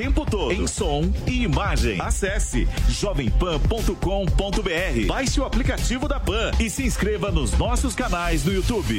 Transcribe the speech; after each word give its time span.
tempo 0.00 0.24
todo, 0.24 0.50
em 0.50 0.66
som 0.66 1.12
e 1.26 1.42
imagem. 1.42 2.00
Acesse 2.00 2.66
jovempan.com.br. 2.88 5.06
Baixe 5.06 5.38
o 5.38 5.44
aplicativo 5.44 6.08
da 6.08 6.18
Pan 6.18 6.52
e 6.58 6.70
se 6.70 6.84
inscreva 6.84 7.30
nos 7.30 7.52
nossos 7.58 7.94
canais 7.94 8.42
no 8.42 8.50
YouTube. 8.50 8.96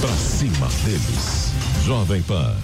Pra 0.00 0.16
cima 0.16 0.66
deles. 0.82 1.52
Jovem 1.84 2.22
Pan. 2.22 2.56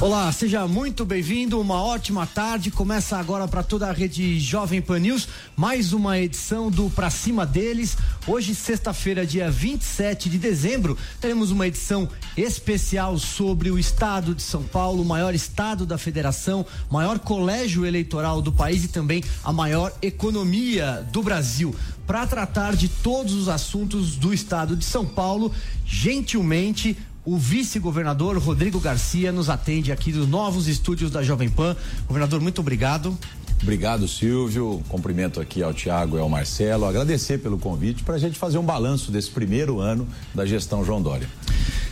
Olá, 0.00 0.30
seja 0.30 0.64
muito 0.68 1.04
bem-vindo. 1.04 1.60
Uma 1.60 1.82
ótima 1.82 2.24
tarde. 2.24 2.70
Começa 2.70 3.18
agora 3.18 3.48
para 3.48 3.64
toda 3.64 3.88
a 3.88 3.92
rede 3.92 4.38
Jovem 4.38 4.80
Pan 4.80 5.00
News, 5.00 5.26
mais 5.56 5.92
uma 5.92 6.16
edição 6.16 6.70
do 6.70 6.88
Pra 6.88 7.10
Cima 7.10 7.44
deles. 7.44 7.96
Hoje, 8.24 8.54
sexta-feira, 8.54 9.26
dia 9.26 9.50
27 9.50 10.30
de 10.30 10.38
dezembro, 10.38 10.96
teremos 11.20 11.50
uma 11.50 11.66
edição 11.66 12.08
especial 12.36 13.18
sobre 13.18 13.72
o 13.72 13.78
estado 13.78 14.36
de 14.36 14.42
São 14.42 14.62
Paulo, 14.62 15.02
o 15.02 15.04
maior 15.04 15.34
estado 15.34 15.84
da 15.84 15.98
federação, 15.98 16.64
maior 16.88 17.18
colégio 17.18 17.84
eleitoral 17.84 18.40
do 18.40 18.52
país 18.52 18.84
e 18.84 18.88
também 18.88 19.24
a 19.42 19.52
maior 19.52 19.92
economia 20.00 21.04
do 21.10 21.24
Brasil. 21.24 21.74
Para 22.06 22.24
tratar 22.24 22.76
de 22.76 22.88
todos 22.88 23.34
os 23.34 23.48
assuntos 23.48 24.14
do 24.14 24.32
estado 24.32 24.76
de 24.76 24.84
São 24.84 25.04
Paulo, 25.04 25.52
gentilmente 25.84 26.96
o 27.30 27.36
vice-governador 27.36 28.38
Rodrigo 28.38 28.80
Garcia 28.80 29.30
nos 29.30 29.50
atende 29.50 29.92
aqui 29.92 30.10
dos 30.10 30.26
novos 30.26 30.66
estúdios 30.66 31.10
da 31.10 31.22
Jovem 31.22 31.50
Pan. 31.50 31.76
Governador, 32.06 32.40
muito 32.40 32.62
obrigado. 32.62 33.18
Obrigado, 33.62 34.08
Silvio. 34.08 34.82
Cumprimento 34.88 35.38
aqui 35.38 35.62
ao 35.62 35.74
Tiago 35.74 36.16
e 36.16 36.20
ao 36.20 36.28
Marcelo. 36.28 36.86
Agradecer 36.86 37.36
pelo 37.36 37.58
convite 37.58 38.02
para 38.02 38.14
a 38.14 38.18
gente 38.18 38.38
fazer 38.38 38.56
um 38.56 38.64
balanço 38.64 39.12
desse 39.12 39.30
primeiro 39.30 39.78
ano 39.78 40.08
da 40.34 40.46
gestão 40.46 40.82
João 40.82 41.02
Dória. 41.02 41.28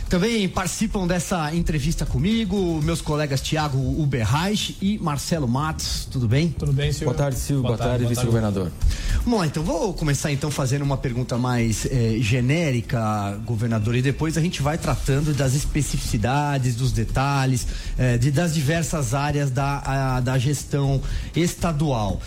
Também 0.09 0.47
participam 0.47 1.05
dessa 1.05 1.53
entrevista 1.53 2.05
comigo 2.05 2.81
meus 2.81 3.01
colegas 3.01 3.41
Tiago 3.41 3.77
Uberreich 3.77 4.77
e 4.81 4.97
Marcelo 4.99 5.47
Matos. 5.49 6.07
Tudo 6.09 6.29
bem? 6.29 6.49
Tudo 6.57 6.71
bem, 6.71 6.93
senhor? 6.93 7.11
Boa 7.11 7.17
tarde, 7.17 7.37
Silvio. 7.37 7.63
Boa, 7.63 7.75
boa 7.75 7.77
tarde, 7.77 8.03
tarde 8.05 8.15
vice-governador. 8.15 8.71
Vamos 9.25 9.39
lá, 9.39 9.45
então 9.45 9.61
vou 9.63 9.93
começar 9.93 10.31
então 10.31 10.49
fazendo 10.49 10.83
uma 10.83 10.95
pergunta 10.95 11.37
mais 11.37 11.85
eh, 11.85 12.17
genérica, 12.21 13.37
governador, 13.45 13.95
e 13.95 14.01
depois 14.01 14.37
a 14.37 14.41
gente 14.41 14.61
vai 14.61 14.77
tratando 14.77 15.33
das 15.33 15.53
especificidades, 15.53 16.75
dos 16.75 16.93
detalhes, 16.93 17.67
eh, 17.97 18.17
de, 18.17 18.31
das 18.31 18.53
diversas 18.53 19.13
áreas 19.13 19.51
da, 19.51 19.81
a, 19.85 20.19
da 20.21 20.37
gestão 20.37 21.01
estadual. 21.35 22.21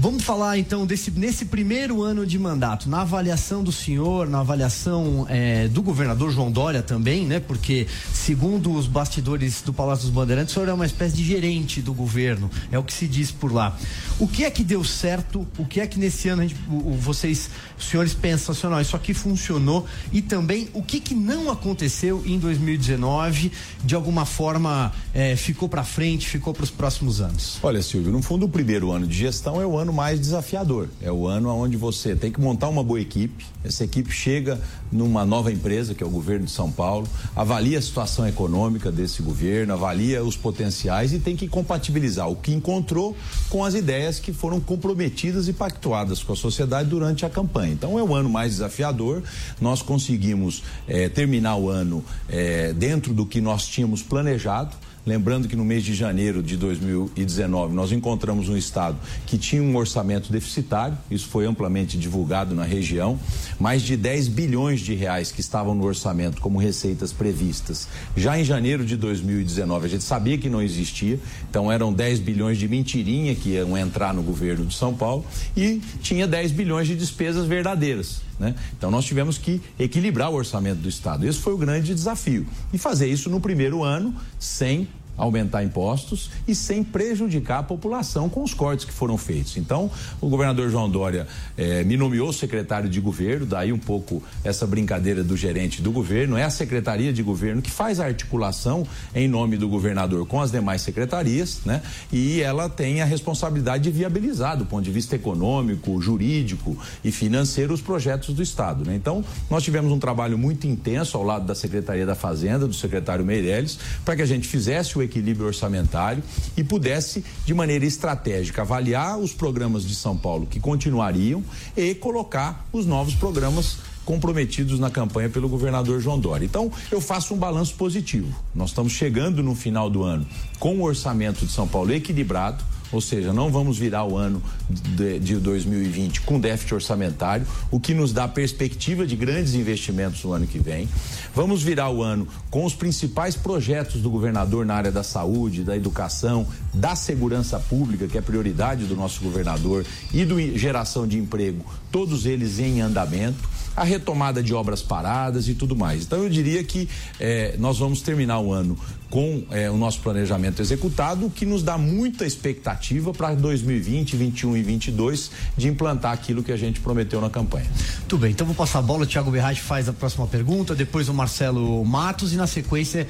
Vamos 0.00 0.22
falar 0.22 0.56
então 0.56 0.86
desse 0.86 1.10
nesse 1.10 1.46
primeiro 1.46 2.02
ano 2.04 2.24
de 2.24 2.38
mandato, 2.38 2.88
na 2.88 3.00
avaliação 3.00 3.64
do 3.64 3.72
senhor, 3.72 4.28
na 4.28 4.38
avaliação 4.38 5.26
é, 5.28 5.66
do 5.66 5.82
governador 5.82 6.30
João 6.30 6.52
Dória 6.52 6.84
também, 6.84 7.26
né? 7.26 7.40
Porque 7.40 7.88
segundo 8.14 8.72
os 8.72 8.86
bastidores 8.86 9.60
do 9.60 9.72
Palácio 9.72 10.04
dos 10.04 10.14
Bandeirantes, 10.14 10.52
o 10.52 10.54
senhor 10.54 10.68
é 10.68 10.72
uma 10.72 10.86
espécie 10.86 11.16
de 11.16 11.24
gerente 11.24 11.82
do 11.82 11.92
governo, 11.92 12.48
é 12.70 12.78
o 12.78 12.84
que 12.84 12.92
se 12.92 13.08
diz 13.08 13.32
por 13.32 13.52
lá. 13.52 13.76
O 14.20 14.28
que 14.28 14.44
é 14.44 14.50
que 14.52 14.62
deu 14.62 14.84
certo? 14.84 15.44
O 15.58 15.64
que 15.64 15.80
é 15.80 15.86
que 15.86 15.98
nesse 15.98 16.28
ano 16.28 16.42
gente, 16.42 16.54
vocês, 17.00 17.50
os 17.76 17.86
senhores 17.86 18.14
pensam 18.14 18.52
assim, 18.52 18.68
não, 18.68 18.80
isso 18.80 18.94
aqui 18.94 19.12
funcionou 19.12 19.84
e 20.12 20.22
também 20.22 20.68
o 20.74 20.82
que 20.82 21.00
que 21.00 21.14
não 21.14 21.50
aconteceu 21.50 22.22
em 22.24 22.38
2019 22.38 23.50
de 23.84 23.96
alguma 23.96 24.24
forma 24.24 24.92
é, 25.12 25.34
ficou 25.34 25.68
para 25.68 25.82
frente, 25.82 26.28
ficou 26.28 26.54
para 26.54 26.62
os 26.62 26.70
próximos 26.70 27.20
anos? 27.20 27.58
Olha, 27.60 27.82
Silvio, 27.82 28.12
no 28.12 28.22
fundo 28.22 28.46
o 28.46 28.48
primeiro 28.48 28.92
ano 28.92 29.04
de 29.04 29.16
gestão 29.16 29.60
é 29.60 29.66
o 29.66 29.76
ano 29.76 29.87
ano 29.88 29.92
mais 29.92 30.20
desafiador. 30.20 30.88
É 31.02 31.10
o 31.10 31.26
ano 31.26 31.48
onde 31.48 31.76
você 31.76 32.14
tem 32.14 32.30
que 32.30 32.40
montar 32.40 32.68
uma 32.68 32.84
boa 32.84 33.00
equipe. 33.00 33.44
Essa 33.64 33.84
equipe 33.84 34.10
chega 34.12 34.60
numa 34.92 35.24
nova 35.24 35.50
empresa, 35.50 35.94
que 35.94 36.02
é 36.02 36.06
o 36.06 36.10
governo 36.10 36.46
de 36.46 36.50
São 36.50 36.70
Paulo, 36.70 37.08
avalia 37.34 37.78
a 37.78 37.82
situação 37.82 38.26
econômica 38.26 38.92
desse 38.92 39.22
governo, 39.22 39.72
avalia 39.72 40.22
os 40.22 40.36
potenciais 40.36 41.12
e 41.12 41.18
tem 41.18 41.34
que 41.34 41.48
compatibilizar 41.48 42.28
o 42.28 42.36
que 42.36 42.52
encontrou 42.52 43.16
com 43.48 43.64
as 43.64 43.74
ideias 43.74 44.18
que 44.18 44.32
foram 44.32 44.60
comprometidas 44.60 45.48
e 45.48 45.52
pactuadas 45.52 46.22
com 46.22 46.32
a 46.32 46.36
sociedade 46.36 46.88
durante 46.88 47.26
a 47.26 47.30
campanha. 47.30 47.72
Então 47.72 47.98
é 47.98 48.02
o 48.02 48.14
ano 48.14 48.28
mais 48.28 48.52
desafiador. 48.52 49.22
Nós 49.60 49.82
conseguimos 49.82 50.62
eh, 50.86 51.08
terminar 51.08 51.56
o 51.56 51.68
ano 51.68 52.04
eh, 52.28 52.72
dentro 52.74 53.12
do 53.12 53.26
que 53.26 53.40
nós 53.40 53.66
tínhamos 53.66 54.02
planejado. 54.02 54.76
Lembrando 55.08 55.48
que 55.48 55.56
no 55.56 55.64
mês 55.64 55.84
de 55.84 55.94
janeiro 55.94 56.42
de 56.42 56.54
2019 56.58 57.74
nós 57.74 57.92
encontramos 57.92 58.50
um 58.50 58.56
estado 58.58 58.98
que 59.24 59.38
tinha 59.38 59.62
um 59.62 59.74
orçamento 59.74 60.30
deficitário, 60.30 60.98
isso 61.10 61.28
foi 61.28 61.46
amplamente 61.46 61.96
divulgado 61.96 62.54
na 62.54 62.64
região, 62.64 63.18
mais 63.58 63.80
de 63.80 63.96
10 63.96 64.28
bilhões 64.28 64.80
de 64.80 64.94
reais 64.94 65.32
que 65.32 65.40
estavam 65.40 65.74
no 65.74 65.82
orçamento 65.84 66.42
como 66.42 66.58
receitas 66.58 67.10
previstas. 67.10 67.88
Já 68.18 68.38
em 68.38 68.44
janeiro 68.44 68.84
de 68.84 68.98
2019 68.98 69.86
a 69.86 69.88
gente 69.88 70.04
sabia 70.04 70.36
que 70.36 70.50
não 70.50 70.60
existia, 70.60 71.18
então 71.48 71.72
eram 71.72 71.90
10 71.90 72.20
bilhões 72.20 72.58
de 72.58 72.68
mentirinha 72.68 73.34
que 73.34 73.52
iam 73.54 73.78
entrar 73.78 74.12
no 74.12 74.22
governo 74.22 74.66
de 74.66 74.74
São 74.74 74.92
Paulo 74.92 75.24
e 75.56 75.80
tinha 76.02 76.26
10 76.26 76.52
bilhões 76.52 76.86
de 76.86 76.94
despesas 76.94 77.46
verdadeiras. 77.46 78.20
Né? 78.38 78.54
Então 78.76 78.90
nós 78.90 79.04
tivemos 79.04 79.36
que 79.36 79.60
equilibrar 79.78 80.30
o 80.30 80.34
orçamento 80.34 80.80
do 80.80 80.88
Estado. 80.88 81.26
Esse 81.26 81.38
foi 81.38 81.54
o 81.54 81.58
grande 81.58 81.94
desafio. 81.94 82.46
E 82.72 82.78
fazer 82.78 83.08
isso 83.08 83.28
no 83.28 83.40
primeiro 83.40 83.82
ano 83.82 84.14
sem 84.38 84.86
aumentar 85.18 85.64
impostos 85.64 86.30
e 86.46 86.54
sem 86.54 86.82
prejudicar 86.82 87.58
a 87.58 87.62
população 87.62 88.28
com 88.28 88.42
os 88.42 88.54
cortes 88.54 88.86
que 88.86 88.92
foram 88.92 89.18
feitos. 89.18 89.56
Então, 89.56 89.90
o 90.20 90.28
governador 90.28 90.70
João 90.70 90.88
Dória 90.88 91.26
eh, 91.56 91.84
me 91.84 91.96
nomeou 91.96 92.32
secretário 92.32 92.88
de 92.88 93.00
governo, 93.00 93.44
daí 93.44 93.72
um 93.72 93.78
pouco 93.78 94.22
essa 94.44 94.66
brincadeira 94.66 95.22
do 95.22 95.36
gerente 95.36 95.82
do 95.82 95.90
governo. 95.90 96.36
É 96.36 96.44
a 96.44 96.50
secretaria 96.50 97.12
de 97.12 97.22
governo 97.22 97.60
que 97.60 97.70
faz 97.70 98.00
a 98.00 98.06
articulação 98.06 98.86
em 99.14 99.28
nome 99.28 99.56
do 99.56 99.68
governador 99.68 100.26
com 100.26 100.40
as 100.40 100.50
demais 100.50 100.82
secretarias, 100.82 101.60
né? 101.66 101.82
E 102.12 102.40
ela 102.40 102.68
tem 102.68 103.02
a 103.02 103.04
responsabilidade 103.04 103.84
de 103.84 103.90
viabilizar, 103.90 104.56
do 104.56 104.64
ponto 104.64 104.84
de 104.84 104.90
vista 104.90 105.16
econômico, 105.16 106.00
jurídico 106.00 106.76
e 107.02 107.10
financeiro, 107.10 107.74
os 107.74 107.80
projetos 107.80 108.34
do 108.34 108.42
Estado. 108.42 108.84
Né? 108.84 108.94
Então, 108.94 109.24
nós 109.50 109.62
tivemos 109.62 109.90
um 109.90 109.98
trabalho 109.98 110.38
muito 110.38 110.66
intenso 110.66 111.16
ao 111.16 111.22
lado 111.22 111.46
da 111.46 111.54
Secretaria 111.54 112.06
da 112.06 112.14
Fazenda, 112.14 112.66
do 112.66 112.74
secretário 112.74 113.24
Meirelles, 113.24 113.78
para 114.04 114.16
que 114.16 114.22
a 114.22 114.26
gente 114.26 114.46
fizesse 114.46 114.96
o 114.96 115.02
equilíbrio 115.08 115.46
orçamentário 115.46 116.22
e 116.56 116.62
pudesse, 116.62 117.24
de 117.44 117.54
maneira 117.54 117.84
estratégica, 117.84 118.62
avaliar 118.62 119.18
os 119.18 119.32
programas 119.32 119.84
de 119.86 119.94
São 119.94 120.16
Paulo 120.16 120.46
que 120.46 120.60
continuariam 120.60 121.42
e 121.76 121.94
colocar 121.94 122.66
os 122.72 122.86
novos 122.86 123.14
programas 123.14 123.78
comprometidos 124.04 124.80
na 124.80 124.90
campanha 124.90 125.28
pelo 125.28 125.50
governador 125.50 126.00
João 126.00 126.18
Dória. 126.18 126.46
Então, 126.46 126.72
eu 126.90 126.98
faço 126.98 127.34
um 127.34 127.36
balanço 127.36 127.74
positivo. 127.74 128.34
Nós 128.54 128.70
estamos 128.70 128.94
chegando 128.94 129.42
no 129.42 129.54
final 129.54 129.90
do 129.90 130.02
ano 130.02 130.26
com 130.58 130.78
o 130.78 130.82
orçamento 130.82 131.44
de 131.44 131.52
São 131.52 131.68
Paulo 131.68 131.92
equilibrado 131.92 132.64
ou 132.92 133.00
seja, 133.00 133.32
não 133.32 133.50
vamos 133.50 133.78
virar 133.78 134.04
o 134.04 134.16
ano 134.16 134.42
de, 134.68 135.18
de 135.18 135.36
2020 135.36 136.22
com 136.22 136.40
déficit 136.40 136.74
orçamentário, 136.74 137.46
o 137.70 137.78
que 137.78 137.94
nos 137.94 138.12
dá 138.12 138.26
perspectiva 138.26 139.06
de 139.06 139.16
grandes 139.16 139.54
investimentos 139.54 140.24
no 140.24 140.32
ano 140.32 140.46
que 140.46 140.58
vem. 140.58 140.88
Vamos 141.34 141.62
virar 141.62 141.90
o 141.90 142.02
ano 142.02 142.26
com 142.50 142.64
os 142.64 142.74
principais 142.74 143.36
projetos 143.36 144.00
do 144.00 144.10
governador 144.10 144.64
na 144.64 144.74
área 144.74 144.92
da 144.92 145.02
saúde, 145.02 145.62
da 145.62 145.76
educação, 145.76 146.46
da 146.72 146.96
segurança 146.96 147.58
pública, 147.58 148.06
que 148.06 148.18
é 148.18 148.20
prioridade 148.20 148.84
do 148.84 148.96
nosso 148.96 149.22
governador, 149.22 149.84
e 150.12 150.24
do 150.24 150.38
geração 150.56 151.06
de 151.06 151.18
emprego, 151.18 151.64
todos 151.90 152.26
eles 152.26 152.58
em 152.58 152.80
andamento 152.80 153.57
a 153.78 153.84
retomada 153.84 154.42
de 154.42 154.52
obras 154.52 154.82
paradas 154.82 155.48
e 155.48 155.54
tudo 155.54 155.76
mais. 155.76 156.04
Então 156.04 156.22
eu 156.22 156.28
diria 156.28 156.62
que 156.64 156.88
eh, 157.20 157.54
nós 157.58 157.78
vamos 157.78 158.02
terminar 158.02 158.40
o 158.40 158.52
ano 158.52 158.76
com 159.08 159.44
eh, 159.50 159.70
o 159.70 159.76
nosso 159.76 160.00
planejamento 160.00 160.60
executado, 160.60 161.26
o 161.26 161.30
que 161.30 161.46
nos 161.46 161.62
dá 161.62 161.78
muita 161.78 162.26
expectativa 162.26 163.12
para 163.12 163.34
2020, 163.34 164.16
21 164.16 164.56
e 164.56 164.62
22 164.62 165.30
de 165.56 165.68
implantar 165.68 166.12
aquilo 166.12 166.42
que 166.42 166.52
a 166.52 166.56
gente 166.56 166.80
prometeu 166.80 167.20
na 167.20 167.30
campanha. 167.30 167.66
Tudo 168.06 168.22
bem, 168.22 168.32
então 168.32 168.46
vou 168.46 168.54
passar 168.54 168.80
a 168.80 168.82
bola, 168.82 169.04
o 169.04 169.06
Thiago 169.06 169.30
Berrage 169.30 169.60
faz 169.60 169.88
a 169.88 169.92
próxima 169.92 170.26
pergunta, 170.26 170.74
depois 170.74 171.08
o 171.08 171.14
Marcelo 171.14 171.84
Matos 171.84 172.32
e 172.32 172.36
na 172.36 172.46
sequência 172.46 173.08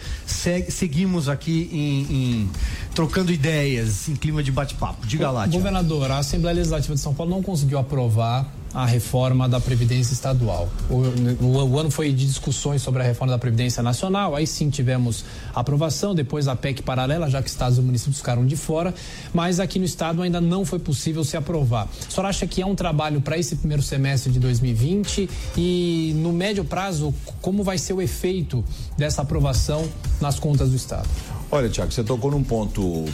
seguimos 0.68 1.28
aqui 1.28 1.68
em, 1.72 2.14
em, 2.14 2.50
trocando 2.94 3.32
ideias, 3.32 4.08
em 4.08 4.14
clima 4.14 4.42
de 4.42 4.52
bate-papo. 4.52 5.06
Diga 5.06 5.30
lá, 5.30 5.42
Thiago. 5.42 5.56
Governador, 5.56 6.10
a 6.10 6.18
Assembleia 6.18 6.56
Legislativa 6.56 6.94
de 6.94 7.00
São 7.00 7.14
Paulo 7.14 7.30
não 7.32 7.42
conseguiu 7.42 7.78
aprovar 7.78 8.46
a 8.74 8.84
reforma 8.84 9.48
da 9.48 9.60
Previdência 9.60 10.12
Estadual. 10.12 10.68
O, 10.90 11.44
o, 11.44 11.70
o, 11.70 11.78
ano 11.78 11.90
foi 11.90 12.12
de 12.12 12.26
discussões 12.26 12.82
sobre 12.82 13.02
a 13.02 13.04
reforma 13.04 13.32
da 13.32 13.38
Previdência 13.38 13.82
Nacional, 13.82 14.34
aí 14.34 14.46
sim 14.46 14.70
tivemos 14.70 15.24
aprovação, 15.54 16.14
depois 16.14 16.48
a 16.48 16.56
PEC 16.56 16.82
paralela, 16.82 17.30
já 17.30 17.42
que 17.42 17.48
estados 17.48 17.78
e 17.78 17.80
municípios 17.80 18.18
ficaram 18.18 18.46
de 18.46 18.56
fora, 18.56 18.94
mas 19.32 19.60
aqui 19.60 19.78
no 19.78 19.84
estado 19.84 20.22
ainda 20.22 20.40
não 20.40 20.64
foi 20.64 20.78
possível 20.78 21.24
se 21.24 21.36
aprovar. 21.36 21.88
A 22.06 22.10
senhora 22.10 22.28
acha 22.28 22.46
que 22.46 22.62
é 22.62 22.66
um 22.66 22.74
trabalho 22.74 23.20
para 23.20 23.38
esse 23.38 23.56
primeiro 23.56 23.82
semestre 23.82 24.32
de 24.32 24.38
2020 24.38 25.28
e 25.56 26.12
no 26.16 26.32
médio 26.32 26.64
prazo, 26.64 27.14
como 27.40 27.62
vai 27.62 27.78
ser 27.78 27.92
o 27.92 28.02
efeito 28.02 28.64
dessa 28.96 29.22
aprovação 29.22 29.88
nas 30.20 30.38
contas 30.38 30.70
do 30.70 30.76
estado? 30.76 31.08
Olha, 31.50 31.66
Tiago, 31.70 31.90
você 31.90 32.04
tocou 32.04 32.30
num 32.30 32.44
ponto 32.44 33.06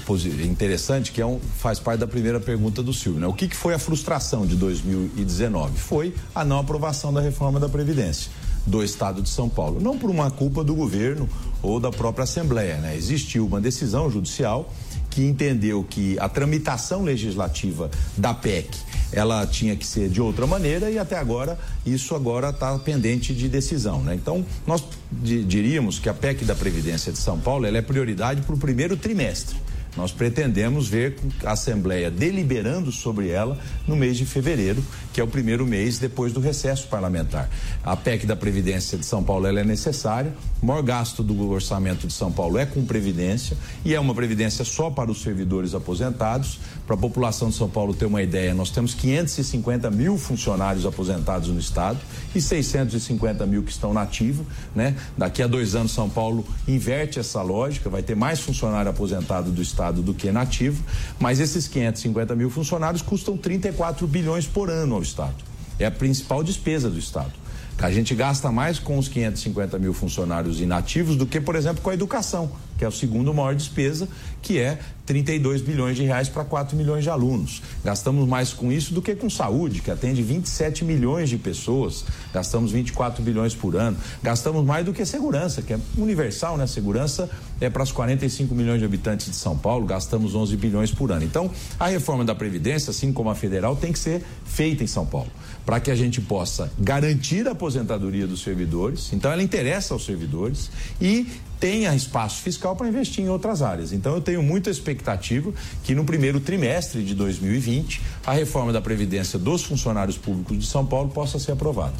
interessante 0.45 1.13
que 1.13 1.21
é 1.21 1.27
um, 1.27 1.39
faz 1.59 1.79
parte 1.79 2.01
da 2.01 2.07
primeira 2.07 2.41
pergunta 2.41 2.83
do 2.83 2.93
Silvio. 2.93 3.21
Né? 3.21 3.27
O 3.29 3.33
que, 3.33 3.47
que 3.47 3.55
foi 3.55 3.75
a 3.75 3.79
frustração 3.79 4.45
de 4.45 4.57
2019? 4.57 5.79
Foi 5.79 6.13
a 6.35 6.45
não 6.45 6.59
aprovação 6.59 7.13
da 7.13 7.21
reforma 7.21 7.61
da 7.61 7.69
Previdência 7.69 8.33
do 8.67 8.83
Estado 8.83 9.23
de 9.23 9.29
São 9.29 9.49
Paulo. 9.49 9.81
Não 9.81 9.97
por 9.97 10.11
uma 10.11 10.33
culpa 10.33 10.65
do 10.65 10.75
governo 10.75 11.29
ou 11.63 11.79
da 11.79 11.93
própria 11.93 12.25
Assembleia. 12.25 12.79
Né? 12.79 12.97
Existiu 12.97 13.47
uma 13.47 13.61
decisão 13.61 14.11
judicial 14.11 14.69
que 15.11 15.23
entendeu 15.25 15.85
que 15.89 16.19
a 16.19 16.29
tramitação 16.29 17.05
legislativa 17.05 17.89
da 18.17 18.35
PEC 18.35 18.77
ela 19.15 19.47
tinha 19.47 19.77
que 19.77 19.87
ser 19.87 20.09
de 20.09 20.21
outra 20.21 20.47
maneira 20.47 20.91
e 20.91 20.99
até 20.99 21.17
agora 21.17 21.59
isso 21.87 22.15
agora 22.15 22.51
está 22.51 22.77
pendente 22.79 23.33
de 23.35 23.49
decisão, 23.49 24.03
né? 24.03 24.15
Então 24.15 24.45
nós 24.67 24.85
diríamos 25.13 25.99
que 25.99 26.09
a 26.09 26.15
PEC 26.15 26.45
da 26.45 26.55
Previdência 26.55 27.13
de 27.13 27.19
São 27.19 27.39
Paulo 27.39 27.67
é 27.67 27.83
prioridade 27.83 28.43
para 28.43 28.55
o 28.55 28.59
primeiro 28.59 28.97
trimestre. 28.97 29.57
Nós 29.97 30.11
pretendemos 30.11 30.89
ver 30.89 31.17
a 31.45 31.53
Assembleia 31.53 32.11
deliberando 32.11 32.91
sobre 32.91 33.29
ela 33.29 33.59
no 33.87 33.95
mês 33.95 34.17
de 34.17 34.27
fevereiro, 34.27 34.85
que 35.13 35.21
é 35.21 35.25
o 35.25 35.29
primeiro 35.29 35.65
mês 35.65 35.99
depois 35.99 36.33
do 36.33 36.41
recesso 36.41 36.89
parlamentar. 36.89 37.49
A 37.83 37.97
PEC 37.97 38.27
da 38.27 38.35
Previdência 38.35 38.99
de 38.99 39.07
São 39.07 39.23
Paulo 39.23 39.47
é 39.47 39.65
necessária, 39.65 40.33
o 40.61 40.67
maior 40.67 40.83
gasto 40.83 41.23
do 41.23 41.49
orçamento 41.49 42.07
de 42.07 42.13
São 42.13 42.33
Paulo 42.33 42.59
é 42.59 42.67
com 42.67 42.85
Previdência 42.85 43.57
e 43.85 43.95
é 43.95 44.01
uma 44.01 44.15
Previdência 44.15 44.65
só 44.65 44.91
para 44.91 45.11
os 45.11 45.23
servidores 45.23 45.75
aposentados. 45.75 46.59
Para 46.87 46.97
a 46.97 46.99
população 46.99 47.49
de 47.49 47.55
São 47.55 47.69
Paulo 47.69 47.95
ter 47.95 48.05
uma 48.05 48.23
ideia, 48.23 48.53
nós 48.53 48.69
temos 48.69 48.93
550 48.93 49.91
mil 49.91 50.19
funcionários 50.19 50.85
aposentados 50.85 51.49
no 51.49 51.59
Estado 51.59 51.99
e 52.35 52.43
650 52.43 53.47
mil 53.47 53.63
que 53.63 53.71
estão 53.71 53.95
nativos. 53.95 54.47
Né? 54.75 54.95
Daqui 55.17 55.43
a 55.43 55.47
dois 55.47 55.75
anos, 55.75 55.93
São 55.93 56.11
Paulo 56.11 56.45
inverte 56.69 57.19
essa 57.19 57.41
lógica, 57.41 57.89
vai 57.89 58.03
ter 58.03 58.15
mais 58.15 58.41
funcionário 58.41 58.91
aposentado 58.91 59.51
do 59.51 59.63
Estado 59.63 60.03
do 60.03 60.13
que 60.13 60.31
nativo, 60.31 60.85
mas 61.19 61.41
esses 61.41 61.67
550 61.67 62.37
mil 62.37 62.51
funcionários 62.51 63.01
custam 63.01 63.35
34 63.35 64.07
bilhões 64.07 64.47
por 64.47 64.69
ano 64.69 64.97
ao 64.97 65.03
Estado. 65.03 65.37
É 65.79 65.87
a 65.87 65.91
principal 65.91 66.45
despesa 66.45 66.91
do 66.91 66.99
Estado. 66.99 67.33
A 67.79 67.91
gente 67.91 68.15
gasta 68.15 68.53
mais 68.53 68.79
com 68.79 68.99
os 68.99 69.09
550 69.09 69.79
mil 69.79 69.93
funcionários 69.93 70.61
inativos 70.61 71.17
do 71.17 71.27
que, 71.27 71.41
por 71.41 71.57
exemplo, 71.57 71.83
com 71.83 71.91
a 71.91 71.95
educação, 71.95 72.53
que 72.79 72.85
é 72.85 72.89
a 72.89 72.91
segunda 72.91 73.33
maior 73.33 73.55
despesa, 73.55 74.09
que 74.43 74.59
é 74.59 74.79
32 75.07 75.61
bilhões 75.61 75.97
de 75.97 76.05
reais 76.05 76.29
para 76.29 76.45
4 76.45 76.77
milhões 76.77 77.05
de 77.05 77.11
alunos. 77.11 77.63
Gastamos 77.85 78.27
mais 78.29 78.53
com 78.53 78.73
isso 78.73 78.95
do 78.95 79.03
que 79.03 79.15
com 79.15 79.29
saúde, 79.29 79.83
que 79.83 79.91
atende 79.91 80.23
27 80.23 80.85
milhões 80.85 81.29
de 81.29 81.37
pessoas. 81.37 82.05
Gastamos 82.33 82.73
24 82.73 83.23
bilhões 83.23 83.55
por 83.55 83.77
ano. 83.77 83.97
Gastamos 84.23 84.65
mais 84.65 84.85
do 84.85 84.93
que 84.93 85.05
segurança, 85.05 85.63
que 85.63 85.75
é 85.75 85.79
universal, 85.97 86.57
né? 86.57 86.67
Segurança 86.67 87.29
é 87.61 87.71
para 87.71 87.83
os 87.83 87.93
45 87.93 88.55
milhões 88.55 88.79
de 88.79 88.85
habitantes 88.85 89.27
de 89.27 89.37
São 89.37 89.57
Paulo, 89.57 89.87
gastamos 89.87 90.35
11 90.35 90.57
bilhões 90.57 90.91
por 90.91 91.13
ano. 91.13 91.25
Então, 91.25 91.51
a 91.79 91.89
reforma 91.89 92.25
da 92.25 92.35
Previdência, 92.35 92.91
assim 92.91 93.13
como 93.13 93.31
a 93.31 93.35
federal, 93.35 93.77
tem 93.77 93.93
que 93.93 93.99
ser 93.99 94.23
feita 94.45 94.83
em 94.83 94.87
São 94.87 95.07
Paulo, 95.07 95.31
para 95.65 95.81
que 95.81 95.91
a 95.91 95.95
gente 95.95 96.21
possa 96.21 96.71
garantir 96.79 97.47
a 97.49 97.53
aposentadoria 97.53 98.27
dos 98.27 98.43
servidores. 98.43 99.13
Então, 99.13 99.31
ela 99.33 99.43
interessa 99.43 99.95
aos 99.95 100.05
servidores 100.05 100.71
e 101.01 101.27
tenha 101.65 101.95
espaço 101.95 102.43
fiscal 102.43 102.77
para 102.77 102.87
investir 102.87 103.25
em 103.25 103.31
outras 103.31 103.63
áreas. 103.63 103.91
Então 103.91 104.15
eu 104.15 104.21
tenho 104.21 104.43
muita 104.43 104.69
expectativa 104.69 105.51
que 105.83 105.95
no 105.95 106.05
primeiro 106.05 106.39
trimestre 106.39 107.03
de 107.03 107.15
2020 107.15 108.03
a 108.27 108.33
reforma 108.35 108.71
da 108.71 108.83
Previdência 108.83 109.39
dos 109.39 109.63
funcionários 109.63 110.19
públicos 110.19 110.59
de 110.59 110.67
São 110.67 110.85
Paulo 110.85 111.09
possa 111.09 111.39
ser 111.39 111.53
aprovada. 111.53 111.95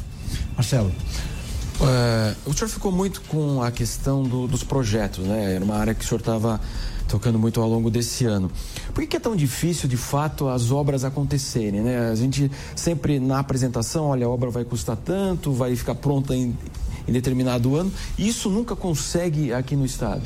Marcelo. 0.55 0.91
Uh, 1.79 2.49
o 2.49 2.53
senhor 2.53 2.69
ficou 2.69 2.91
muito 2.91 3.21
com 3.23 3.63
a 3.63 3.71
questão 3.71 4.21
do, 4.21 4.47
dos 4.47 4.63
projetos, 4.63 5.25
né? 5.25 5.55
Era 5.55 5.65
uma 5.65 5.75
área 5.75 5.95
que 5.95 6.05
o 6.05 6.07
senhor 6.07 6.19
estava 6.19 6.61
tocando 7.07 7.37
muito 7.37 7.61
ao 7.61 7.69
longo 7.69 7.89
desse 7.89 8.25
ano. 8.25 8.51
Por 8.93 9.05
que, 9.05 9.17
é 9.17 9.19
tão 9.19 9.35
difícil, 9.35 9.87
de 9.87 9.97
fato, 9.97 10.47
as 10.47 10.71
obras 10.71 11.03
acontecerem, 11.03 11.81
né? 11.81 12.09
A 12.09 12.15
gente 12.15 12.51
sempre 12.75 13.19
na 13.19 13.39
apresentação, 13.39 14.05
olha, 14.05 14.25
a 14.25 14.29
obra 14.29 14.49
vai 14.49 14.63
custar 14.63 14.97
tanto, 14.97 15.51
vai 15.51 15.75
ficar 15.75 15.95
pronta 15.95 16.35
em 16.35 16.55
em 17.07 17.11
determinado 17.11 17.75
ano. 17.75 17.91
Isso 18.17 18.49
nunca 18.49 18.75
consegue 18.75 19.53
aqui 19.53 19.75
no 19.75 19.85
estado. 19.85 20.21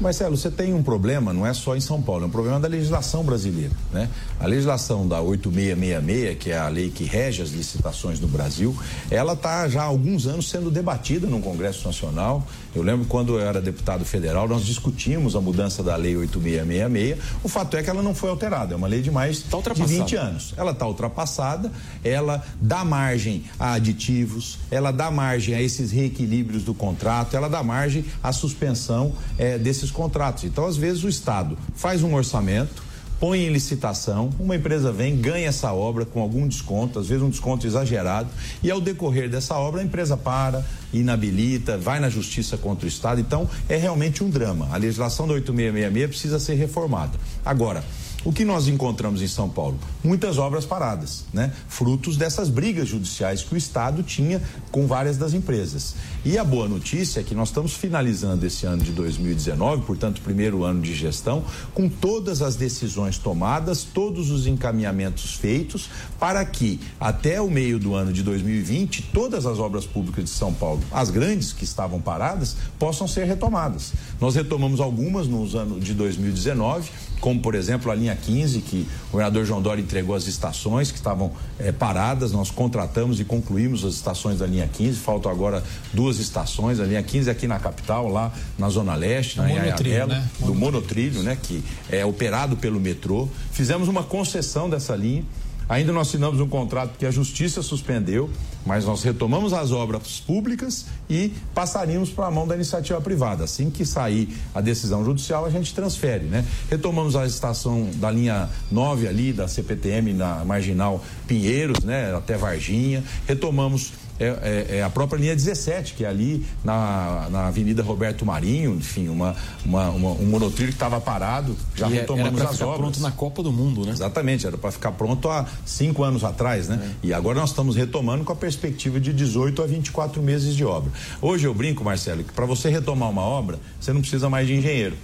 Marcelo, 0.00 0.36
você 0.36 0.50
tem 0.50 0.74
um 0.74 0.82
problema, 0.82 1.32
não 1.32 1.46
é 1.46 1.54
só 1.54 1.76
em 1.76 1.80
São 1.80 2.02
Paulo, 2.02 2.24
é 2.24 2.26
um 2.26 2.30
problema 2.30 2.58
da 2.58 2.66
legislação 2.66 3.22
brasileira. 3.22 3.70
Né? 3.92 4.10
A 4.44 4.46
legislação 4.46 5.08
da 5.08 5.22
8666, 5.22 6.38
que 6.38 6.50
é 6.50 6.58
a 6.58 6.68
lei 6.68 6.90
que 6.90 7.04
rege 7.04 7.40
as 7.40 7.48
licitações 7.48 8.20
no 8.20 8.28
Brasil, 8.28 8.76
ela 9.10 9.32
está 9.32 9.66
já 9.70 9.80
há 9.80 9.84
alguns 9.84 10.26
anos 10.26 10.50
sendo 10.50 10.70
debatida 10.70 11.26
no 11.26 11.40
Congresso 11.40 11.86
Nacional. 11.86 12.46
Eu 12.74 12.82
lembro 12.82 13.06
quando 13.06 13.38
eu 13.38 13.40
era 13.40 13.58
deputado 13.60 14.04
federal, 14.04 14.46
nós 14.46 14.66
discutimos 14.66 15.34
a 15.34 15.40
mudança 15.40 15.82
da 15.82 15.96
lei 15.96 16.14
8666. 16.16 17.18
O 17.42 17.48
fato 17.48 17.76
é 17.78 17.82
que 17.82 17.88
ela 17.88 18.02
não 18.02 18.14
foi 18.14 18.28
alterada, 18.28 18.74
é 18.74 18.76
uma 18.76 18.86
lei 18.86 19.00
de 19.00 19.10
mais 19.10 19.40
tá 19.40 19.58
de 19.72 19.82
20 19.82 20.16
anos. 20.16 20.54
Ela 20.58 20.72
está 20.72 20.86
ultrapassada, 20.86 21.72
ela 22.02 22.44
dá 22.60 22.84
margem 22.84 23.44
a 23.58 23.72
aditivos, 23.72 24.58
ela 24.70 24.90
dá 24.90 25.10
margem 25.10 25.54
a 25.54 25.62
esses 25.62 25.90
reequilíbrios 25.90 26.64
do 26.64 26.74
contrato, 26.74 27.34
ela 27.34 27.48
dá 27.48 27.62
margem 27.62 28.04
à 28.22 28.30
suspensão 28.30 29.14
é, 29.38 29.56
desses 29.56 29.74
esses 29.84 29.90
contratos. 29.90 30.44
Então, 30.44 30.66
às 30.66 30.76
vezes, 30.76 31.02
o 31.02 31.08
Estado 31.08 31.58
faz 31.74 32.02
um 32.02 32.14
orçamento, 32.14 32.82
põe 33.24 33.46
em 33.46 33.48
licitação, 33.48 34.28
uma 34.38 34.54
empresa 34.54 34.92
vem, 34.92 35.16
ganha 35.16 35.48
essa 35.48 35.72
obra 35.72 36.04
com 36.04 36.20
algum 36.20 36.46
desconto, 36.46 36.98
às 36.98 37.06
vezes 37.06 37.22
um 37.22 37.30
desconto 37.30 37.66
exagerado, 37.66 38.28
e 38.62 38.70
ao 38.70 38.82
decorrer 38.82 39.30
dessa 39.30 39.56
obra 39.56 39.80
a 39.80 39.82
empresa 39.82 40.14
para, 40.14 40.62
inabilita, 40.92 41.78
vai 41.78 41.98
na 41.98 42.10
justiça 42.10 42.58
contra 42.58 42.84
o 42.84 42.88
Estado. 42.88 43.22
Então, 43.22 43.48
é 43.66 43.78
realmente 43.78 44.22
um 44.22 44.28
drama. 44.28 44.68
A 44.70 44.76
legislação 44.76 45.26
da 45.26 45.32
8666 45.32 46.06
precisa 46.06 46.38
ser 46.38 46.56
reformada. 46.56 47.18
Agora, 47.42 47.82
o 48.24 48.32
que 48.32 48.44
nós 48.44 48.68
encontramos 48.68 49.20
em 49.20 49.28
São 49.28 49.50
Paulo? 49.50 49.78
Muitas 50.02 50.38
obras 50.38 50.64
paradas, 50.64 51.24
né? 51.32 51.52
Frutos 51.68 52.16
dessas 52.16 52.48
brigas 52.48 52.88
judiciais 52.88 53.42
que 53.42 53.54
o 53.54 53.56
Estado 53.56 54.02
tinha 54.02 54.40
com 54.72 54.86
várias 54.86 55.18
das 55.18 55.34
empresas. 55.34 55.94
E 56.24 56.38
a 56.38 56.44
boa 56.44 56.66
notícia 56.66 57.20
é 57.20 57.22
que 57.22 57.34
nós 57.34 57.48
estamos 57.48 57.74
finalizando 57.74 58.46
esse 58.46 58.64
ano 58.64 58.82
de 58.82 58.92
2019, 58.92 59.82
portanto, 59.82 60.22
primeiro 60.22 60.64
ano 60.64 60.80
de 60.80 60.94
gestão, 60.94 61.44
com 61.74 61.86
todas 61.88 62.40
as 62.40 62.56
decisões 62.56 63.18
tomadas, 63.18 63.84
todos 63.84 64.30
os 64.30 64.46
encaminhamentos 64.46 65.34
feitos, 65.34 65.90
para 66.18 66.42
que 66.46 66.80
até 66.98 67.40
o 67.40 67.50
meio 67.50 67.78
do 67.78 67.94
ano 67.94 68.10
de 68.10 68.22
2020, 68.22 69.10
todas 69.12 69.44
as 69.44 69.58
obras 69.58 69.84
públicas 69.84 70.24
de 70.24 70.30
São 70.30 70.54
Paulo, 70.54 70.80
as 70.90 71.10
grandes 71.10 71.52
que 71.52 71.64
estavam 71.64 72.00
paradas, 72.00 72.56
possam 72.78 73.06
ser 73.06 73.26
retomadas. 73.26 73.92
Nós 74.18 74.34
retomamos 74.34 74.80
algumas 74.80 75.26
no 75.26 75.44
ano 75.58 75.78
de 75.78 75.92
2019, 75.92 76.90
como 77.20 77.40
por 77.40 77.54
exemplo 77.54 77.90
a 77.90 77.94
linha 77.94 78.13
15, 78.14 78.60
que 78.60 78.86
o 79.08 79.12
governador 79.12 79.44
João 79.44 79.62
Dória 79.62 79.82
entregou 79.82 80.14
as 80.14 80.26
estações 80.26 80.90
que 80.90 80.96
estavam 80.96 81.32
é, 81.58 81.72
paradas, 81.72 82.32
nós 82.32 82.50
contratamos 82.50 83.20
e 83.20 83.24
concluímos 83.24 83.84
as 83.84 83.94
estações 83.94 84.38
da 84.38 84.46
linha 84.46 84.68
15, 84.68 84.98
faltam 84.98 85.30
agora 85.30 85.62
duas 85.92 86.18
estações, 86.18 86.80
a 86.80 86.84
linha 86.84 87.02
15 87.02 87.30
aqui 87.30 87.46
na 87.46 87.58
capital, 87.58 88.08
lá 88.08 88.32
na 88.58 88.68
Zona 88.68 88.94
Leste, 88.94 89.38
na 89.38 89.44
Anhanguera, 89.44 90.06
né? 90.06 90.28
do 90.40 90.54
monotrilho, 90.54 91.22
né? 91.22 91.36
Que 91.40 91.62
é 91.90 92.04
operado 92.04 92.56
pelo 92.56 92.80
metrô. 92.80 93.28
Fizemos 93.52 93.88
uma 93.88 94.02
concessão 94.02 94.68
dessa 94.68 94.94
linha 94.94 95.24
Ainda 95.68 95.92
não 95.92 96.00
assinamos 96.00 96.40
um 96.40 96.48
contrato 96.48 96.98
que 96.98 97.06
a 97.06 97.10
justiça 97.10 97.62
suspendeu, 97.62 98.28
mas 98.66 98.84
nós 98.84 99.02
retomamos 99.02 99.52
as 99.52 99.72
obras 99.72 100.20
públicas 100.20 100.86
e 101.08 101.32
passaríamos 101.54 102.10
para 102.10 102.26
a 102.26 102.30
mão 102.30 102.46
da 102.46 102.54
iniciativa 102.54 103.00
privada. 103.00 103.44
Assim 103.44 103.70
que 103.70 103.84
sair 103.84 104.28
a 104.54 104.60
decisão 104.60 105.04
judicial, 105.04 105.44
a 105.44 105.50
gente 105.50 105.74
transfere, 105.74 106.24
né? 106.24 106.44
Retomamos 106.70 107.16
a 107.16 107.26
estação 107.26 107.88
da 107.94 108.10
linha 108.10 108.48
9 108.70 109.08
ali, 109.08 109.32
da 109.32 109.48
CPTM 109.48 110.12
na 110.12 110.44
Marginal 110.44 111.02
Pinheiros, 111.26 111.84
né? 111.84 112.14
Até 112.14 112.36
Varginha. 112.36 113.04
Retomamos 113.26 113.92
é, 114.18 114.26
é, 114.26 114.76
é, 114.78 114.82
a 114.82 114.90
própria 114.90 115.18
linha 115.18 115.34
17, 115.34 115.94
que 115.94 116.04
é 116.04 116.08
ali 116.08 116.46
na, 116.62 117.28
na 117.30 117.46
Avenida 117.48 117.82
Roberto 117.82 118.24
Marinho, 118.24 118.74
enfim, 118.74 119.08
uma, 119.08 119.34
uma, 119.64 119.90
uma 119.90 120.10
um 120.10 120.26
monotrilho 120.26 120.68
que 120.68 120.76
estava 120.76 121.00
parado, 121.00 121.56
já 121.74 121.88
e 121.88 121.96
é, 121.96 122.00
retomamos 122.00 122.40
era 122.40 122.50
as 122.50 122.56
ficar 122.56 122.66
obras. 122.66 122.80
pronto 122.80 123.00
na 123.00 123.10
Copa 123.10 123.42
do 123.42 123.52
Mundo, 123.52 123.84
né? 123.84 123.92
Exatamente, 123.92 124.46
era 124.46 124.56
para 124.56 124.70
ficar 124.70 124.92
pronto 124.92 125.28
há 125.28 125.46
cinco 125.66 126.04
anos 126.04 126.22
atrás, 126.22 126.68
né? 126.68 126.80
É. 127.02 127.06
E 127.08 127.14
agora 127.14 127.40
nós 127.40 127.50
estamos 127.50 127.74
retomando 127.74 128.24
com 128.24 128.32
a 128.32 128.36
perspectiva 128.36 129.00
de 129.00 129.12
18 129.12 129.62
a 129.62 129.66
24 129.66 130.22
meses 130.22 130.54
de 130.54 130.64
obra. 130.64 130.92
Hoje 131.20 131.46
eu 131.46 131.54
brinco, 131.54 131.82
Marcelo, 131.82 132.22
que 132.22 132.32
para 132.32 132.46
você 132.46 132.68
retomar 132.68 133.10
uma 133.10 133.22
obra, 133.22 133.58
você 133.80 133.92
não 133.92 134.00
precisa 134.00 134.30
mais 134.30 134.46
de 134.46 134.54
engenheiro. 134.54 134.96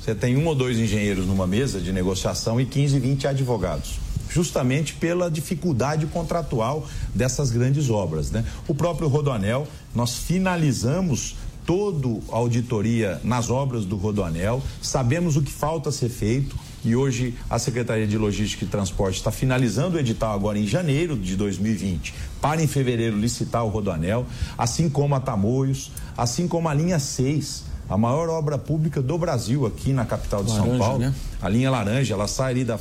Você 0.00 0.14
tem 0.14 0.36
um 0.36 0.46
ou 0.46 0.54
dois 0.54 0.78
engenheiros 0.78 1.26
numa 1.26 1.46
mesa 1.46 1.80
de 1.80 1.92
negociação 1.92 2.60
e 2.60 2.64
15, 2.64 2.98
20 2.98 3.28
advogados 3.28 4.05
justamente 4.30 4.94
pela 4.94 5.30
dificuldade 5.30 6.06
contratual 6.06 6.86
dessas 7.14 7.50
grandes 7.50 7.90
obras. 7.90 8.30
Né? 8.30 8.44
O 8.68 8.74
próprio 8.74 9.08
Rodoanel, 9.08 9.66
nós 9.94 10.16
finalizamos 10.16 11.36
toda 11.66 12.08
a 12.30 12.36
auditoria 12.36 13.20
nas 13.24 13.50
obras 13.50 13.84
do 13.84 13.96
Rodoanel, 13.96 14.62
sabemos 14.80 15.36
o 15.36 15.42
que 15.42 15.50
falta 15.50 15.90
ser 15.90 16.08
feito 16.08 16.56
e 16.84 16.94
hoje 16.94 17.34
a 17.50 17.58
Secretaria 17.58 18.06
de 18.06 18.16
Logística 18.16 18.64
e 18.64 18.68
Transporte 18.68 19.16
está 19.16 19.32
finalizando 19.32 19.96
o 19.96 19.98
edital 19.98 20.32
agora 20.32 20.56
em 20.56 20.66
janeiro 20.66 21.16
de 21.16 21.34
2020 21.34 22.14
para 22.40 22.62
em 22.62 22.68
fevereiro 22.68 23.18
licitar 23.18 23.64
o 23.64 23.68
Rodoanel, 23.68 24.24
assim 24.56 24.88
como 24.88 25.16
a 25.16 25.20
Tamoios, 25.20 25.90
assim 26.16 26.46
como 26.46 26.68
a 26.68 26.74
linha 26.74 27.00
6 27.00 27.64
a 27.88 27.96
maior 27.96 28.28
obra 28.28 28.58
pública 28.58 29.00
do 29.00 29.16
Brasil 29.16 29.66
aqui 29.66 29.92
na 29.92 30.04
capital 30.04 30.42
de 30.42 30.50
Laranja, 30.50 30.68
São 30.68 30.78
Paulo. 30.78 30.98
né? 30.98 31.14
A 31.40 31.48
linha 31.48 31.70
laranja, 31.70 32.14
ela 32.14 32.26
sai 32.26 32.52
ali 32.52 32.64
da, 32.64 32.78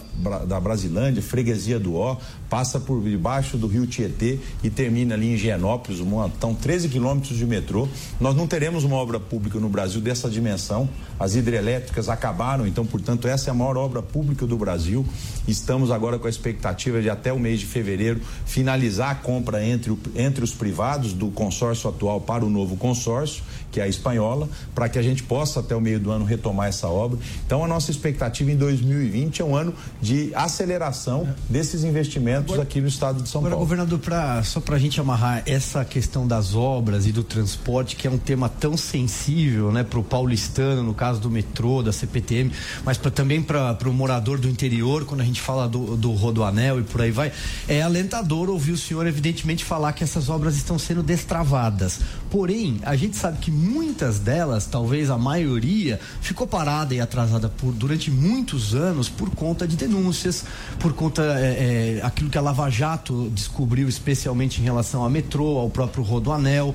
da 0.48 0.60
Brasilândia, 0.60 1.22
freguesia 1.22 1.78
do 1.78 1.96
Ó, 1.96 2.18
passa 2.50 2.80
por 2.80 3.04
debaixo 3.04 3.58
do 3.58 3.68
rio 3.68 3.86
Tietê 3.86 4.40
e 4.64 4.70
termina 4.70 5.14
ali 5.14 5.28
em 5.28 5.34
Higienópolis, 5.34 6.00
uma, 6.00 6.28
então 6.28 6.56
13 6.56 6.90
quilômetros 6.90 7.38
de 7.38 7.46
metrô. 7.46 7.88
Nós 8.20 8.36
não 8.36 8.48
teremos 8.48 8.84
uma 8.84 8.96
obra 8.96 9.20
pública 9.20 9.60
no 9.60 9.68
Brasil 9.68 10.00
dessa 10.00 10.30
dimensão. 10.30 10.88
As 11.20 11.36
hidrelétricas 11.36 12.10
acabaram, 12.10 12.66
então, 12.66 12.86
portanto, 12.86 13.28
essa 13.28 13.50
é 13.50 13.52
a 13.52 13.54
maior 13.54 13.78
obra 13.78 14.02
pública 14.02 14.48
do 14.48 14.58
Brasil. 14.58 15.06
Estamos 15.48 15.92
agora 15.92 16.18
com 16.18 16.28
a 16.28 16.30
expectativa 16.30 17.02
de 17.02 17.10
até 17.10 17.32
o 17.32 17.40
mês 17.40 17.60
de 17.60 17.66
fevereiro 17.66 18.22
finalizar 18.46 19.12
a 19.12 19.16
compra 19.16 19.64
entre, 19.64 19.92
o, 19.92 20.00
entre 20.16 20.44
os 20.44 20.54
privados 20.54 21.14
do 21.14 21.28
consórcio 21.28 21.90
atual 21.90 22.22
para 22.22 22.46
o 22.46 22.50
novo 22.50 22.78
consórcio, 22.78 23.44
que 23.76 23.82
é 23.82 23.84
a 23.84 23.90
espanhola, 23.90 24.48
para 24.74 24.88
que 24.88 24.98
a 24.98 25.02
gente 25.02 25.22
possa 25.22 25.60
até 25.60 25.76
o 25.76 25.82
meio 25.82 26.00
do 26.00 26.10
ano 26.10 26.24
retomar 26.24 26.70
essa 26.70 26.88
obra. 26.88 27.20
Então, 27.46 27.62
a 27.62 27.68
nossa 27.68 27.92
expectativa 27.92 28.50
em 28.50 28.56
2020 28.56 29.42
é 29.42 29.44
um 29.44 29.54
ano 29.54 29.74
de 30.02 30.34
aceleração 30.34 31.28
desses 31.50 31.84
investimentos 31.84 32.54
agora, 32.54 32.62
aqui 32.64 32.80
no 32.80 32.88
estado 32.88 33.22
de 33.22 33.28
São 33.28 33.40
agora, 33.40 33.56
Paulo. 33.56 33.66
governador, 33.66 34.00
pra, 34.00 34.42
só 34.44 34.62
para 34.62 34.78
a 34.78 34.80
gente 34.80 35.02
amarrar 35.02 35.44
essa 35.46 35.84
questão 35.84 36.26
das 36.26 36.56
obras 36.56 37.06
e 37.06 37.12
do 37.12 37.22
transporte, 37.22 37.98
que 37.98 38.08
é 38.08 38.10
um 38.10 38.18
tema 38.18 38.48
tão 38.48 38.78
sensível 38.78 39.74
né, 39.74 39.84
para 39.84 40.00
o 40.00 40.04
paulistano, 40.04 40.82
no 40.82 40.94
caso 40.94 41.20
do 41.20 41.30
metrô, 41.30 41.84
da 41.84 41.92
CPTM, 41.92 42.54
mas 42.86 42.98
pra, 42.98 43.12
também 43.12 43.44
para 43.44 43.78
o 43.90 43.94
morador 43.94 44.40
do 44.40 44.48
interior, 44.48 45.04
quando 45.04 45.20
a 45.20 45.26
gente 45.26 45.42
fala 45.42 45.68
do, 45.68 45.98
do 45.98 46.14
Rodoanel 46.14 46.80
e 46.80 46.84
por 46.84 47.02
aí 47.02 47.12
vai, 47.12 47.34
é 47.68 47.82
alentador 47.82 48.50
ouvir 48.50 48.72
o 48.72 48.78
senhor, 48.78 49.06
evidentemente, 49.06 49.66
falar 49.66 49.92
que 49.92 50.02
essas 50.02 50.30
obras 50.30 50.56
estão 50.56 50.80
sendo 50.80 51.04
destravadas. 51.04 52.00
Porém, 52.32 52.80
a 52.84 52.96
gente 52.96 53.18
sabe 53.18 53.40
que 53.40 53.52
muitas 53.66 54.20
delas, 54.20 54.66
talvez 54.66 55.10
a 55.10 55.18
maioria, 55.18 56.00
ficou 56.22 56.48
parada 56.48 56.94
e 56.94 57.02
atrasada 57.02 57.50
por 57.50 57.74
durante 57.74 58.12
muitos 58.12 58.74
anos 58.74 59.10
por 59.10 59.30
conta 59.32 59.68
de 59.68 59.76
denúncias, 59.76 60.46
por 60.80 60.94
conta 60.94 61.24
é, 61.24 61.98
é, 61.98 62.06
aquilo 62.06 62.30
que 62.30 62.38
a 62.38 62.42
Lava 62.42 62.70
Jato 62.70 63.30
descobriu, 63.32 63.90
especialmente 63.90 64.62
em 64.62 64.64
relação 64.64 65.04
ao 65.04 65.10
metrô, 65.10 65.58
ao 65.58 65.70
próprio 65.70 66.04
Rodoanel. 66.04 66.74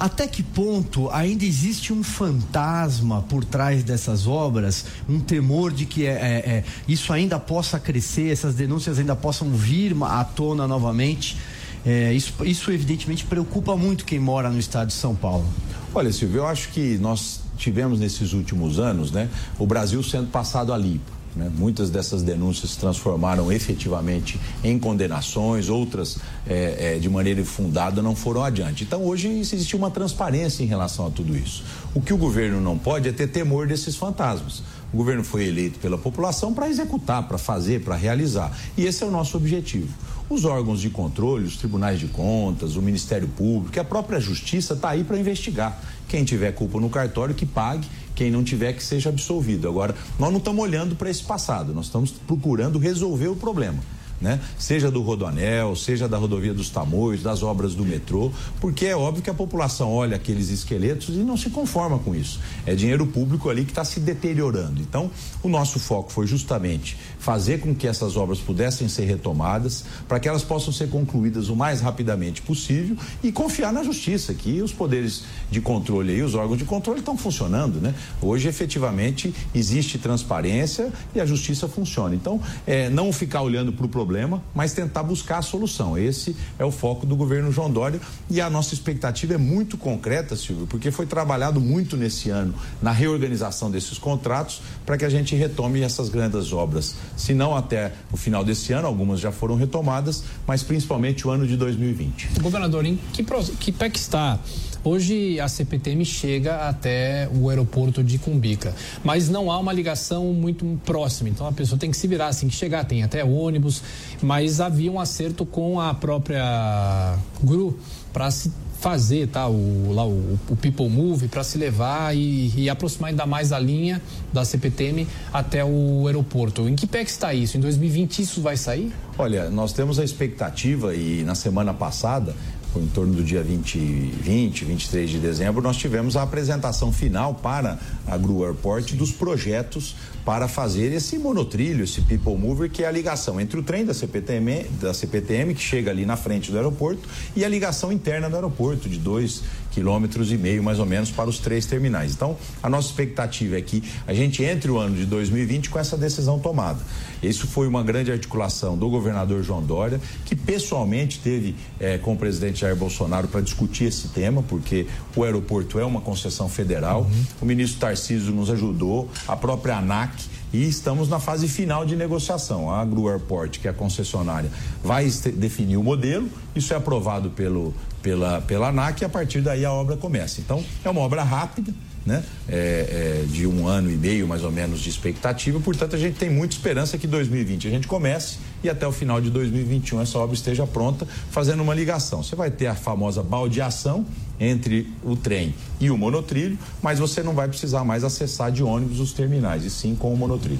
Até 0.00 0.26
que 0.26 0.42
ponto 0.42 1.08
ainda 1.10 1.44
existe 1.44 1.92
um 1.92 2.02
fantasma 2.02 3.22
por 3.22 3.44
trás 3.44 3.84
dessas 3.84 4.26
obras, 4.26 4.84
um 5.08 5.20
temor 5.20 5.70
de 5.72 5.86
que 5.86 6.06
é, 6.06 6.10
é, 6.12 6.64
isso 6.88 7.12
ainda 7.12 7.38
possa 7.38 7.78
crescer, 7.78 8.32
essas 8.32 8.54
denúncias 8.54 8.98
ainda 8.98 9.14
possam 9.14 9.50
vir 9.50 9.94
à 10.02 10.24
tona 10.24 10.66
novamente? 10.66 11.36
É, 11.84 12.12
isso, 12.12 12.32
isso 12.44 12.70
evidentemente 12.70 13.24
preocupa 13.24 13.76
muito 13.76 14.04
quem 14.04 14.18
mora 14.18 14.48
no 14.48 14.58
estado 14.58 14.88
de 14.88 14.94
São 14.94 15.14
Paulo. 15.14 15.46
Olha, 15.94 16.10
Silvio, 16.10 16.38
eu 16.38 16.46
acho 16.46 16.70
que 16.70 16.96
nós 16.98 17.40
tivemos 17.56 18.00
nesses 18.00 18.32
últimos 18.32 18.78
anos, 18.78 19.12
né, 19.12 19.28
o 19.58 19.66
Brasil 19.66 20.02
sendo 20.02 20.28
passado 20.30 20.72
a 20.72 20.78
limpo. 20.78 21.22
Né? 21.36 21.50
Muitas 21.54 21.90
dessas 21.90 22.22
denúncias 22.22 22.72
se 22.72 22.78
transformaram 22.78 23.50
efetivamente 23.50 24.38
em 24.62 24.78
condenações, 24.78 25.68
outras 25.68 26.18
é, 26.46 26.94
é, 26.94 26.98
de 26.98 27.08
maneira 27.08 27.40
infundada 27.40 28.02
não 28.02 28.14
foram 28.14 28.42
adiante. 28.42 28.84
Então 28.84 29.04
hoje 29.04 29.28
existe 29.28 29.74
uma 29.76 29.90
transparência 29.90 30.62
em 30.62 30.66
relação 30.66 31.06
a 31.06 31.10
tudo 31.10 31.36
isso. 31.36 31.62
O 31.94 32.00
que 32.00 32.12
o 32.12 32.18
governo 32.18 32.60
não 32.60 32.76
pode 32.76 33.08
é 33.08 33.12
ter 33.12 33.28
temor 33.28 33.66
desses 33.66 33.96
fantasmas. 33.96 34.62
O 34.92 34.96
governo 34.96 35.24
foi 35.24 35.46
eleito 35.46 35.78
pela 35.78 35.96
população 35.96 36.52
para 36.52 36.68
executar, 36.68 37.26
para 37.26 37.38
fazer, 37.38 37.82
para 37.82 37.96
realizar. 37.96 38.56
E 38.76 38.84
esse 38.84 39.02
é 39.02 39.06
o 39.06 39.10
nosso 39.10 39.36
objetivo. 39.36 39.88
Os 40.28 40.44
órgãos 40.44 40.80
de 40.80 40.90
controle, 40.90 41.46
os 41.46 41.56
tribunais 41.56 41.98
de 41.98 42.08
contas, 42.08 42.76
o 42.76 42.82
Ministério 42.82 43.28
Público, 43.28 43.80
a 43.80 43.84
própria 43.84 44.20
Justiça 44.20 44.74
está 44.74 44.90
aí 44.90 45.02
para 45.02 45.18
investigar. 45.18 45.80
Quem 46.08 46.24
tiver 46.24 46.52
culpa 46.52 46.78
no 46.78 46.90
cartório, 46.90 47.34
que 47.34 47.46
pague. 47.46 47.88
Quem 48.14 48.30
não 48.30 48.44
tiver, 48.44 48.74
que 48.74 48.84
seja 48.84 49.08
absolvido. 49.08 49.66
Agora, 49.66 49.94
nós 50.18 50.30
não 50.30 50.38
estamos 50.38 50.62
olhando 50.62 50.94
para 50.94 51.08
esse 51.08 51.22
passado, 51.24 51.72
nós 51.72 51.86
estamos 51.86 52.10
procurando 52.10 52.78
resolver 52.78 53.28
o 53.28 53.36
problema 53.36 53.78
né? 54.22 54.40
Seja 54.58 54.90
do 54.90 55.02
Rodoanel, 55.02 55.74
seja 55.74 56.08
da 56.08 56.16
rodovia 56.16 56.54
dos 56.54 56.70
Tamoios, 56.70 57.22
das 57.22 57.42
obras 57.42 57.74
do 57.74 57.84
metrô, 57.84 58.30
porque 58.60 58.86
é 58.86 58.96
óbvio 58.96 59.22
que 59.22 59.28
a 59.28 59.34
população 59.34 59.92
olha 59.92 60.16
aqueles 60.16 60.48
esqueletos 60.48 61.16
e 61.16 61.18
não 61.18 61.36
se 61.36 61.50
conforma 61.50 61.98
com 61.98 62.14
isso. 62.14 62.40
É 62.64 62.74
dinheiro 62.74 63.06
público 63.06 63.50
ali 63.50 63.64
que 63.64 63.72
está 63.72 63.84
se 63.84 63.98
deteriorando. 63.98 64.80
Então, 64.80 65.10
o 65.42 65.48
nosso 65.48 65.80
foco 65.80 66.12
foi 66.12 66.26
justamente 66.26 66.96
fazer 67.22 67.60
com 67.60 67.74
que 67.74 67.86
essas 67.86 68.16
obras 68.16 68.38
pudessem 68.38 68.88
ser 68.88 69.04
retomadas, 69.04 69.84
para 70.08 70.18
que 70.18 70.28
elas 70.28 70.42
possam 70.42 70.72
ser 70.72 70.88
concluídas 70.90 71.48
o 71.48 71.56
mais 71.56 71.80
rapidamente 71.80 72.42
possível 72.42 72.96
e 73.22 73.30
confiar 73.30 73.72
na 73.72 73.82
justiça, 73.82 74.34
que 74.34 74.60
os 74.60 74.72
poderes 74.72 75.22
de 75.50 75.60
controle 75.60 76.14
e 76.14 76.22
os 76.22 76.34
órgãos 76.34 76.58
de 76.58 76.64
controle 76.64 76.98
estão 76.98 77.16
funcionando, 77.16 77.80
né? 77.80 77.94
Hoje, 78.20 78.48
efetivamente, 78.48 79.32
existe 79.54 79.98
transparência 79.98 80.92
e 81.14 81.20
a 81.20 81.24
justiça 81.24 81.68
funciona. 81.68 82.14
Então, 82.14 82.40
é, 82.66 82.90
não 82.90 83.12
ficar 83.12 83.42
olhando 83.42 83.72
para 83.72 83.86
o 83.86 83.88
problema 83.88 84.42
mas 84.54 84.72
tentar 84.72 85.02
buscar 85.02 85.38
a 85.38 85.42
solução. 85.42 85.96
Esse 85.96 86.36
é 86.58 86.64
o 86.64 86.70
foco 86.70 87.06
do 87.06 87.16
governo 87.16 87.52
João 87.52 87.70
Dória 87.70 88.00
e 88.28 88.40
a 88.40 88.50
nossa 88.50 88.74
expectativa 88.74 89.34
é 89.34 89.38
muito 89.38 89.76
concreta, 89.76 90.36
Silvio, 90.36 90.66
porque 90.66 90.90
foi 90.90 91.06
trabalhado 91.06 91.60
muito 91.60 91.96
nesse 91.96 92.30
ano 92.30 92.54
na 92.80 92.92
reorganização 92.92 93.70
desses 93.70 93.98
contratos 93.98 94.60
para 94.84 94.96
que 94.96 95.04
a 95.04 95.08
gente 95.08 95.34
retome 95.34 95.82
essas 95.82 96.08
grandes 96.08 96.52
obras. 96.52 96.94
Se 97.16 97.34
não 97.34 97.56
até 97.56 97.92
o 98.12 98.16
final 98.16 98.44
desse 98.44 98.72
ano, 98.72 98.86
algumas 98.86 99.20
já 99.20 99.32
foram 99.32 99.56
retomadas, 99.56 100.24
mas 100.46 100.62
principalmente 100.62 101.26
o 101.26 101.30
ano 101.30 101.46
de 101.46 101.56
2020. 101.56 102.40
Governador, 102.40 102.84
em 102.86 102.98
que, 103.12 103.24
que 103.58 103.72
pé 103.72 103.90
que 103.90 103.98
está 103.98 104.38
Hoje 104.84 105.38
a 105.38 105.46
CPTM 105.46 106.04
chega 106.04 106.68
até 106.68 107.28
o 107.32 107.48
aeroporto 107.48 108.02
de 108.02 108.18
Cumbica, 108.18 108.74
mas 109.04 109.28
não 109.28 109.48
há 109.48 109.56
uma 109.56 109.72
ligação 109.72 110.32
muito 110.32 110.66
próxima. 110.84 111.28
Então 111.28 111.46
a 111.46 111.52
pessoa 111.52 111.78
tem 111.78 111.88
que 111.88 111.96
se 111.96 112.08
virar 112.08 112.26
assim 112.26 112.48
que 112.48 112.54
chegar, 112.56 112.84
tem 112.84 113.04
até 113.04 113.24
ônibus, 113.24 113.80
mas 114.20 114.60
havia 114.60 114.90
um 114.90 114.98
acerto 114.98 115.46
com 115.46 115.80
a 115.80 115.94
própria 115.94 117.16
GRU 117.40 117.78
para 118.12 118.28
se 118.32 118.50
fazer 118.82 119.28
tá, 119.28 119.46
o, 119.46 119.92
lá, 119.92 120.04
o, 120.04 120.38
o 120.50 120.56
People 120.56 120.88
Move 120.88 121.28
para 121.28 121.44
se 121.44 121.56
levar 121.56 122.14
e, 122.16 122.52
e, 122.56 122.68
aproximar 122.68 123.10
ainda 123.10 123.24
mais 123.24 123.52
a 123.52 123.58
linha 123.58 124.02
da 124.32 124.44
CPTM 124.44 125.06
até 125.32 125.64
o 125.64 126.02
aeroporto. 126.06 126.68
Em 126.68 126.74
que 126.74 126.84
pé 126.84 127.04
que 127.04 127.10
está 127.10 127.32
isso? 127.32 127.56
Em 127.56 127.60
2020 127.60 128.18
isso 128.22 128.42
vai 128.42 128.56
sair? 128.56 128.92
Olha, 129.18 129.50
nós 129.50 129.74
temos 129.74 129.98
a 129.98 130.04
expectativa 130.04 130.94
e 130.94 131.22
na 131.22 131.34
semana 131.34 131.74
passada 131.74 132.34
em 132.74 132.86
torno 132.86 133.12
do 133.12 133.22
dia 133.22 133.42
20, 133.42 133.78
20, 133.78 134.64
23 134.64 135.10
de 135.10 135.18
dezembro, 135.18 135.62
nós 135.62 135.76
tivemos 135.76 136.16
a 136.16 136.22
apresentação 136.22 136.90
final 136.90 137.34
para 137.34 137.78
a 138.06 138.16
Gru 138.16 138.44
Airport 138.44 138.94
dos 138.94 139.12
projetos 139.12 139.94
para 140.24 140.48
fazer 140.48 140.92
esse 140.92 141.18
monotrilho, 141.18 141.84
esse 141.84 142.00
people 142.02 142.36
mover, 142.36 142.70
que 142.70 142.82
é 142.82 142.86
a 142.86 142.90
ligação 142.90 143.40
entre 143.40 143.58
o 143.58 143.62
trem 143.62 143.84
da 143.84 143.92
CPTM, 143.92 144.64
da 144.80 144.94
CPTM, 144.94 145.54
que 145.54 145.60
chega 145.60 145.90
ali 145.90 146.06
na 146.06 146.16
frente 146.16 146.50
do 146.50 146.56
aeroporto, 146.56 147.06
e 147.36 147.44
a 147.44 147.48
ligação 147.48 147.92
interna 147.92 148.30
do 148.30 148.36
aeroporto, 148.36 148.88
de 148.88 148.98
dois 148.98 149.42
quilômetros 149.72 150.30
e 150.30 150.36
meio, 150.36 150.62
mais 150.62 150.78
ou 150.78 150.86
menos, 150.86 151.10
para 151.10 151.28
os 151.28 151.38
três 151.38 151.66
terminais. 151.66 152.12
Então, 152.12 152.36
a 152.62 152.68
nossa 152.68 152.88
expectativa 152.88 153.56
é 153.56 153.62
que 153.62 153.82
a 154.06 154.14
gente 154.14 154.42
entre 154.44 154.70
o 154.70 154.78
ano 154.78 154.96
de 154.96 155.06
2020 155.06 155.70
com 155.70 155.78
essa 155.78 155.96
decisão 155.96 156.38
tomada. 156.38 156.80
Isso 157.22 157.46
foi 157.46 157.66
uma 157.66 157.82
grande 157.82 158.10
articulação 158.10 158.76
do 158.76 158.88
governador 158.88 159.42
João 159.42 159.62
Dória, 159.62 160.00
que 160.24 160.34
pessoalmente 160.34 161.20
teve 161.20 161.54
eh, 161.78 161.98
com 161.98 162.14
o 162.14 162.16
presidente 162.16 162.60
Jair 162.60 162.76
Bolsonaro 162.76 163.28
para 163.28 163.40
discutir 163.40 163.84
esse 163.84 164.08
tema, 164.08 164.42
porque 164.42 164.86
o 165.14 165.22
aeroporto 165.22 165.78
é 165.78 165.84
uma 165.84 166.00
concessão 166.00 166.48
federal. 166.48 167.02
Uhum. 167.02 167.24
O 167.42 167.46
ministro 167.46 167.80
Tarcísio 167.80 168.32
nos 168.32 168.50
ajudou, 168.50 169.08
a 169.26 169.36
própria 169.36 169.76
ANAC 169.78 170.12
e 170.52 170.68
estamos 170.68 171.08
na 171.08 171.18
fase 171.18 171.48
final 171.48 171.84
de 171.84 171.96
negociação. 171.96 172.70
A 172.70 172.80
Agro 172.80 173.08
Airport, 173.08 173.58
que 173.58 173.66
é 173.66 173.70
a 173.70 173.74
concessionária, 173.74 174.50
vai 174.82 175.08
definir 175.34 175.76
o 175.76 175.82
modelo, 175.82 176.28
isso 176.54 176.72
é 176.74 176.76
aprovado 176.76 177.30
pelo, 177.30 177.74
pela, 178.02 178.40
pela 178.42 178.68
ANAC 178.68 179.02
e 179.02 179.04
a 179.04 179.08
partir 179.08 179.40
daí 179.40 179.64
a 179.64 179.72
obra 179.72 179.96
começa. 179.96 180.40
Então, 180.40 180.62
é 180.84 180.90
uma 180.90 181.00
obra 181.00 181.22
rápida, 181.22 181.72
né? 182.04 182.22
É, 182.48 183.22
é, 183.22 183.26
de 183.26 183.46
um 183.46 183.66
ano 183.66 183.90
e 183.90 183.96
meio 183.96 184.26
mais 184.26 184.42
ou 184.44 184.50
menos 184.50 184.80
de 184.80 184.90
expectativa, 184.90 185.60
portanto 185.60 185.94
a 185.94 185.98
gente 185.98 186.18
tem 186.18 186.30
muita 186.30 186.54
esperança 186.54 186.98
que 186.98 187.06
2020 187.06 187.68
a 187.68 187.70
gente 187.70 187.86
comece 187.86 188.38
e 188.62 188.70
até 188.70 188.86
o 188.86 188.92
final 188.92 189.20
de 189.20 189.30
2021 189.30 190.00
essa 190.00 190.18
obra 190.18 190.34
esteja 190.34 190.66
pronta, 190.66 191.06
fazendo 191.30 191.62
uma 191.62 191.74
ligação. 191.74 192.22
Você 192.22 192.36
vai 192.36 192.50
ter 192.50 192.66
a 192.66 192.74
famosa 192.74 193.22
baldeação 193.22 194.06
entre 194.38 194.92
o 195.04 195.14
trem 195.14 195.54
e 195.80 195.90
o 195.90 195.96
monotrilho, 195.96 196.58
mas 196.80 196.98
você 196.98 197.22
não 197.22 197.34
vai 197.34 197.48
precisar 197.48 197.84
mais 197.84 198.02
acessar 198.02 198.50
de 198.50 198.62
ônibus 198.62 198.98
os 198.98 199.12
terminais, 199.12 199.64
e 199.64 199.70
sim 199.70 199.94
com 199.94 200.12
o 200.12 200.16
monotrilho. 200.16 200.58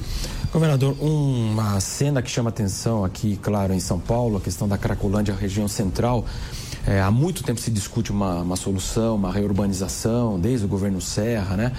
Governador, 0.53 0.97
uma 1.01 1.81
cena 1.81 2.23
que 2.23 2.31
chama 2.31 2.51
atenção 2.51 3.05
aqui, 3.05 3.39
claro, 3.43 3.73
em 3.73 3.81
São 3.81 3.99
Paulo, 3.99 4.37
a 4.37 4.41
questão 4.41 4.69
da 4.69 4.79
Cracolândia, 4.79 5.35
região 5.35 5.67
central. 5.67 6.25
É, 6.87 7.01
há 7.01 7.11
muito 7.11 7.45
tempo 7.45 7.61
se 7.61 7.71
discute 7.71 8.11
uma, 8.11 8.43
uma 8.43 8.57
solução, 8.57 9.15
uma 9.15 9.33
reurbanização, 9.33 10.39
desde 10.39 10.67
o 10.67 10.69
governo 10.69 11.01
Serra, 11.01 11.57
né? 11.57 11.73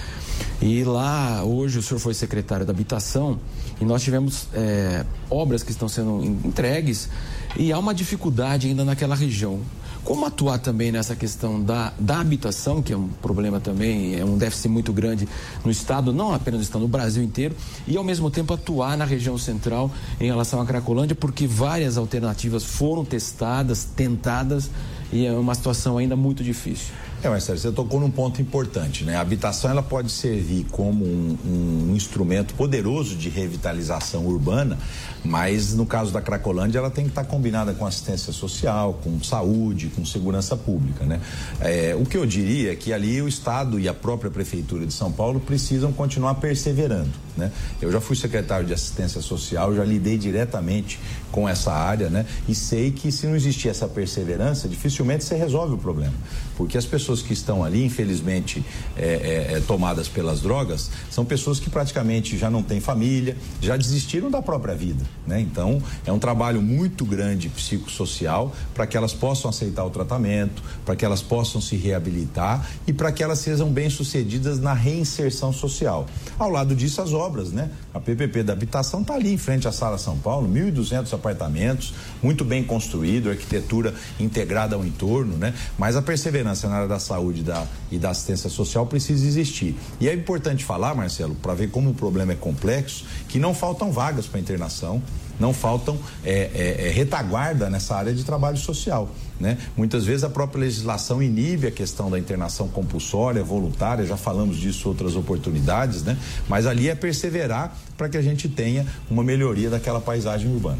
E 0.61 0.83
lá, 0.83 1.43
hoje, 1.43 1.79
o 1.79 1.83
senhor 1.83 1.99
foi 1.99 2.13
secretário 2.13 2.65
da 2.65 2.71
Habitação 2.71 3.37
e 3.81 3.85
nós 3.85 4.01
tivemos 4.01 4.47
é, 4.53 5.05
obras 5.29 5.61
que 5.61 5.71
estão 5.71 5.89
sendo 5.89 6.23
entregues 6.23 7.09
E 7.57 7.71
há 7.71 7.77
uma 7.77 7.93
dificuldade 7.93 8.67
ainda 8.67 8.85
naquela 8.85 9.15
região. 9.15 9.59
Como 10.03 10.25
atuar 10.25 10.59
também 10.59 10.91
nessa 10.91 11.15
questão 11.15 11.63
da, 11.63 11.93
da 11.97 12.19
habitação, 12.19 12.81
que 12.81 12.91
é 12.91 12.97
um 12.97 13.07
problema 13.07 13.61
também, 13.61 14.19
é 14.19 14.25
um 14.25 14.37
déficit 14.37 14.67
muito 14.67 14.91
grande 14.91 15.27
no 15.63 15.71
Estado, 15.71 16.11
não 16.11 16.33
apenas 16.33 16.59
no 16.59 16.63
Estado, 16.63 16.81
no 16.81 16.89
Brasil 16.89 17.23
inteiro, 17.23 17.55
e 17.87 17.95
ao 17.95 18.03
mesmo 18.03 18.29
tempo 18.29 18.53
atuar 18.53 18.97
na 18.97 19.05
região 19.05 19.37
central 19.37 19.89
em 20.19 20.25
relação 20.25 20.59
à 20.59 20.65
Cracolândia, 20.65 21.15
porque 21.15 21.47
várias 21.47 21.97
alternativas 21.97 22.65
foram 22.65 23.05
testadas, 23.05 23.85
tentadas, 23.85 24.69
e 25.11 25.25
é 25.25 25.31
uma 25.31 25.55
situação 25.55 25.97
ainda 25.97 26.17
muito 26.17 26.43
difícil. 26.43 26.93
É, 27.23 27.29
Marcelo, 27.29 27.57
você 27.57 27.71
tocou 27.71 28.01
num 28.01 28.11
ponto 28.11 28.41
importante, 28.41 29.05
né? 29.05 29.15
A 29.15 29.21
habitação 29.21 29.71
ela 29.71 29.81
pode 29.81 30.11
servir 30.11 30.65
como 30.69 31.05
um, 31.05 31.37
um, 31.45 31.95
instrumento 31.95 32.53
poderoso 32.53 33.15
de 33.15 33.29
revitalização 33.29 34.25
urbana, 34.25 34.77
mas 35.23 35.73
no 35.73 35.85
caso 35.85 36.11
da 36.11 36.21
Cracolândia 36.21 36.79
ela 36.79 36.89
tem 36.89 37.05
que 37.05 37.11
estar 37.11 37.23
combinada 37.23 37.73
com 37.73 37.85
assistência 37.85 38.33
social, 38.33 38.99
com 39.01 39.23
saúde, 39.23 39.87
com 39.95 40.05
segurança 40.05 40.57
pública, 40.57 41.05
né? 41.05 41.21
É, 41.61 41.95
o 41.97 42.05
que 42.05 42.17
eu 42.17 42.25
diria 42.25 42.73
é 42.73 42.75
que 42.75 42.91
ali 42.91 43.21
o 43.21 43.27
Estado 43.29 43.79
e 43.79 43.87
a 43.87 43.93
própria 43.93 44.29
Prefeitura 44.29 44.85
de 44.85 44.91
São 44.91 45.09
Paulo 45.09 45.39
precisam 45.39 45.93
continuar 45.93 46.35
perseverando, 46.35 47.11
né? 47.37 47.51
Eu 47.81 47.91
já 47.91 47.99
fui 47.99 48.15
secretário 48.15 48.65
de 48.65 48.73
assistência 48.73 49.21
social, 49.21 49.75
já 49.75 49.83
lidei 49.83 50.17
diretamente 50.17 50.99
com 51.31 51.49
essa 51.49 51.73
área, 51.73 52.09
né? 52.09 52.25
E 52.47 52.53
sei 52.53 52.91
que 52.91 53.11
se 53.11 53.25
não 53.25 53.35
existir 53.35 53.69
essa 53.69 53.87
perseverança, 53.87 54.67
dificilmente 54.67 55.23
você 55.23 55.35
resolve 55.35 55.73
o 55.73 55.77
problema, 55.77 56.13
porque 56.55 56.77
as 56.77 56.85
pessoas 56.85 57.21
que 57.21 57.33
estão 57.33 57.63
ali, 57.63 57.83
infelizmente, 57.83 58.63
é, 58.95 59.49
é, 59.51 59.57
é 59.57 59.59
tomadas 59.61 60.07
pelas 60.07 60.41
drogas, 60.41 60.91
são 61.09 61.25
pessoas 61.25 61.59
que 61.59 61.69
praticamente 61.69 62.37
já 62.37 62.49
não 62.49 62.61
têm 62.61 62.79
família, 62.79 63.35
já 63.59 63.75
desistiram 63.75 64.29
da 64.29 64.41
própria 64.41 64.75
vida, 64.75 65.03
né? 65.25 65.39
Então, 65.39 65.81
é 66.05 66.11
um 66.11 66.19
trabalho 66.19 66.61
muito 66.61 67.03
grande 67.03 67.49
psicossocial 67.49 68.53
para 68.73 68.85
que 68.85 68.95
elas 68.95 69.13
possam 69.13 69.49
aceitar 69.49 69.83
o 69.83 69.89
tratamento, 69.89 70.61
para 70.85 70.95
que 70.95 71.03
elas 71.03 71.21
possam 71.21 71.59
se 71.59 71.75
reabilitar 71.75 72.67
e 72.85 72.93
para 72.93 73.11
que 73.11 73.23
elas 73.23 73.39
sejam 73.39 73.69
bem-sucedidas 73.71 74.59
na 74.59 74.73
reinserção 74.73 75.51
social. 75.51 76.05
Ao 76.37 76.49
lado 76.49 76.75
disso, 76.75 77.01
as 77.01 77.11
obras, 77.23 77.51
né? 77.51 77.71
A 77.93 77.99
PPP 77.99 78.43
da 78.43 78.53
habitação 78.53 79.01
está 79.01 79.15
ali 79.15 79.33
em 79.33 79.37
frente 79.37 79.67
à 79.67 79.71
Sala 79.71 79.97
São 79.97 80.17
Paulo, 80.17 80.47
1.200 80.47 81.13
apartamentos, 81.13 81.93
muito 82.21 82.43
bem 82.43 82.63
construído, 82.63 83.29
arquitetura 83.29 83.93
integrada 84.19 84.75
ao 84.75 84.85
entorno, 84.85 85.37
né? 85.37 85.53
Mas 85.77 85.95
a 85.95 86.01
perseverança 86.01 86.67
na 86.67 86.75
área 86.75 86.87
da 86.87 86.99
saúde 86.99 87.43
da, 87.43 87.65
e 87.91 87.97
da 87.97 88.09
assistência 88.09 88.49
social 88.49 88.85
precisa 88.85 89.25
existir. 89.25 89.75
E 89.99 90.09
é 90.09 90.13
importante 90.13 90.65
falar, 90.65 90.93
Marcelo, 90.93 91.35
para 91.35 91.53
ver 91.53 91.69
como 91.69 91.91
o 91.91 91.93
problema 91.93 92.33
é 92.33 92.35
complexo, 92.35 93.05
que 93.27 93.39
não 93.39 93.53
faltam 93.53 93.91
vagas 93.91 94.25
para 94.25 94.39
internação, 94.39 95.01
não 95.39 95.53
faltam 95.53 95.97
é, 96.23 96.49
é, 96.53 96.87
é, 96.87 96.91
retaguarda 96.91 97.69
nessa 97.69 97.95
área 97.95 98.13
de 98.13 98.23
trabalho 98.23 98.57
social. 98.57 99.09
Né? 99.39 99.57
Muitas 99.75 100.05
vezes 100.05 100.23
a 100.23 100.29
própria 100.29 100.61
legislação 100.61 101.21
inibe 101.21 101.67
a 101.67 101.71
questão 101.71 102.09
da 102.09 102.17
internação 102.19 102.67
compulsória, 102.67 103.43
voluntária, 103.43 104.05
já 104.05 104.15
falamos 104.15 104.57
disso 104.57 104.87
outras 104.87 105.15
oportunidades, 105.15 106.03
né? 106.03 106.17
mas 106.47 106.65
ali 106.65 106.89
é 106.89 106.95
perseverar 106.95 107.75
para 107.97 108.07
que 108.09 108.17
a 108.17 108.21
gente 108.21 108.47
tenha 108.47 108.85
uma 109.09 109.23
melhoria 109.23 109.69
daquela 109.69 109.99
paisagem 109.99 110.51
urbana. 110.51 110.79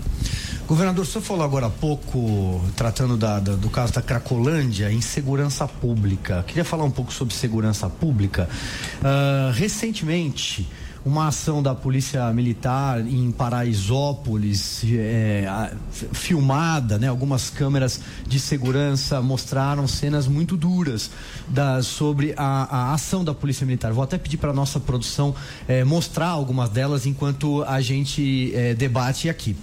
Governador, 0.65 1.05
senhor 1.05 1.23
falou 1.23 1.43
agora 1.43 1.65
há 1.65 1.69
pouco, 1.69 2.61
tratando 2.75 3.17
da, 3.17 3.37
da, 3.37 3.53
do 3.53 3.69
caso 3.69 3.91
da 3.91 4.01
Cracolândia, 4.01 4.89
em 4.89 5.01
segurança 5.01 5.67
pública. 5.67 6.43
Queria 6.47 6.63
falar 6.63 6.85
um 6.85 6.91
pouco 6.91 7.11
sobre 7.11 7.33
segurança 7.33 7.89
pública. 7.89 8.47
Uh, 8.99 9.51
recentemente, 9.51 10.65
uma 11.05 11.27
ação 11.27 11.61
da 11.61 11.75
Polícia 11.75 12.31
Militar 12.31 13.01
em 13.01 13.31
Paraisópolis, 13.31 14.83
é, 14.85 15.73
filmada, 16.13 16.97
né? 16.97 17.07
Algumas 17.07 17.49
câmeras 17.49 17.99
de 18.25 18.39
segurança 18.39 19.21
mostraram 19.21 19.87
cenas 19.87 20.27
muito 20.27 20.55
duras 20.55 21.11
da, 21.47 21.81
sobre 21.83 22.33
a, 22.37 22.89
a 22.89 22.93
ação 22.93 23.23
da 23.23 23.33
Polícia 23.33 23.65
Militar. 23.65 23.91
Vou 23.91 24.03
até 24.03 24.17
pedir 24.17 24.37
para 24.37 24.53
nossa 24.53 24.79
produção 24.79 25.35
é, 25.67 25.83
mostrar 25.83 26.27
algumas 26.27 26.69
delas 26.69 27.05
enquanto 27.05 27.63
a 27.63 27.81
gente 27.81 28.53
é, 28.55 28.73
debate 28.73 29.29
aqui. 29.29 29.55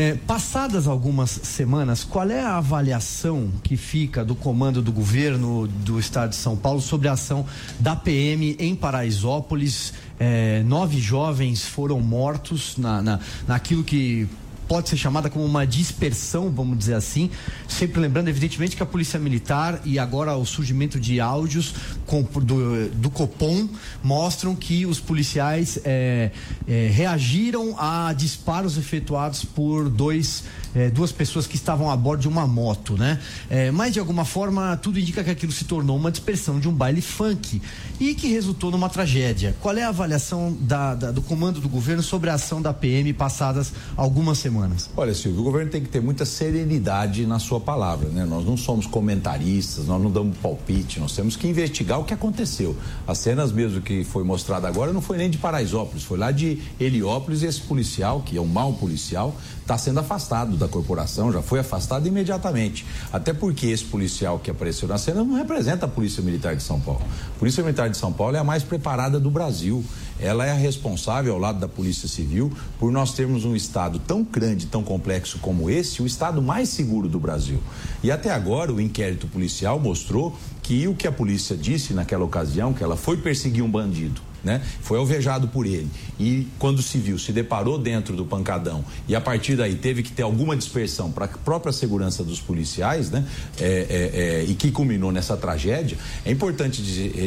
É, 0.00 0.14
passadas 0.14 0.86
algumas 0.86 1.28
semanas, 1.28 2.04
qual 2.04 2.30
é 2.30 2.40
a 2.40 2.58
avaliação 2.58 3.50
que 3.64 3.76
fica 3.76 4.24
do 4.24 4.36
comando 4.36 4.80
do 4.80 4.92
governo 4.92 5.66
do 5.66 5.98
estado 5.98 6.30
de 6.30 6.36
São 6.36 6.56
Paulo 6.56 6.80
sobre 6.80 7.08
a 7.08 7.14
ação 7.14 7.44
da 7.80 7.96
PM 7.96 8.54
em 8.60 8.76
Paraisópolis? 8.76 9.92
É, 10.16 10.62
nove 10.62 11.00
jovens 11.00 11.64
foram 11.64 11.98
mortos 11.98 12.76
na, 12.76 13.02
na, 13.02 13.18
naquilo 13.48 13.82
que 13.82 14.28
pode 14.68 14.90
ser 14.90 14.96
chamada 14.96 15.30
como 15.30 15.44
uma 15.44 15.66
dispersão, 15.66 16.50
vamos 16.50 16.78
dizer 16.78 16.94
assim. 16.94 17.30
Sempre 17.66 18.00
lembrando, 18.00 18.28
evidentemente, 18.28 18.76
que 18.76 18.82
a 18.82 18.86
Polícia 18.86 19.18
Militar 19.18 19.80
e 19.84 19.98
agora 19.98 20.36
o 20.36 20.44
surgimento 20.44 21.00
de 21.00 21.20
áudios 21.20 21.74
com, 22.06 22.22
do, 22.22 22.88
do 22.90 23.10
Copom 23.10 23.68
mostram 24.04 24.54
que 24.54 24.84
os 24.84 25.00
policiais 25.00 25.80
é, 25.84 26.30
é, 26.66 26.90
reagiram 26.92 27.74
a 27.78 28.12
disparos 28.12 28.76
efetuados 28.76 29.44
por 29.44 29.88
dois 29.88 30.44
é, 30.74 30.90
duas 30.90 31.12
pessoas 31.12 31.46
que 31.46 31.56
estavam 31.56 31.90
a 31.90 31.96
bordo 31.96 32.20
de 32.20 32.28
uma 32.28 32.46
moto, 32.46 32.96
né? 32.96 33.20
É, 33.48 33.70
mas 33.70 33.92
de 33.92 34.00
alguma 34.00 34.24
forma 34.24 34.76
tudo 34.76 34.98
indica 34.98 35.22
que 35.24 35.30
aquilo 35.30 35.52
se 35.52 35.64
tornou 35.64 35.96
uma 35.96 36.10
dispersão 36.10 36.58
de 36.58 36.68
um 36.68 36.72
baile 36.72 37.00
funk 37.00 37.60
e 38.00 38.14
que 38.14 38.28
resultou 38.28 38.70
numa 38.70 38.88
tragédia. 38.88 39.56
Qual 39.60 39.76
é 39.76 39.82
a 39.82 39.88
avaliação 39.88 40.56
da, 40.60 40.94
da, 40.94 41.10
do 41.10 41.22
comando 41.22 41.60
do 41.60 41.68
governo 41.68 42.02
sobre 42.02 42.30
a 42.30 42.34
ação 42.34 42.60
da 42.60 42.72
PM 42.72 43.12
passadas 43.12 43.72
algumas 43.96 44.38
semanas? 44.38 44.90
Olha, 44.96 45.14
Silvio, 45.14 45.40
o 45.40 45.44
governo 45.44 45.70
tem 45.70 45.82
que 45.82 45.88
ter 45.88 46.00
muita 46.00 46.24
serenidade 46.24 47.26
na 47.26 47.38
sua 47.38 47.60
palavra, 47.60 48.08
né? 48.08 48.24
Nós 48.24 48.44
não 48.44 48.56
somos 48.56 48.86
comentaristas, 48.86 49.86
nós 49.86 50.02
não 50.02 50.10
damos 50.10 50.36
palpite, 50.38 51.00
nós 51.00 51.14
temos 51.14 51.36
que 51.36 51.46
investigar 51.46 51.98
o 51.98 52.04
que 52.04 52.14
aconteceu. 52.14 52.76
As 53.06 53.18
cenas 53.18 53.52
mesmo 53.52 53.80
que 53.80 54.04
foi 54.04 54.24
mostrada 54.24 54.68
agora 54.68 54.92
não 54.92 55.00
foi 55.00 55.16
nem 55.16 55.30
de 55.30 55.38
Paraisópolis, 55.38 56.02
foi 56.04 56.18
lá 56.18 56.30
de 56.30 56.60
Heliópolis 56.78 57.42
e 57.42 57.46
esse 57.46 57.60
policial, 57.60 58.20
que 58.20 58.36
é 58.36 58.40
um 58.40 58.46
mau 58.46 58.72
policial, 58.74 59.34
está 59.60 59.76
sendo 59.76 60.00
afastado 60.00 60.56
da 60.58 60.68
corporação, 60.68 61.32
já 61.32 61.40
foi 61.40 61.60
afastado 61.60 62.06
imediatamente. 62.06 62.84
Até 63.12 63.32
porque 63.32 63.66
esse 63.66 63.84
policial 63.84 64.38
que 64.38 64.50
apareceu 64.50 64.88
na 64.88 64.98
cena 64.98 65.24
não 65.24 65.36
representa 65.36 65.86
a 65.86 65.88
Polícia 65.88 66.22
Militar 66.22 66.56
de 66.56 66.62
São 66.62 66.80
Paulo. 66.80 67.02
A 67.36 67.38
Polícia 67.38 67.62
Militar 67.62 67.88
de 67.88 67.96
São 67.96 68.12
Paulo 68.12 68.36
é 68.36 68.38
a 68.38 68.44
mais 68.44 68.62
preparada 68.62 69.18
do 69.18 69.30
Brasil. 69.30 69.84
Ela 70.20 70.46
é 70.46 70.50
a 70.50 70.54
responsável, 70.54 71.32
ao 71.32 71.38
lado 71.38 71.60
da 71.60 71.68
Polícia 71.68 72.08
Civil, 72.08 72.52
por 72.78 72.90
nós 72.90 73.12
termos 73.12 73.44
um 73.44 73.54
Estado 73.54 73.98
tão 74.00 74.22
grande, 74.24 74.66
tão 74.66 74.82
complexo 74.82 75.38
como 75.38 75.70
esse, 75.70 76.02
o 76.02 76.06
Estado 76.06 76.42
mais 76.42 76.68
seguro 76.68 77.08
do 77.08 77.20
Brasil. 77.20 77.60
E 78.02 78.10
até 78.10 78.30
agora 78.30 78.72
o 78.72 78.80
inquérito 78.80 79.26
policial 79.28 79.78
mostrou 79.78 80.36
que 80.62 80.86
o 80.88 80.94
que 80.94 81.06
a 81.06 81.12
polícia 81.12 81.56
disse 81.56 81.94
naquela 81.94 82.24
ocasião, 82.24 82.74
que 82.74 82.82
ela 82.82 82.96
foi 82.96 83.16
perseguir 83.16 83.62
um 83.62 83.70
bandido 83.70 84.27
né? 84.42 84.62
Foi 84.80 84.98
alvejado 84.98 85.48
por 85.48 85.66
ele. 85.66 85.88
E 86.18 86.46
quando 86.58 86.82
se 86.82 86.98
viu, 86.98 87.18
se 87.18 87.32
deparou 87.32 87.78
dentro 87.78 88.16
do 88.16 88.24
pancadão 88.24 88.84
e 89.06 89.14
a 89.14 89.20
partir 89.20 89.56
daí 89.56 89.74
teve 89.74 90.02
que 90.02 90.12
ter 90.12 90.22
alguma 90.22 90.56
dispersão 90.56 91.10
para 91.10 91.26
a 91.26 91.28
própria 91.28 91.72
segurança 91.72 92.22
dos 92.22 92.40
policiais, 92.40 93.10
né? 93.10 93.26
É, 93.58 93.64
é, 93.64 94.20
é, 94.20 94.44
e 94.44 94.54
que 94.54 94.70
culminou 94.70 95.12
nessa 95.12 95.36
tragédia, 95.36 95.96
é 96.24 96.30
importante 96.30 96.82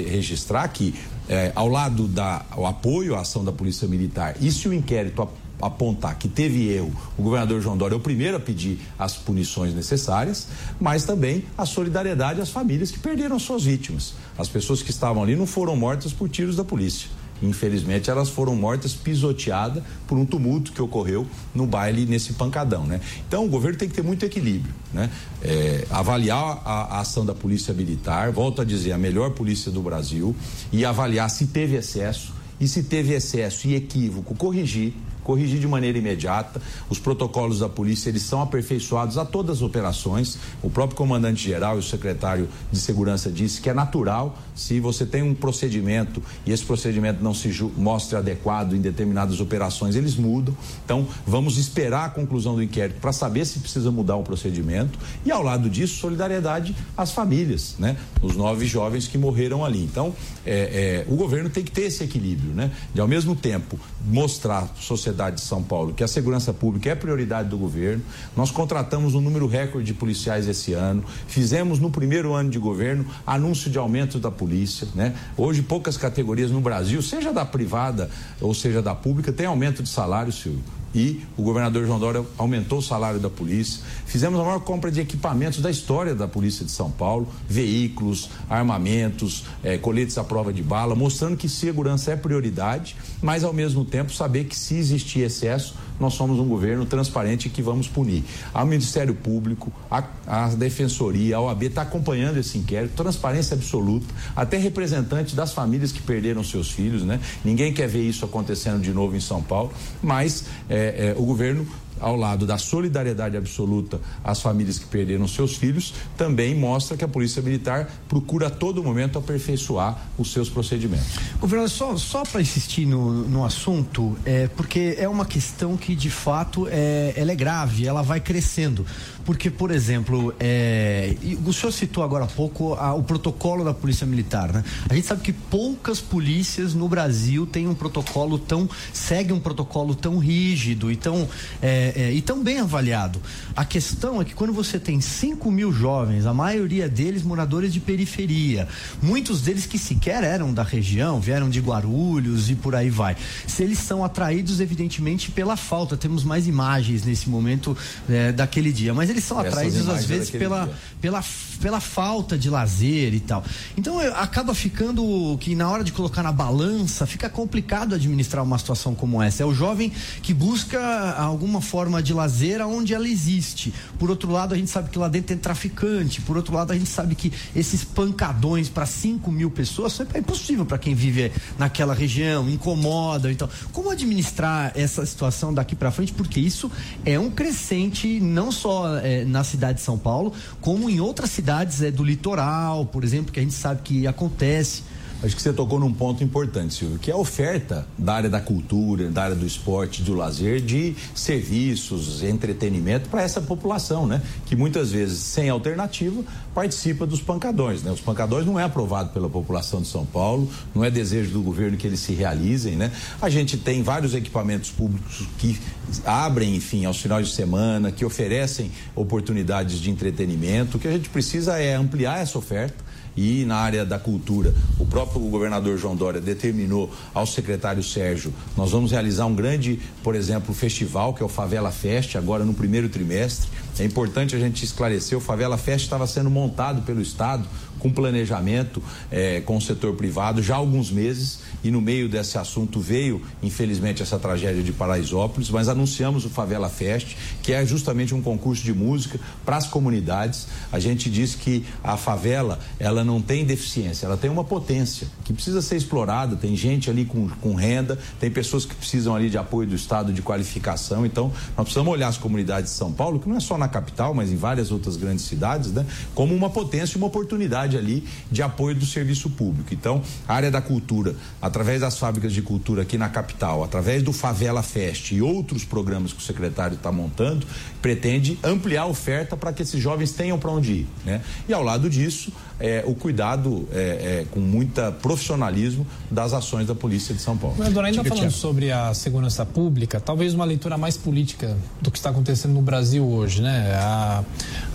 registrar 0.10 0.68
que 0.70 0.94
é, 1.30 1.52
ao 1.56 1.68
lado 1.68 2.08
da 2.08 2.46
o 2.58 2.66
apoio 2.66 3.16
à 3.16 3.22
ação 3.22 3.44
da 3.44 3.52
Polícia 3.52 3.88
Militar, 3.88 4.36
e 4.42 4.52
se 4.52 4.68
o 4.68 4.74
inquérito 4.74 5.28
apontar 5.62 6.18
que 6.18 6.28
teve 6.28 6.70
erro, 6.70 6.92
o 7.18 7.22
governador 7.22 7.62
João 7.62 7.78
Dória 7.78 7.96
é 7.96 7.98
o 7.98 8.02
primeiro 8.02 8.38
a 8.38 8.40
pedir 8.40 8.80
as 8.98 9.16
punições 9.16 9.74
necessárias, 9.74 10.48
mas 10.80 11.06
também 11.06 11.46
a 11.58 11.66
solidariedade 11.66 12.42
às 12.42 12.50
famílias 12.50 12.92
que 12.92 13.00
perderam 13.00 13.38
suas 13.40 13.64
vítimas. 13.64 14.14
As 14.38 14.48
pessoas 14.48 14.82
que 14.82 14.92
estavam 14.92 15.24
ali 15.24 15.36
não 15.36 15.46
foram 15.46 15.76
mortas 15.76 16.14
por 16.14 16.30
tiros 16.30 16.56
da 16.56 16.64
polícia. 16.64 17.10
Infelizmente, 17.42 18.10
elas 18.10 18.30
foram 18.30 18.56
mortas 18.56 18.94
pisoteadas 18.94 19.84
por 20.08 20.18
um 20.18 20.26
tumulto 20.26 20.72
que 20.72 20.82
ocorreu 20.82 21.26
no 21.56 21.66
baile 21.66 22.06
nesse 22.06 22.34
pancadão, 22.34 22.86
né? 22.86 23.02
Então, 23.28 23.46
o 23.46 23.50
governo 23.50 23.78
tem 23.78 23.90
que 23.90 23.96
ter 23.96 24.04
muito 24.04 24.24
equilíbrio, 24.24 24.74
né? 24.94 25.10
É, 25.42 25.88
avaliar 25.90 26.62
a, 26.64 26.98
a, 26.98 27.00
ação 27.00 27.26
da 27.26 27.34
polícia 27.34 27.74
militar, 27.74 28.32
volto 28.32 28.62
a 28.62 28.66
dizer, 28.66 28.92
a 28.92 28.98
melhor 28.98 29.32
polícia 29.32 29.72
do 29.72 29.82
Brasil, 29.82 30.36
e 30.72 30.86
avaliar 30.86 31.30
se 31.30 31.48
teve 31.48 31.76
excesso, 31.76 32.34
e 32.60 32.68
se 32.68 32.84
teve 32.84 33.14
excesso 33.14 33.68
e 33.68 33.74
equívoco, 33.74 34.36
corrigir 34.36 34.94
corrigir 35.24 35.60
de 35.60 35.68
maneira 35.68 35.98
imediata. 35.98 36.62
Os 36.90 37.00
protocolos 37.00 37.60
da 37.60 37.70
polícia 37.70 38.10
eles 38.10 38.24
são 38.24 38.42
aperfeiçoados 38.42 39.18
a 39.18 39.26
todas 39.26 39.58
as 39.58 39.62
operações. 39.62 40.38
O 40.62 40.70
próprio 40.70 40.98
comandante 40.98 41.44
geral 41.44 41.76
e 41.76 41.80
o 41.80 41.84
secretário 41.84 42.50
de 42.72 42.80
segurança 42.80 43.32
disse 43.32 43.62
que 43.62 43.70
é 43.70 43.74
natural 43.74 44.38
se 44.56 44.80
você 44.80 45.06
tem 45.06 45.24
um 45.24 45.34
procedimento 45.34 46.22
e 46.46 46.52
esse 46.52 46.64
procedimento 46.64 47.24
não 47.24 47.34
se 47.34 47.52
mostre 47.78 48.18
adequado 48.18 48.74
em 48.74 48.82
determinadas 48.82 49.40
operações, 49.40 49.96
eles 49.96 50.16
mudam. 50.16 50.56
Então, 50.84 51.08
vamos 51.26 51.58
esperar 51.58 52.06
a 52.06 52.10
conclusão 52.10 52.56
do 52.56 52.64
inquérito 52.64 53.00
para 53.00 53.12
saber 53.12 53.46
se 53.46 53.60
precisa 53.60 53.92
mudar 53.92 54.16
o 54.16 54.24
procedimento 54.24 54.98
e 55.26 55.32
ao 55.32 55.42
lado 55.42 55.70
disso, 55.70 56.00
solidariedade 56.00 56.76
às 56.96 57.12
famílias, 57.12 57.76
né? 57.80 57.98
Os 58.22 58.36
nove 58.36 58.66
jovens 58.66 59.08
que 59.08 59.18
morreram 59.18 59.64
ali. 59.64 59.84
Então, 59.84 60.14
é, 60.46 61.06
é, 61.08 61.12
o 61.12 61.16
governo 61.16 61.50
tem 61.50 61.64
que 61.64 61.72
ter 61.72 61.84
esse 61.84 62.04
equilíbrio, 62.04 62.54
né? 62.54 62.72
De 62.94 63.02
ao 63.02 63.08
mesmo 63.08 63.36
tempo 63.36 63.80
mostrar 64.06 64.72
sociedade 64.80 65.11
sociedade 65.12 65.36
de 65.36 65.42
São 65.42 65.62
Paulo 65.62 65.94
que 65.94 66.04
a 66.04 66.08
segurança 66.08 66.54
pública 66.54 66.90
é 66.90 66.96
prioridade 66.96 67.50
do 67.50 67.58
governo. 67.58 68.04
Nós 68.36 68.50
contratamos 68.50 69.14
um 69.14 69.22
número 69.22 69.46
recorde 69.46 69.86
de 69.86 69.94
policiais 69.94 70.48
esse 70.48 70.74
ano. 70.74 71.04
Fizemos 71.28 71.80
no 71.80 71.92
primeiro 71.92 72.34
ano 72.34 72.50
de 72.50 72.58
governo 72.58 73.06
anúncio 73.28 73.70
de 73.70 73.78
aumento 73.78 74.20
da 74.20 74.32
polícia, 74.32 74.88
né? 74.96 75.14
Hoje 75.38 75.62
poucas 75.62 75.98
categorias 75.98 76.50
no 76.50 76.62
Brasil, 76.62 77.02
seja 77.02 77.32
da 77.32 77.46
privada 77.46 78.10
ou 78.40 78.54
seja 78.54 78.82
da 78.82 78.96
pública, 78.96 79.32
tem 79.32 79.46
aumento 79.46 79.84
de 79.84 79.90
salário, 79.90 80.32
Silvio 80.32 80.81
e 80.94 81.22
o 81.38 81.42
governador 81.42 81.86
João 81.86 82.00
Dória 82.00 82.26
aumentou 82.38 82.80
o 82.80 82.82
salário 82.82 83.20
da 83.20 83.30
polícia. 83.30 83.82
Fizemos 84.06 84.40
a 84.40 84.44
maior 84.44 84.60
compra 84.60 84.92
de 84.92 85.00
equipamentos 85.00 85.62
da 85.62 85.72
história 85.72 86.14
da 86.14 86.28
Polícia 86.28 86.66
de 86.66 86.72
São 86.72 86.92
Paulo, 86.92 87.28
veículos, 87.48 88.30
armamentos, 88.50 89.46
eh, 89.64 89.78
coletes 89.78 90.18
à 90.18 90.24
prova 90.24 90.52
de 90.52 90.62
bala, 90.62 90.96
mostrando 90.96 91.38
que 91.38 91.48
segurança 91.48 92.12
é 92.12 92.16
prioridade, 92.16 92.96
mas 93.22 93.44
ao 93.44 93.54
mesmo 93.54 93.86
tempo 93.86 94.14
saber 94.14 94.46
que 94.46 94.58
se 94.58 94.76
existir 94.76 95.22
excesso, 95.22 95.76
nós 96.02 96.16
somos 96.16 96.40
um 96.40 96.48
governo 96.48 96.86
transparente 96.86 97.48
que 97.48 97.62
vamos 97.62 97.88
punir. 97.88 98.24
O 98.54 98.66
Ministério 98.66 99.14
Público, 99.14 99.72
a, 99.90 100.04
a 100.28 100.48
Defensoria, 100.50 101.38
a 101.38 101.42
OAB 101.42 101.64
está 101.64 101.84
acompanhando 101.84 102.38
esse 102.38 102.58
inquérito, 102.58 102.94
transparência 102.96 103.56
absoluta, 103.56 104.08
até 104.36 104.58
representantes 104.58 105.36
das 105.36 105.54
famílias 105.54 105.92
que 105.92 106.02
perderam 106.02 106.44
seus 106.44 106.72
filhos, 106.72 107.04
né? 107.04 107.20
Ninguém 107.46 107.72
quer 107.72 107.88
ver 107.88 108.02
isso 108.02 108.26
acontecendo 108.26 108.82
de 108.82 108.92
novo 108.92 109.16
em 109.16 109.20
São 109.22 109.42
Paulo, 109.42 109.72
mas 110.02 110.46
é, 110.70 111.14
é, 111.16 111.16
o 111.18 111.24
governo 111.24 111.66
ao 112.02 112.16
lado 112.16 112.46
da 112.46 112.58
solidariedade 112.58 113.38
absoluta 113.38 114.00
às 114.24 114.42
famílias 114.42 114.80
que 114.80 114.86
perderam 114.86 115.28
seus 115.28 115.56
filhos, 115.56 115.94
também 116.18 116.56
mostra 116.56 116.98
que 116.98 117.04
a 117.04 117.08
Polícia 117.08 117.42
Militar 117.42 117.90
procura 118.10 118.48
a 118.48 118.50
todo 118.50 118.84
momento 118.84 119.18
aperfeiçoar 119.18 119.98
os 120.18 120.34
seus 120.34 120.50
procedimentos. 120.50 121.08
Governador, 121.40 121.70
só, 121.70 121.96
só 121.98 122.24
para 122.24 122.42
insistir 122.42 122.86
no, 122.86 123.28
no 123.28 123.46
assunto, 123.46 124.18
é, 124.26 124.48
porque 124.48 124.96
é 124.98 125.08
uma 125.08 125.26
questão 125.26 125.78
que 125.78 125.96
de 125.96 126.10
fato 126.10 126.68
é, 126.70 127.14
ela 127.16 127.32
é 127.32 127.36
grave, 127.36 127.88
ela 127.88 128.02
vai 128.02 128.20
crescendo. 128.20 128.86
Porque, 129.26 129.50
por 129.50 129.72
exemplo, 129.72 130.34
é, 130.40 131.16
o 131.46 131.54
senhor 131.54 131.72
citou 131.72 132.04
agora 132.04 132.26
há 132.26 132.28
pouco 132.28 132.74
a, 132.74 132.94
o 132.94 133.04
protocolo 133.04 133.64
da 133.64 133.74
Polícia 133.74 134.06
Militar, 134.06 134.52
né? 134.52 134.64
A 134.90 134.96
gente 134.96 135.08
sabe 135.08 135.22
que 135.22 135.34
poucas 135.34 136.00
polícias 136.00 136.74
no 136.74 136.88
Brasil 136.88 137.46
têm 137.46 137.68
um 137.68 137.76
protocolo 137.76 138.38
tão. 138.38 138.70
segue 138.94 139.32
um 139.34 139.40
protocolo 139.40 139.94
tão 139.94 140.18
rígido 140.18 140.92
e 140.92 140.96
tão, 140.96 141.28
é, 141.62 141.94
é, 141.96 142.14
e 142.14 142.22
tão 142.22 142.44
bem 142.44 142.60
avaliado. 142.60 143.22
A 143.56 143.64
questão 143.64 144.22
é 144.22 144.26
que 144.26 144.34
quando 144.34 144.54
você 144.54 144.80
tem 144.80 145.00
5 145.00 145.52
mil 145.52 145.72
jovens, 145.72 146.26
a 146.26 146.34
maioria 146.34 146.90
deles 146.90 147.24
moradores 147.24 147.74
de 147.74 147.80
periferia, 147.80 148.68
muitos 149.02 149.42
deles 149.42 149.66
que 149.66 149.78
sequer 149.78 150.24
eram 150.24 150.54
da 150.54 150.64
região, 150.64 151.20
vieram 151.20 151.50
de 151.50 151.60
Guarulhos 151.60 152.50
e 152.50 152.56
por 152.56 152.76
aí 152.76 152.90
vai. 152.90 153.16
Se 153.46 153.64
eles 153.64 153.80
são 153.80 154.04
atraídos, 154.04 154.60
evidentemente, 154.60 155.32
pela 155.32 155.56
falta. 155.56 155.96
Temos 155.96 156.24
mais 156.24 156.48
imagens 156.48 157.06
nesse 157.06 157.30
momento 157.30 157.78
é, 158.10 158.32
daquele 158.32 158.72
dia. 158.72 158.94
Mas 158.94 159.10
eles 159.12 159.24
são 159.24 159.40
atraídos 159.40 159.88
às 159.88 160.06
vezes 160.06 160.30
pela, 160.30 160.70
pela, 161.00 161.24
pela 161.62 161.80
falta 161.80 162.38
de 162.38 162.50
lazer 162.50 163.14
e 163.14 163.20
tal. 163.20 163.44
Então 163.78 164.00
acaba 164.16 164.54
ficando 164.54 165.38
que 165.40 165.56
na 165.56 165.70
hora 165.70 165.84
de 165.84 165.92
colocar 165.92 166.24
na 166.24 166.32
balança 166.32 167.06
fica 167.06 167.30
complicado 167.30 167.96
administrar 167.96 168.44
uma 168.44 168.58
situação 168.58 168.96
como 168.96 169.22
essa. 169.22 169.44
É 169.44 169.46
o 169.46 169.54
jovem 169.54 169.92
que 170.22 170.34
busca 170.34 170.80
alguma 171.18 171.62
forma 171.62 172.02
de 172.02 172.14
lazer 172.14 172.62
aonde 172.62 172.94
ela 172.94 173.08
existe. 173.08 173.74
Por 174.00 174.10
outro 174.10 174.32
lado, 174.32 174.54
a 174.54 174.58
gente 174.58 174.70
sabe 174.70 174.90
que 174.90 174.98
lá 174.98 175.08
dentro 175.08 175.28
tem 175.28 175.38
traficante. 175.38 176.22
Por 176.22 176.38
outro 176.38 176.54
lado, 176.54 176.72
a 176.72 176.78
gente 176.78 176.90
sabe 176.90 177.16
que 177.16 177.32
esses 177.56 177.84
pancadões 177.84 178.70
para 178.70 178.86
5 178.86 179.32
mil 179.32 179.52
pessoas 179.52 180.00
é 180.14 180.20
impossível 180.20 180.66
para 180.66 180.78
quem 180.78 180.96
vive 180.96 181.32
naquela 181.58 181.94
região, 181.94 182.50
incomoda. 182.50 183.32
Então, 183.32 183.50
como 183.72 183.90
administrar 183.90 184.72
essa 184.76 185.06
situação 185.06 185.54
daqui 185.54 185.76
para 185.76 185.92
frente? 185.92 186.14
Porque 186.14 186.40
isso 186.40 186.72
é 187.06 187.20
um 187.20 187.30
crescente 187.30 188.20
não 188.20 188.52
só 188.52 188.98
é, 189.02 189.26
na 189.26 189.44
cidade 189.44 189.80
de 189.80 189.84
São 189.84 189.98
Paulo, 189.98 190.34
como 190.60 190.90
em 190.90 191.00
outras 191.00 191.30
cidades 191.32 191.82
é, 191.82 191.92
do 191.92 192.04
litoral, 192.04 192.86
por 192.86 193.04
exemplo, 193.04 193.32
que 193.32 193.40
a 193.40 193.44
gente 193.44 193.56
sabe 193.56 193.82
que 193.84 194.08
acontece. 194.08 194.84
Acho 195.24 195.36
que 195.36 195.42
você 195.42 195.54
tocou 195.54 195.80
num 195.80 195.94
ponto 195.94 196.24
importante, 196.24 196.74
Silvio, 196.74 196.98
que 196.98 197.12
é 197.12 197.14
a 197.14 197.18
oferta 197.18 197.88
da 197.96 198.16
área 198.16 198.30
da 198.30 198.42
cultura, 198.42 199.08
da 199.08 199.24
área 199.24 199.36
do 199.36 199.46
esporte, 199.46 200.02
do 200.02 200.16
lazer, 200.16 200.60
de 200.60 200.96
serviços, 201.14 202.24
entretenimento 202.24 203.08
para 203.08 203.22
essa 203.22 203.40
população, 203.40 204.08
né? 204.08 204.20
Que 204.48 204.56
muitas 204.56 204.92
vezes, 204.92 205.20
sem 205.20 205.48
alternativa, 205.48 206.24
participa 206.56 207.06
dos 207.06 207.22
pancadões, 207.22 207.84
né? 207.84 207.92
Os 207.92 208.02
pancadões 208.02 208.48
não 208.48 208.60
é 208.60 208.64
aprovado 208.64 209.10
pela 209.10 209.30
população 209.30 209.84
de 209.84 209.90
São 209.90 210.08
Paulo, 210.08 210.50
não 210.74 210.84
é 210.84 210.90
desejo 210.90 211.30
do 211.30 211.42
governo 211.44 211.78
que 211.78 211.86
eles 211.86 212.00
se 212.00 212.14
realizem, 212.14 212.76
né? 212.76 212.92
A 213.22 213.30
gente 213.30 213.58
tem 213.58 213.84
vários 213.84 214.16
equipamentos 214.16 214.72
públicos 214.72 215.28
que 215.38 215.60
abrem, 216.04 216.56
enfim, 216.56 216.86
aos 216.86 217.00
finais 217.00 217.28
de 217.28 217.36
semana, 217.36 217.92
que 217.92 218.04
oferecem 218.04 218.72
oportunidades 218.96 219.78
de 219.78 219.92
entretenimento. 219.92 220.78
O 220.78 220.80
que 220.80 220.88
a 220.88 220.92
gente 220.92 221.10
precisa 221.10 221.60
é 221.60 221.76
ampliar 221.76 222.22
essa 222.24 222.40
oferta 222.40 222.91
e 223.16 223.46
na 223.46 223.58
área 223.58 223.86
da 223.86 224.00
cultura, 224.00 224.54
o 224.80 224.86
próprio 224.86 225.22
governador 225.22 225.78
João 225.78 225.96
Dória 225.96 226.22
determinou 226.22 226.92
ao 227.14 227.26
secretário 227.26 227.84
Sérgio, 227.84 228.34
nós 228.56 228.72
vamos 228.72 228.92
realizar 228.92 229.26
um 229.26 229.36
grande, 229.36 229.80
por 230.04 230.16
exemplo, 230.16 230.54
festival, 230.54 231.14
que 231.14 231.22
é 231.22 231.26
o 231.26 231.30
Favela 231.30 231.72
Fest, 231.72 232.16
agora 232.16 232.46
no 232.46 232.54
primeiro 232.54 232.90
trimestre. 232.90 233.50
É 233.80 233.86
importante 233.86 234.36
a 234.36 234.40
gente 234.40 234.64
esclarecer, 234.64 235.18
o 235.18 235.22
Favela 235.22 235.58
Fest 235.58 235.86
estava 235.86 236.06
sendo 236.06 236.30
montado 236.30 236.84
pelo 236.84 237.02
Estado 237.02 237.48
com 237.82 237.92
planejamento 237.92 238.82
é, 239.10 239.42
com 239.42 239.58
o 239.58 239.62
setor 239.62 239.96
privado 239.96 240.42
já 240.42 240.54
há 240.54 240.58
alguns 240.58 240.92
meses 240.92 241.40
e 241.64 241.72
no 241.72 241.82
meio 241.82 242.10
desse 242.10 242.38
assunto 242.38 242.80
veio, 242.80 243.22
infelizmente, 243.42 244.02
essa 244.02 244.18
tragédia 244.18 244.64
de 244.64 244.72
Paraisópolis, 244.72 245.50
mas 245.50 245.68
anunciamos 245.68 246.26
o 246.26 246.30
Favela 246.30 246.70
Fest, 246.70 247.16
que 247.42 247.54
é 247.54 247.66
justamente 247.66 248.14
um 248.14 248.22
concurso 248.22 248.64
de 248.64 248.74
música 248.74 249.20
para 249.46 249.58
as 249.58 249.68
comunidades. 249.68 250.48
A 250.72 250.80
gente 250.80 251.10
diz 251.10 251.36
que 251.36 251.66
a 251.84 251.98
favela, 251.98 252.60
ela 252.80 253.04
não 253.04 253.22
tem 253.22 253.46
deficiência, 253.46 254.06
ela 254.06 254.18
tem 254.18 254.30
uma 254.30 254.44
potência 254.44 255.08
que 255.24 255.34
precisa 255.34 255.62
ser 255.62 255.78
explorada, 255.78 256.36
tem 256.36 256.56
gente 256.56 256.90
ali 256.90 257.06
com, 257.06 257.30
com 257.30 257.54
renda, 257.54 257.98
tem 258.20 258.30
pessoas 258.30 258.66
que 258.66 258.76
precisam 258.76 259.16
ali 259.16 259.30
de 259.30 259.38
apoio 259.38 259.68
do 259.68 259.76
Estado, 259.76 260.12
de 260.14 260.22
qualificação, 260.22 261.06
então 261.06 261.32
nós 261.56 261.64
precisamos 261.66 261.92
olhar 261.92 262.08
as 262.08 262.18
comunidades 262.18 262.72
de 262.72 262.78
São 262.78 262.92
Paulo, 262.92 263.20
que 263.20 263.30
não 263.30 263.38
é 263.38 263.40
só 263.40 263.58
na 263.58 263.68
capital, 263.68 264.14
mas 264.14 264.32
em 264.32 264.36
várias 264.36 264.72
outras 264.72 264.98
grandes 264.98 265.26
cidades, 265.26 265.72
né, 265.72 265.86
como 266.14 266.34
uma 266.36 266.50
potência 266.50 266.96
e 266.96 266.98
uma 266.98 267.08
oportunidade 267.08 267.78
ali 267.78 268.08
de 268.32 268.42
apoio 268.42 268.76
do 268.76 268.86
serviço 268.86 269.30
público. 269.30 269.74
Então, 269.74 270.02
a 270.28 270.34
área 270.34 270.52
da 270.52 270.62
cultura, 270.62 271.16
através 271.52 271.82
das 271.82 272.00
fábricas 272.00 272.32
de 272.32 272.42
cultura 272.42 272.84
aqui 272.84 272.98
na 272.98 273.10
capital, 273.10 273.62
através 273.62 274.02
do 274.02 274.14
Favela 274.14 274.64
Fest 274.64 275.12
e 275.12 275.22
outros 275.22 275.66
programas 275.66 276.14
que 276.14 276.20
o 276.20 276.22
secretário 276.22 276.76
está 276.76 276.94
montando, 276.94 277.46
pretende 277.82 278.40
ampliar 278.42 278.84
a 278.84 278.86
oferta 278.86 279.36
para 279.36 279.52
que 279.52 279.62
esses 279.62 279.82
jovens 279.82 280.14
tenham 280.14 280.40
para 280.40 280.50
onde 280.50 280.72
ir. 280.72 280.88
Né? 281.04 281.22
E 281.50 281.54
ao 281.54 281.62
lado 281.62 281.90
disso, 281.90 282.32
é, 282.62 282.84
o 282.86 282.94
cuidado 282.94 283.68
é, 283.74 283.80
é, 283.80 284.26
com 284.30 284.40
muita 284.40 284.92
profissionalismo 284.92 285.86
das 286.10 286.32
ações 286.32 286.68
da 286.68 286.76
Polícia 286.76 287.14
de 287.14 287.22
São 287.22 287.36
Paulo. 287.36 287.56
Governador, 287.56 287.86
ainda 287.86 288.04
falando 288.04 288.32
sobre 288.32 288.72
a 288.72 288.94
segurança 288.94 289.46
pública, 289.46 290.00
talvez 290.00 290.34
uma 290.34 290.46
leitura 290.46 290.78
mais 290.78 290.96
política 290.96 291.58
do 291.82 291.90
que 291.90 291.98
está 291.98 292.12
acontecendo 292.12 292.54
no 292.54 292.62
Brasil 292.62 293.06
hoje, 293.06 293.42
né? 293.42 293.74
A, 293.76 294.24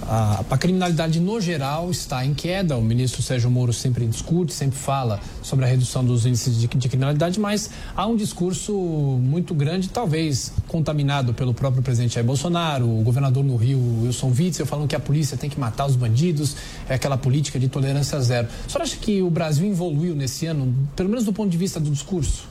a, 0.02 0.44
a 0.50 0.58
criminalidade 0.58 1.20
no 1.20 1.40
geral 1.40 1.90
está 1.90 2.24
em 2.24 2.34
queda, 2.34 2.76
o 2.76 2.82
ministro 2.82 3.22
Sérgio 3.22 3.50
Moro 3.50 3.72
sempre 3.72 4.04
discute, 4.06 4.52
sempre 4.52 4.78
fala 4.78 5.20
sobre 5.42 5.64
a 5.64 5.68
redução 5.68 6.04
dos 6.04 6.26
índices 6.26 6.58
de, 6.58 6.66
de 6.66 6.88
criminalidade, 6.88 7.38
mas 7.38 7.70
há 7.94 8.06
um 8.06 8.16
discurso 8.16 8.72
muito 8.72 9.54
grande, 9.54 9.88
talvez 9.88 10.52
contaminado 10.66 11.32
pelo 11.32 11.54
próprio 11.54 11.82
presidente 11.82 12.14
Jair 12.14 12.26
Bolsonaro, 12.26 12.84
o 12.84 13.02
governador 13.02 13.44
no 13.44 13.56
Rio, 13.56 13.78
Wilson 14.02 14.32
Witzel, 14.36 14.66
falando 14.66 14.88
que 14.88 14.96
a 14.96 15.00
polícia 15.00 15.36
tem 15.36 15.48
que 15.48 15.58
matar 15.58 15.86
os 15.86 15.94
bandidos, 15.94 16.56
é 16.88 16.94
aquela 16.94 17.16
política 17.16 17.58
de 17.58 17.68
tolerância 17.76 18.18
zero. 18.20 18.48
O 18.66 18.70
senhor 18.70 18.82
acha 18.82 18.96
que 18.96 19.22
o 19.22 19.28
Brasil 19.28 19.66
evoluiu 19.66 20.14
nesse 20.14 20.46
ano, 20.46 20.74
pelo 20.96 21.10
menos 21.10 21.24
do 21.24 21.32
ponto 21.32 21.50
de 21.50 21.58
vista 21.58 21.78
do 21.78 21.90
discurso? 21.90 22.48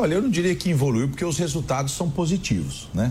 Olha, 0.00 0.14
eu 0.14 0.22
não 0.22 0.30
diria 0.30 0.54
que 0.54 0.70
evoluiu 0.70 1.08
porque 1.08 1.24
os 1.24 1.38
resultados 1.38 1.92
são 1.92 2.08
positivos, 2.08 2.88
né? 2.94 3.10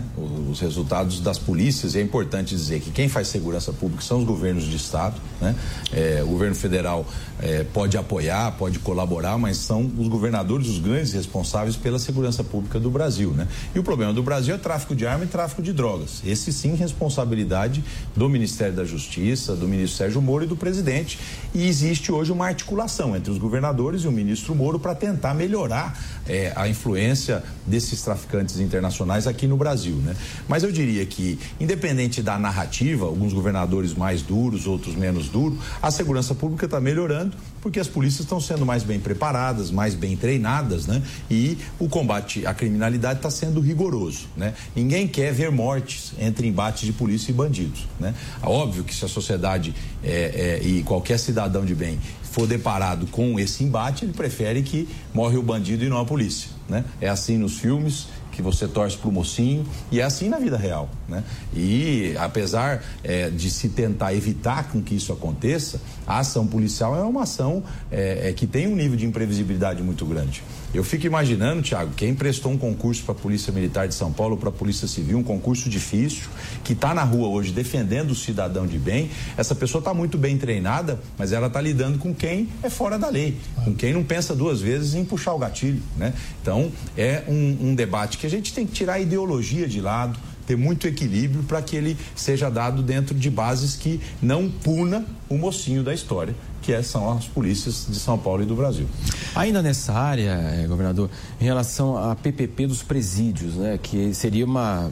Os 0.50 0.58
resultados 0.58 1.20
das 1.20 1.36
polícias, 1.36 1.94
é 1.94 2.00
importante 2.00 2.56
dizer 2.56 2.80
que 2.80 2.90
quem 2.90 3.10
faz 3.10 3.28
segurança 3.28 3.74
pública 3.74 4.02
são 4.02 4.20
os 4.20 4.24
governos 4.24 4.64
de 4.64 4.76
estado, 4.76 5.20
né? 5.38 5.54
É, 5.92 6.22
o 6.24 6.28
governo 6.28 6.54
federal 6.54 7.04
é, 7.42 7.62
pode 7.62 7.98
apoiar, 7.98 8.52
pode 8.52 8.78
colaborar, 8.78 9.36
mas 9.36 9.58
são 9.58 9.82
os 9.98 10.08
governadores 10.08 10.66
os 10.66 10.78
grandes 10.78 11.12
responsáveis 11.12 11.76
pela 11.76 11.98
segurança 11.98 12.42
pública 12.42 12.80
do 12.80 12.90
Brasil, 12.90 13.32
né? 13.32 13.46
E 13.74 13.78
o 13.78 13.82
problema 13.82 14.14
do 14.14 14.22
Brasil 14.22 14.54
é 14.54 14.58
tráfico 14.58 14.96
de 14.96 15.06
arma 15.06 15.24
e 15.24 15.28
tráfico 15.28 15.60
de 15.60 15.74
drogas. 15.74 16.22
Esse 16.24 16.50
sim 16.54 16.74
responsabilidade 16.74 17.84
do 18.16 18.30
Ministério 18.30 18.74
da 18.74 18.86
Justiça, 18.86 19.54
do 19.54 19.68
ministro 19.68 19.98
Sérgio 19.98 20.22
Moro 20.22 20.44
e 20.44 20.46
do 20.46 20.56
presidente. 20.56 21.18
E 21.54 21.68
existe 21.68 22.10
hoje 22.10 22.32
uma 22.32 22.46
articulação 22.46 23.14
entre 23.14 23.30
os 23.30 23.36
governadores 23.36 24.04
e 24.04 24.08
o 24.08 24.12
ministro 24.12 24.54
Moro 24.54 24.78
para 24.78 24.94
tentar 24.94 25.34
melhorar 25.34 26.17
é, 26.28 26.52
a 26.54 26.68
influência 26.68 27.42
desses 27.66 28.02
traficantes 28.02 28.60
internacionais 28.60 29.26
aqui 29.26 29.46
no 29.46 29.56
Brasil, 29.56 29.96
né? 29.96 30.14
Mas 30.46 30.62
eu 30.62 30.70
diria 30.70 31.04
que, 31.06 31.38
independente 31.58 32.22
da 32.22 32.38
narrativa, 32.38 33.06
alguns 33.06 33.32
governadores 33.32 33.94
mais 33.94 34.22
duros, 34.22 34.66
outros 34.66 34.94
menos 34.94 35.28
duros, 35.28 35.58
a 35.82 35.90
segurança 35.90 36.34
pública 36.34 36.66
está 36.66 36.80
melhorando 36.80 37.36
porque 37.60 37.80
as 37.80 37.88
polícias 37.88 38.20
estão 38.20 38.40
sendo 38.40 38.64
mais 38.64 38.82
bem 38.82 39.00
preparadas, 39.00 39.70
mais 39.70 39.94
bem 39.94 40.16
treinadas, 40.16 40.86
né? 40.86 41.02
E 41.30 41.58
o 41.78 41.88
combate 41.88 42.46
à 42.46 42.54
criminalidade 42.54 43.18
está 43.18 43.30
sendo 43.30 43.60
rigoroso, 43.60 44.28
né? 44.36 44.54
Ninguém 44.74 45.06
quer 45.06 45.32
ver 45.32 45.50
mortes 45.50 46.12
entre 46.18 46.46
embates 46.46 46.86
de 46.86 46.92
polícia 46.92 47.30
e 47.30 47.34
bandidos, 47.34 47.86
né? 47.98 48.14
Óbvio 48.42 48.84
que 48.84 48.94
se 48.94 49.04
a 49.04 49.08
sociedade 49.08 49.74
é, 50.02 50.60
é, 50.62 50.66
e 50.66 50.82
qualquer 50.82 51.18
cidadão 51.18 51.64
de 51.64 51.74
bem 51.74 51.98
for 52.28 52.46
deparado 52.46 53.06
com 53.06 53.38
esse 53.38 53.64
embate, 53.64 54.04
ele 54.04 54.12
prefere 54.12 54.62
que 54.62 54.88
morre 55.12 55.36
o 55.36 55.42
bandido 55.42 55.84
e 55.84 55.88
não 55.88 55.98
a 55.98 56.04
polícia, 56.04 56.50
né? 56.68 56.84
É 57.00 57.08
assim 57.08 57.36
nos 57.36 57.58
filmes, 57.58 58.06
que 58.38 58.42
você 58.42 58.68
torce 58.68 58.96
para 58.96 59.08
o 59.08 59.12
mocinho 59.12 59.66
e 59.90 59.98
é 59.98 60.04
assim 60.04 60.28
na 60.28 60.38
vida 60.38 60.56
real, 60.56 60.88
né? 61.08 61.24
E 61.52 62.14
apesar 62.20 62.84
é, 63.02 63.28
de 63.30 63.50
se 63.50 63.68
tentar 63.70 64.14
evitar 64.14 64.68
com 64.70 64.80
que 64.80 64.94
isso 64.94 65.12
aconteça, 65.12 65.80
a 66.06 66.20
ação 66.20 66.46
policial 66.46 66.96
é 66.96 67.02
uma 67.02 67.24
ação 67.24 67.64
é, 67.90 68.28
é, 68.28 68.32
que 68.32 68.46
tem 68.46 68.68
um 68.68 68.76
nível 68.76 68.96
de 68.96 69.04
imprevisibilidade 69.04 69.82
muito 69.82 70.06
grande. 70.06 70.44
Eu 70.74 70.84
fico 70.84 71.06
imaginando, 71.06 71.62
Tiago, 71.62 71.92
quem 71.96 72.14
prestou 72.14 72.52
um 72.52 72.58
concurso 72.58 73.02
para 73.02 73.12
a 73.12 73.18
Polícia 73.18 73.50
Militar 73.50 73.88
de 73.88 73.94
São 73.94 74.12
Paulo, 74.12 74.36
para 74.36 74.50
a 74.50 74.52
Polícia 74.52 74.86
Civil, 74.86 75.16
um 75.16 75.22
concurso 75.22 75.66
difícil, 75.68 76.28
que 76.62 76.74
está 76.74 76.92
na 76.92 77.02
rua 77.02 77.28
hoje 77.28 77.52
defendendo 77.52 78.10
o 78.10 78.14
cidadão 78.14 78.66
de 78.66 78.78
bem, 78.78 79.10
essa 79.36 79.54
pessoa 79.54 79.80
está 79.80 79.94
muito 79.94 80.18
bem 80.18 80.36
treinada, 80.36 81.00
mas 81.16 81.32
ela 81.32 81.46
está 81.46 81.58
lidando 81.58 81.98
com 81.98 82.14
quem 82.14 82.50
é 82.62 82.68
fora 82.68 82.98
da 82.98 83.08
lei, 83.08 83.38
com 83.64 83.74
quem 83.74 83.94
não 83.94 84.04
pensa 84.04 84.36
duas 84.36 84.60
vezes 84.60 84.94
em 84.94 85.06
puxar 85.06 85.32
o 85.32 85.38
gatilho, 85.38 85.82
né? 85.96 86.12
Então, 86.42 86.70
é 86.96 87.24
um, 87.26 87.70
um 87.70 87.74
debate 87.74 88.18
que 88.18 88.26
a 88.26 88.30
gente 88.30 88.52
tem 88.52 88.66
que 88.66 88.72
tirar 88.72 88.94
a 88.94 89.00
ideologia 89.00 89.66
de 89.66 89.80
lado, 89.80 90.18
ter 90.46 90.56
muito 90.56 90.86
equilíbrio 90.86 91.42
para 91.44 91.62
que 91.62 91.76
ele 91.76 91.96
seja 92.14 92.50
dado 92.50 92.82
dentro 92.82 93.14
de 93.14 93.30
bases 93.30 93.74
que 93.74 94.00
não 94.20 94.50
puna 94.50 95.04
o 95.28 95.36
mocinho 95.36 95.82
da 95.82 95.92
história, 95.92 96.34
que 96.68 96.72
é, 96.74 96.82
são 96.82 97.10
as 97.10 97.24
polícias 97.24 97.86
de 97.88 97.98
São 97.98 98.18
Paulo 98.18 98.42
e 98.42 98.44
do 98.44 98.54
Brasil. 98.54 98.86
Ainda 99.34 99.62
nessa 99.62 99.94
área, 99.94 100.32
eh, 100.32 100.66
governador, 100.68 101.08
em 101.40 101.44
relação 101.44 101.96
à 101.96 102.14
PPP 102.14 102.66
dos 102.66 102.82
presídios, 102.82 103.54
né, 103.54 103.78
que 103.82 104.12
seria 104.12 104.44
uma 104.44 104.90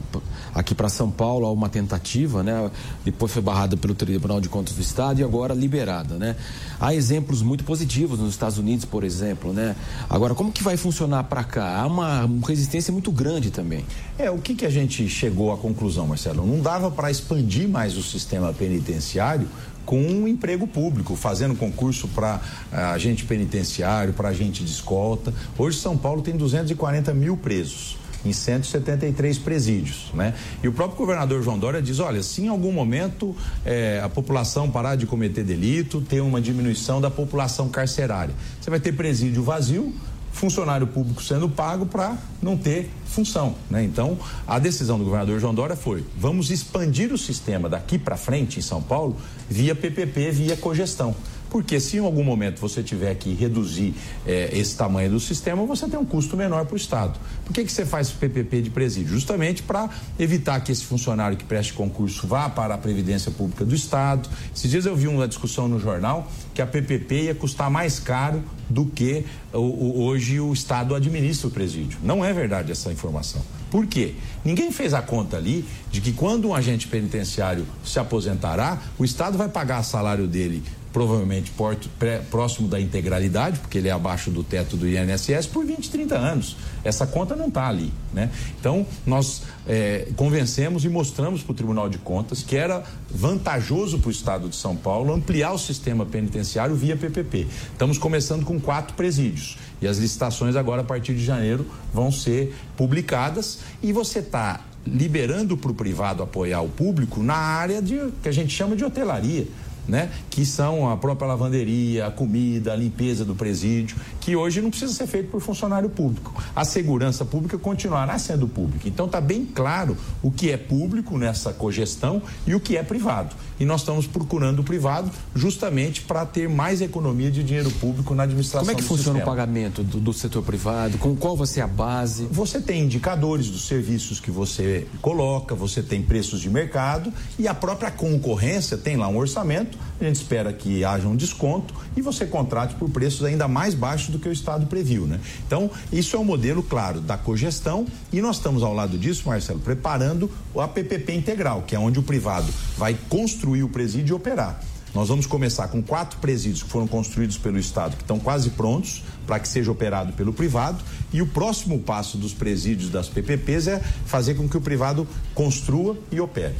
aqui 0.55 0.73
para 0.73 0.89
São 0.89 1.11
Paulo 1.11 1.53
uma 1.53 1.69
tentativa, 1.69 2.41
né, 2.41 2.71
depois 3.05 3.31
foi 3.31 3.43
barrada 3.43 3.77
pelo 3.77 3.93
Tribunal 3.93 4.41
de 4.41 4.49
Contas 4.49 4.73
do 4.73 4.81
Estado 4.81 5.21
e 5.21 5.23
agora 5.23 5.53
liberada, 5.53 6.15
né? 6.15 6.35
Há 6.79 6.95
exemplos 6.95 7.43
muito 7.43 7.63
positivos 7.63 8.17
nos 8.17 8.31
Estados 8.31 8.57
Unidos, 8.57 8.83
por 8.83 9.03
exemplo, 9.03 9.53
né? 9.53 9.75
Agora, 10.09 10.33
como 10.33 10.51
que 10.51 10.63
vai 10.63 10.77
funcionar 10.77 11.25
para 11.25 11.43
cá? 11.43 11.79
Há 11.79 11.85
uma 11.85 12.27
resistência 12.47 12.91
muito 12.91 13.11
grande 13.11 13.51
também. 13.51 13.85
É, 14.17 14.31
o 14.31 14.39
que 14.39 14.55
que 14.55 14.65
a 14.65 14.69
gente 14.71 15.07
chegou 15.07 15.51
à 15.51 15.57
conclusão, 15.57 16.07
Marcelo? 16.07 16.43
Não 16.43 16.59
dava 16.59 16.89
para 16.89 17.11
expandir 17.11 17.69
mais 17.69 17.95
o 17.97 18.01
sistema 18.01 18.51
penitenciário 18.51 19.47
com 19.87 20.01
um 20.01 20.27
emprego 20.27 20.67
público, 20.67 21.15
fazendo 21.15 21.55
concurso 21.55 22.09
para 22.09 22.41
uh, 22.71 22.75
agente 22.93 23.23
penitenciário, 23.23 24.13
para 24.13 24.27
agente 24.27 24.61
de 24.61 24.69
escolta. 24.69 25.33
Hoje 25.57 25.79
São 25.79 25.97
Paulo 25.97 26.21
tem 26.21 26.35
240 26.35 27.13
mil 27.13 27.37
presos 27.37 27.97
em 28.25 28.33
173 28.33 29.37
presídios, 29.37 30.11
né? 30.13 30.33
E 30.61 30.67
o 30.67 30.73
próprio 30.73 30.97
governador 30.97 31.41
João 31.41 31.57
Dória 31.57 31.81
diz, 31.81 31.99
olha, 31.99 32.21
se 32.21 32.41
em 32.41 32.49
algum 32.49 32.73
momento 32.73 33.33
eh, 33.65 34.01
a 34.03 34.09
população 34.09 34.69
parar 34.69 34.95
de 34.95 35.05
cometer 35.05 35.43
delito, 35.43 36.01
ter 36.01 36.19
uma 36.19 36.41
diminuição 36.41 36.99
da 36.99 37.09
população 37.09 37.69
carcerária, 37.69 38.33
você 38.59 38.69
vai 38.69 38.79
ter 38.79 38.91
presídio 38.91 39.43
vazio, 39.43 39.93
funcionário 40.37 40.87
público 40.87 41.21
sendo 41.21 41.49
pago 41.49 41.85
para 41.85 42.15
não 42.41 42.55
ter 42.55 42.89
função. 43.05 43.55
Né? 43.69 43.83
Então, 43.83 44.17
a 44.45 44.59
decisão 44.59 44.97
do 44.97 45.03
governador 45.03 45.39
João 45.39 45.53
Dória 45.53 45.75
foi: 45.75 46.05
vamos 46.15 46.51
expandir 46.51 47.11
o 47.11 47.17
sistema 47.17 47.67
daqui 47.67 47.97
para 47.97 48.15
frente 48.15 48.59
em 48.59 48.61
São 48.61 48.81
Paulo 48.81 49.17
via 49.49 49.75
PPP, 49.75 50.31
via 50.31 50.55
cogestão. 50.55 51.15
Porque 51.49 51.79
se 51.79 51.97
em 51.97 51.99
algum 51.99 52.23
momento 52.23 52.59
você 52.59 52.83
tiver 52.83 53.13
que 53.15 53.33
reduzir 53.33 53.93
eh, 54.25 54.49
esse 54.53 54.75
tamanho 54.75 55.11
do 55.11 55.19
sistema, 55.19 55.65
você 55.65 55.87
tem 55.87 55.99
um 55.99 56.05
custo 56.05 56.35
menor 56.35 56.65
para 56.65 56.73
o 56.73 56.77
Estado. 56.77 57.19
Por 57.45 57.53
que, 57.53 57.63
que 57.63 57.71
você 57.71 57.85
faz 57.85 58.11
PPP 58.11 58.61
de 58.61 58.69
presídio? 58.69 59.13
Justamente 59.13 59.63
para 59.63 59.89
evitar 60.19 60.59
que 60.61 60.71
esse 60.71 60.83
funcionário 60.83 61.37
que 61.37 61.45
preste 61.45 61.73
concurso 61.73 62.27
vá 62.27 62.49
para 62.49 62.73
a 62.73 62.77
Previdência 62.77 63.31
Pública 63.31 63.63
do 63.63 63.75
Estado. 63.75 64.29
Esses 64.55 64.69
dias 64.69 64.85
eu 64.85 64.95
vi 64.95 65.07
uma 65.07 65.27
discussão 65.27 65.67
no 65.67 65.79
jornal 65.79 66.29
que 66.53 66.61
a 66.61 66.67
PPP 66.67 67.23
ia 67.23 67.35
custar 67.35 67.69
mais 67.69 67.99
caro 67.99 68.43
do 68.69 68.85
que 68.85 69.25
o, 69.53 69.59
o, 69.59 70.03
hoje 70.03 70.39
o 70.39 70.51
Estado 70.51 70.95
administra 70.95 71.47
o 71.47 71.51
presídio. 71.51 71.99
Não 72.03 72.23
é 72.23 72.33
verdade 72.33 72.71
essa 72.71 72.91
informação. 72.91 73.41
Por 73.69 73.85
quê? 73.85 74.15
Ninguém 74.43 74.71
fez 74.71 74.93
a 74.93 75.01
conta 75.01 75.37
ali 75.37 75.65
de 75.91 76.01
que 76.01 76.13
quando 76.13 76.47
um 76.47 76.55
agente 76.55 76.87
penitenciário 76.87 77.65
se 77.83 77.99
aposentará, 77.99 78.81
o 78.97 79.03
Estado 79.03 79.37
vai 79.37 79.49
pagar 79.49 79.81
o 79.81 79.83
salário 79.83 80.27
dele 80.27 80.63
provavelmente 80.91 81.51
porto, 81.51 81.89
pré, 81.99 82.19
próximo 82.19 82.67
da 82.67 82.79
integralidade, 82.79 83.59
porque 83.59 83.77
ele 83.77 83.87
é 83.87 83.91
abaixo 83.91 84.31
do 84.31 84.43
teto 84.43 84.75
do 84.75 84.87
INSS, 84.87 85.47
por 85.47 85.65
20, 85.65 85.89
30 85.89 86.15
anos. 86.15 86.57
Essa 86.83 87.05
conta 87.05 87.35
não 87.35 87.47
está 87.47 87.67
ali. 87.67 87.91
Né? 88.13 88.31
Então, 88.59 88.85
nós 89.05 89.43
é, 89.67 90.07
convencemos 90.15 90.85
e 90.85 90.89
mostramos 90.89 91.43
para 91.43 91.51
o 91.51 91.55
Tribunal 91.55 91.89
de 91.89 91.97
Contas 91.97 92.41
que 92.41 92.55
era 92.55 92.83
vantajoso 93.09 93.99
para 93.99 94.07
o 94.07 94.11
Estado 94.11 94.49
de 94.49 94.55
São 94.55 94.75
Paulo 94.75 95.13
ampliar 95.13 95.51
o 95.51 95.59
sistema 95.59 96.05
penitenciário 96.05 96.75
via 96.75 96.95
PPP. 96.95 97.47
Estamos 97.71 97.97
começando 97.97 98.45
com 98.45 98.59
quatro 98.59 98.95
presídios. 98.95 99.57
E 99.81 99.87
as 99.87 99.97
licitações 99.97 100.55
agora, 100.55 100.81
a 100.81 100.85
partir 100.85 101.13
de 101.13 101.23
janeiro, 101.23 101.65
vão 101.93 102.11
ser 102.11 102.55
publicadas. 102.75 103.59
E 103.83 103.91
você 103.93 104.19
está 104.19 104.61
liberando 104.85 105.57
para 105.57 105.71
o 105.71 105.73
privado 105.73 106.23
apoiar 106.23 106.61
o 106.61 106.69
público 106.69 107.21
na 107.21 107.35
área 107.35 107.81
de, 107.81 107.99
que 108.23 108.29
a 108.29 108.31
gente 108.31 108.53
chama 108.53 108.75
de 108.75 108.85
hotelaria 108.85 109.47
né? 109.87 110.11
Que 110.29 110.45
são 110.45 110.89
a 110.89 110.97
própria 110.97 111.27
lavanderia, 111.27 112.07
a 112.07 112.11
comida, 112.11 112.73
a 112.73 112.75
limpeza 112.75 113.23
do 113.23 113.35
presídio, 113.35 113.97
que 114.19 114.35
hoje 114.35 114.61
não 114.61 114.69
precisa 114.69 114.93
ser 114.93 115.07
feito 115.07 115.29
por 115.29 115.41
funcionário 115.41 115.89
público. 115.89 116.33
A 116.55 116.65
segurança 116.65 117.23
pública 117.23 117.57
continuará 117.57 118.17
sendo 118.19 118.47
pública. 118.47 118.87
Então 118.87 119.05
está 119.05 119.21
bem 119.21 119.45
claro 119.45 119.97
o 120.21 120.31
que 120.31 120.51
é 120.51 120.57
público 120.57 121.17
nessa 121.17 121.53
cogestão 121.53 122.21
e 122.45 122.53
o 122.53 122.59
que 122.59 122.75
é 122.77 122.83
privado. 122.83 123.35
E 123.59 123.65
nós 123.65 123.81
estamos 123.81 124.05
procurando 124.05 124.59
o 124.59 124.63
privado 124.63 125.11
justamente 125.35 126.01
para 126.01 126.25
ter 126.25 126.47
mais 126.47 126.81
economia 126.81 127.31
de 127.31 127.43
dinheiro 127.43 127.71
público 127.71 128.13
na 128.13 128.23
administração. 128.23 128.61
Como 128.61 128.71
é 128.71 128.75
que 128.75 128.83
funciona 128.83 129.19
sistema. 129.19 129.23
o 129.23 129.25
pagamento 129.25 129.83
do, 129.83 129.99
do, 129.99 130.13
setor 130.13 130.43
privado? 130.43 130.97
Com 130.97 131.15
qual 131.15 131.35
vai 131.35 131.47
ser 131.47 131.61
a 131.61 131.67
base? 131.67 132.27
Você 132.31 132.61
tem 132.61 132.83
indicadores 132.83 133.49
dos 133.49 133.67
serviços 133.67 134.19
que 134.19 134.31
você 134.31 134.87
coloca, 135.01 135.55
você 135.55 135.81
tem 135.81 136.01
preços 136.01 136.39
de 136.39 136.49
mercado 136.49 137.11
e 137.39 137.47
a 137.47 137.53
própria 137.53 137.91
concorrência 137.91 138.77
tem 138.77 138.95
lá 138.95 139.07
um 139.07 139.17
orçamento 139.17 139.77
a 139.99 140.03
gente 140.03 140.17
espera 140.17 140.53
que 140.53 140.85
haja 140.85 141.07
um 141.07 141.15
desconto 141.15 141.73
e 141.95 142.01
você 142.01 142.25
contrate 142.25 142.75
por 142.75 142.89
preços 142.89 143.23
ainda 143.23 143.47
mais 143.47 143.73
baixos 143.73 144.09
do 144.09 144.19
que 144.19 144.29
o 144.29 144.31
Estado 144.31 144.67
previu, 144.67 145.07
né? 145.07 145.19
Então, 145.45 145.71
isso 145.91 146.15
é 146.15 146.19
um 146.19 146.23
modelo, 146.23 146.61
claro, 146.61 147.01
da 147.01 147.17
cogestão 147.17 147.85
e 148.13 148.21
nós 148.21 148.37
estamos 148.37 148.61
ao 148.61 148.73
lado 148.73 148.97
disso, 148.97 149.27
Marcelo, 149.27 149.59
preparando 149.59 150.29
o 150.53 150.61
APPP 150.61 151.13
integral, 151.13 151.63
que 151.65 151.75
é 151.75 151.79
onde 151.79 151.97
o 151.97 152.03
privado 152.03 152.51
vai 152.77 152.95
construir 153.09 153.46
o 153.51 153.69
presídio 153.69 154.13
e 154.13 154.15
operar. 154.15 154.59
Nós 154.93 155.09
vamos 155.09 155.25
começar 155.25 155.67
com 155.67 155.81
quatro 155.81 156.19
presídios 156.19 156.63
que 156.63 156.69
foram 156.69 156.87
construídos 156.87 157.37
pelo 157.37 157.59
Estado, 157.59 157.95
que 157.95 158.03
estão 158.03 158.19
quase 158.19 158.49
prontos 158.51 159.03
para 159.27 159.39
que 159.39 159.47
seja 159.47 159.71
operado 159.71 160.13
pelo 160.13 160.33
privado. 160.33 160.83
E 161.13 161.21
o 161.21 161.27
próximo 161.27 161.79
passo 161.79 162.17
dos 162.17 162.33
presídios 162.33 162.89
das 162.89 163.07
PPPs 163.07 163.67
é 163.67 163.79
fazer 164.05 164.35
com 164.35 164.47
que 164.49 164.57
o 164.57 164.61
privado 164.61 165.07
construa 165.35 165.97
e 166.11 166.19
opere. 166.19 166.55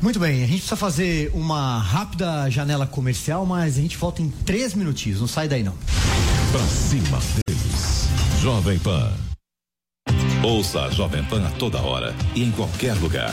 Muito 0.00 0.18
bem, 0.18 0.38
a 0.42 0.46
gente 0.46 0.56
precisa 0.56 0.74
fazer 0.74 1.30
uma 1.32 1.78
rápida 1.78 2.50
janela 2.50 2.86
comercial, 2.86 3.46
mas 3.46 3.78
a 3.78 3.80
gente 3.80 3.96
volta 3.96 4.20
em 4.20 4.28
três 4.28 4.74
minutinhos. 4.74 5.20
Não 5.20 5.28
sai 5.28 5.46
daí 5.46 5.62
não. 5.62 5.74
Pra 6.50 6.66
cima 6.66 7.20
deles. 7.46 8.08
Jovem 8.40 8.78
Pan. 8.80 9.12
Ouça 10.42 10.82
a 10.82 10.90
Jovem 10.90 11.22
Pan 11.22 11.46
a 11.46 11.50
toda 11.52 11.80
hora 11.80 12.12
e 12.34 12.42
em 12.42 12.50
qualquer 12.50 12.94
lugar. 12.94 13.32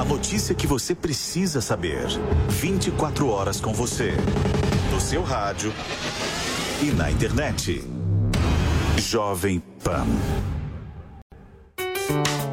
A 0.00 0.04
notícia 0.04 0.54
que 0.54 0.66
você 0.66 0.94
precisa 0.94 1.60
saber. 1.60 2.06
24 2.48 3.28
horas 3.28 3.60
com 3.60 3.74
você. 3.74 4.14
No 4.90 4.98
seu 4.98 5.22
rádio 5.22 5.70
e 6.82 6.86
na 6.86 7.10
internet. 7.10 7.84
Jovem 8.96 9.62
Pan. 9.84 10.06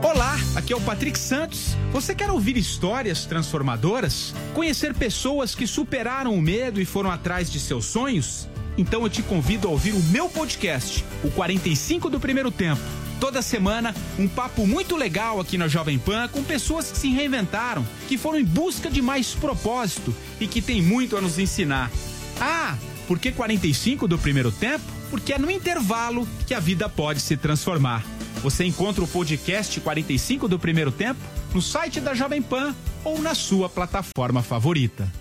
Olá, 0.04 0.36
aqui 0.58 0.74
é 0.74 0.76
o 0.76 0.82
Patrick 0.82 1.18
Santos. 1.18 1.78
Você 1.94 2.14
quer 2.14 2.30
ouvir 2.30 2.58
histórias 2.58 3.26
transformadoras? 3.26 4.36
Conhecer 4.54 4.94
pessoas 4.94 5.56
que 5.56 5.66
superaram 5.66 6.36
o 6.36 6.42
medo 6.42 6.82
e 6.82 6.86
foram 6.86 7.10
atrás 7.10 7.50
de 7.50 7.62
seus 7.62 7.86
sonhos? 7.86 8.46
Então 8.78 9.04
eu 9.04 9.10
te 9.10 9.24
convido 9.24 9.70
a 9.70 9.72
ouvir 9.72 9.94
o 9.94 10.04
meu 10.12 10.28
podcast, 10.28 11.02
o 11.24 11.32
45 11.32 12.10
do 12.10 12.20
primeiro 12.20 12.52
tempo. 12.52 13.07
Toda 13.20 13.42
semana, 13.42 13.96
um 14.20 14.28
papo 14.28 14.68
muito 14.68 14.96
legal 14.96 15.40
aqui 15.40 15.58
na 15.58 15.68
Jovem 15.68 15.98
Pan 15.98 16.28
com 16.28 16.44
pessoas 16.44 16.92
que 16.92 16.98
se 16.98 17.10
reinventaram, 17.10 17.86
que 18.08 18.18
foram 18.18 18.40
em 18.40 18.46
busca 18.46 18.90
de 18.90 19.02
mais 19.02 19.34
propósito 19.34 20.16
e 20.40 20.48
que 20.48 20.62
têm 20.62 20.82
muito 20.82 21.18
a 21.18 21.22
nos 21.22 21.40
ensinar. 21.40 21.92
Ah, 22.40 22.78
por 23.08 23.18
que 23.18 23.32
45 23.32 24.08
do 24.08 24.18
primeiro 24.20 24.52
tempo? 24.52 24.86
Porque 25.10 25.34
é 25.34 25.40
no 25.40 25.50
intervalo 25.50 26.28
que 26.46 26.54
a 26.54 26.60
vida 26.60 26.88
pode 26.88 27.22
se 27.22 27.36
transformar. 27.36 28.04
Você 28.44 28.64
encontra 28.66 29.04
o 29.04 29.08
podcast 29.08 29.80
45 29.80 30.48
do 30.48 30.60
primeiro 30.60 30.92
tempo 30.92 31.20
no 31.54 31.62
site 31.62 32.00
da 32.00 32.14
Jovem 32.14 32.42
Pan 32.42 32.76
ou 33.04 33.20
na 33.20 33.34
sua 33.34 33.68
plataforma 33.68 34.44
favorita. 34.44 35.12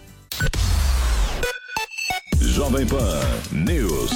Jovem 2.39 2.87
Pan 2.87 3.21
News. 3.53 4.11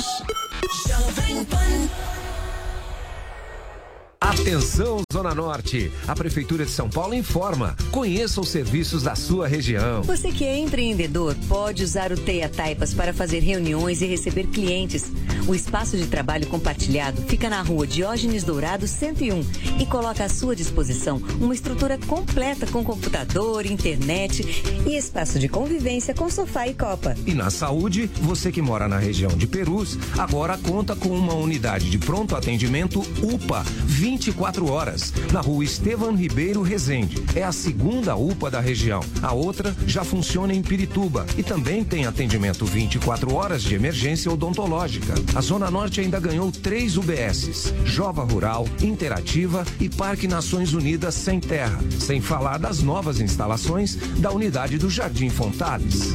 Jovem 0.87 1.45
Pan. 1.45 2.19
Atenção, 4.22 5.00
Zona 5.11 5.35
Norte! 5.35 5.90
A 6.06 6.14
Prefeitura 6.14 6.66
de 6.66 6.70
São 6.70 6.90
Paulo 6.90 7.14
informa. 7.14 7.74
Conheça 7.90 8.38
os 8.38 8.50
serviços 8.50 9.02
da 9.02 9.16
sua 9.16 9.48
região. 9.48 10.02
Você 10.02 10.30
que 10.30 10.44
é 10.44 10.59
empreendedor 10.59 11.35
pode 11.48 11.83
usar 11.83 12.12
o 12.12 12.16
Teia 12.18 12.46
Taipas 12.46 12.92
para 12.92 13.14
fazer 13.14 13.38
reuniões 13.38 14.02
e 14.02 14.06
receber 14.06 14.46
clientes. 14.48 15.11
O 15.48 15.54
espaço 15.54 15.96
de 15.96 16.06
trabalho 16.06 16.46
compartilhado 16.48 17.22
fica 17.22 17.48
na 17.48 17.62
rua 17.62 17.87
Diógenes 17.87 18.44
Dourado 18.44 18.87
101 18.87 19.40
e 19.80 19.87
coloca 19.87 20.22
à 20.22 20.28
sua 20.28 20.54
disposição 20.54 21.16
uma 21.40 21.54
estrutura 21.54 21.96
completa 22.06 22.66
com 22.66 22.85
computador, 22.85 23.64
internet 23.64 24.44
e 24.87 24.96
espaço 24.96 25.38
de 25.38 25.48
convivência 25.48 26.14
com 26.14 26.28
sofá 26.28 26.68
e 26.68 26.74
copa. 26.74 27.16
E 27.26 27.33
na 27.33 27.48
saúde, 27.48 28.09
você 28.20 28.52
que 28.52 28.61
mora 28.61 28.87
na 28.87 28.98
região 28.98 29.30
de 29.30 29.46
Perus, 29.46 29.98
agora 30.18 30.59
conta 30.59 30.94
com 30.94 31.09
uma 31.09 31.35
unidade 31.35 31.88
de 31.88 31.96
pronto 31.98 32.37
atendimento 32.37 33.00
UPA 33.22 33.64
24 34.11 34.68
horas, 34.68 35.12
na 35.33 35.40
rua 35.40 35.62
Estevam 35.62 36.16
Ribeiro 36.16 36.62
Rezende. 36.62 37.23
É 37.33 37.44
a 37.44 37.53
segunda 37.53 38.16
UPA 38.16 38.51
da 38.51 38.59
região. 38.59 39.01
A 39.23 39.33
outra 39.33 39.73
já 39.87 40.03
funciona 40.03 40.53
em 40.53 40.61
Pirituba 40.62 41.25
e 41.38 41.44
também 41.44 41.85
tem 41.85 42.07
atendimento 42.07 42.66
24 42.66 43.33
horas 43.33 43.62
de 43.62 43.77
emergência 43.77 44.31
odontológica. 44.33 45.14
A 45.33 45.40
Zona 45.40 45.70
Norte 45.70 46.01
ainda 46.01 46.18
ganhou 46.18 46.51
três 46.51 46.96
UBSs: 46.96 47.73
Jova 47.85 48.25
Rural, 48.25 48.66
Interativa 48.83 49.64
e 49.79 49.88
Parque 49.88 50.27
Nações 50.27 50.73
Unidas 50.73 51.14
Sem 51.14 51.38
Terra. 51.38 51.79
Sem 52.01 52.20
falar 52.20 52.59
das 52.59 52.83
novas 52.83 53.20
instalações 53.20 53.94
da 54.18 54.33
unidade 54.33 54.77
do 54.77 54.90
Jardim 54.90 55.31
Fontales. 55.31 56.14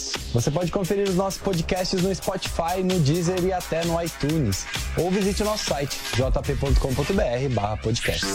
Você 0.33 0.49
pode 0.49 0.71
conferir 0.71 1.09
os 1.09 1.15
nossos 1.15 1.41
podcasts 1.41 2.01
no 2.01 2.15
Spotify, 2.15 2.81
no 2.83 2.97
Deezer 2.99 3.43
e 3.43 3.51
até 3.51 3.83
no 3.85 4.01
iTunes. 4.01 4.65
Ou 4.97 5.11
visite 5.11 5.41
o 5.41 5.45
nosso 5.45 5.65
site 5.65 5.99
jp.com.br/podcast. 6.15 8.25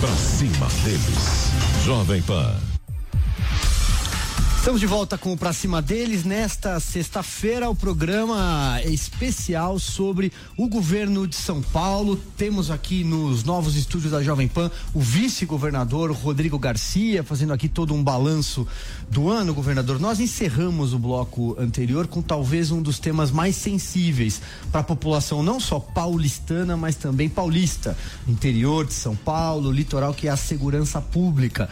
Pra 0.00 0.16
cima 0.16 0.66
deles. 0.82 1.50
Jovem 1.84 2.20
Pan. 2.22 2.56
Estamos 4.60 4.78
de 4.78 4.86
volta 4.86 5.16
com 5.16 5.32
o 5.32 5.38
Pra 5.38 5.54
Cima 5.54 5.80
deles. 5.80 6.22
Nesta 6.22 6.78
sexta-feira, 6.78 7.70
o 7.70 7.74
programa 7.74 8.78
especial 8.84 9.78
sobre 9.78 10.30
o 10.54 10.68
governo 10.68 11.26
de 11.26 11.34
São 11.34 11.62
Paulo. 11.62 12.20
Temos 12.36 12.70
aqui 12.70 13.02
nos 13.02 13.42
novos 13.42 13.74
estúdios 13.74 14.12
da 14.12 14.22
Jovem 14.22 14.46
Pan 14.46 14.70
o 14.92 15.00
vice-governador 15.00 16.12
Rodrigo 16.12 16.58
Garcia, 16.58 17.24
fazendo 17.24 17.54
aqui 17.54 17.70
todo 17.70 17.94
um 17.94 18.04
balanço 18.04 18.68
do 19.08 19.30
ano, 19.30 19.54
governador. 19.54 19.98
Nós 19.98 20.20
encerramos 20.20 20.92
o 20.92 20.98
bloco 20.98 21.56
anterior 21.58 22.06
com 22.06 22.20
talvez 22.20 22.70
um 22.70 22.82
dos 22.82 22.98
temas 22.98 23.30
mais 23.30 23.56
sensíveis 23.56 24.42
para 24.70 24.82
a 24.82 24.84
população, 24.84 25.42
não 25.42 25.58
só 25.58 25.80
paulistana, 25.80 26.76
mas 26.76 26.96
também 26.96 27.30
paulista. 27.30 27.96
Interior 28.28 28.86
de 28.86 28.92
São 28.92 29.16
Paulo, 29.16 29.72
litoral, 29.72 30.12
que 30.12 30.28
é 30.28 30.30
a 30.30 30.36
segurança 30.36 31.00
pública. 31.00 31.66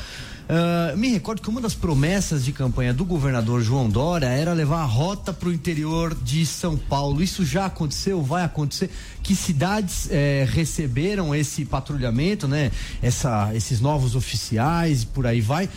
Uh, 0.48 0.96
me 0.96 1.08
recordo 1.08 1.42
que 1.42 1.50
uma 1.50 1.60
das 1.60 1.74
promessas 1.74 2.42
de 2.42 2.52
campanha 2.52 2.94
do 2.94 3.04
governador 3.04 3.60
João 3.60 3.86
Dória 3.86 4.28
era 4.28 4.54
levar 4.54 4.80
a 4.80 4.84
rota 4.86 5.30
para 5.30 5.50
o 5.50 5.52
interior 5.52 6.14
de 6.14 6.46
São 6.46 6.74
Paulo. 6.74 7.22
Isso 7.22 7.44
já 7.44 7.66
aconteceu? 7.66 8.22
Vai 8.22 8.44
acontecer? 8.44 8.88
Que 9.22 9.36
cidades 9.36 10.08
eh, 10.10 10.48
receberam 10.48 11.34
esse 11.34 11.66
patrulhamento, 11.66 12.48
né? 12.48 12.70
Essa, 13.02 13.54
esses 13.54 13.78
novos 13.78 14.16
oficiais, 14.16 15.04
por 15.04 15.26
aí 15.26 15.42
vai. 15.42 15.68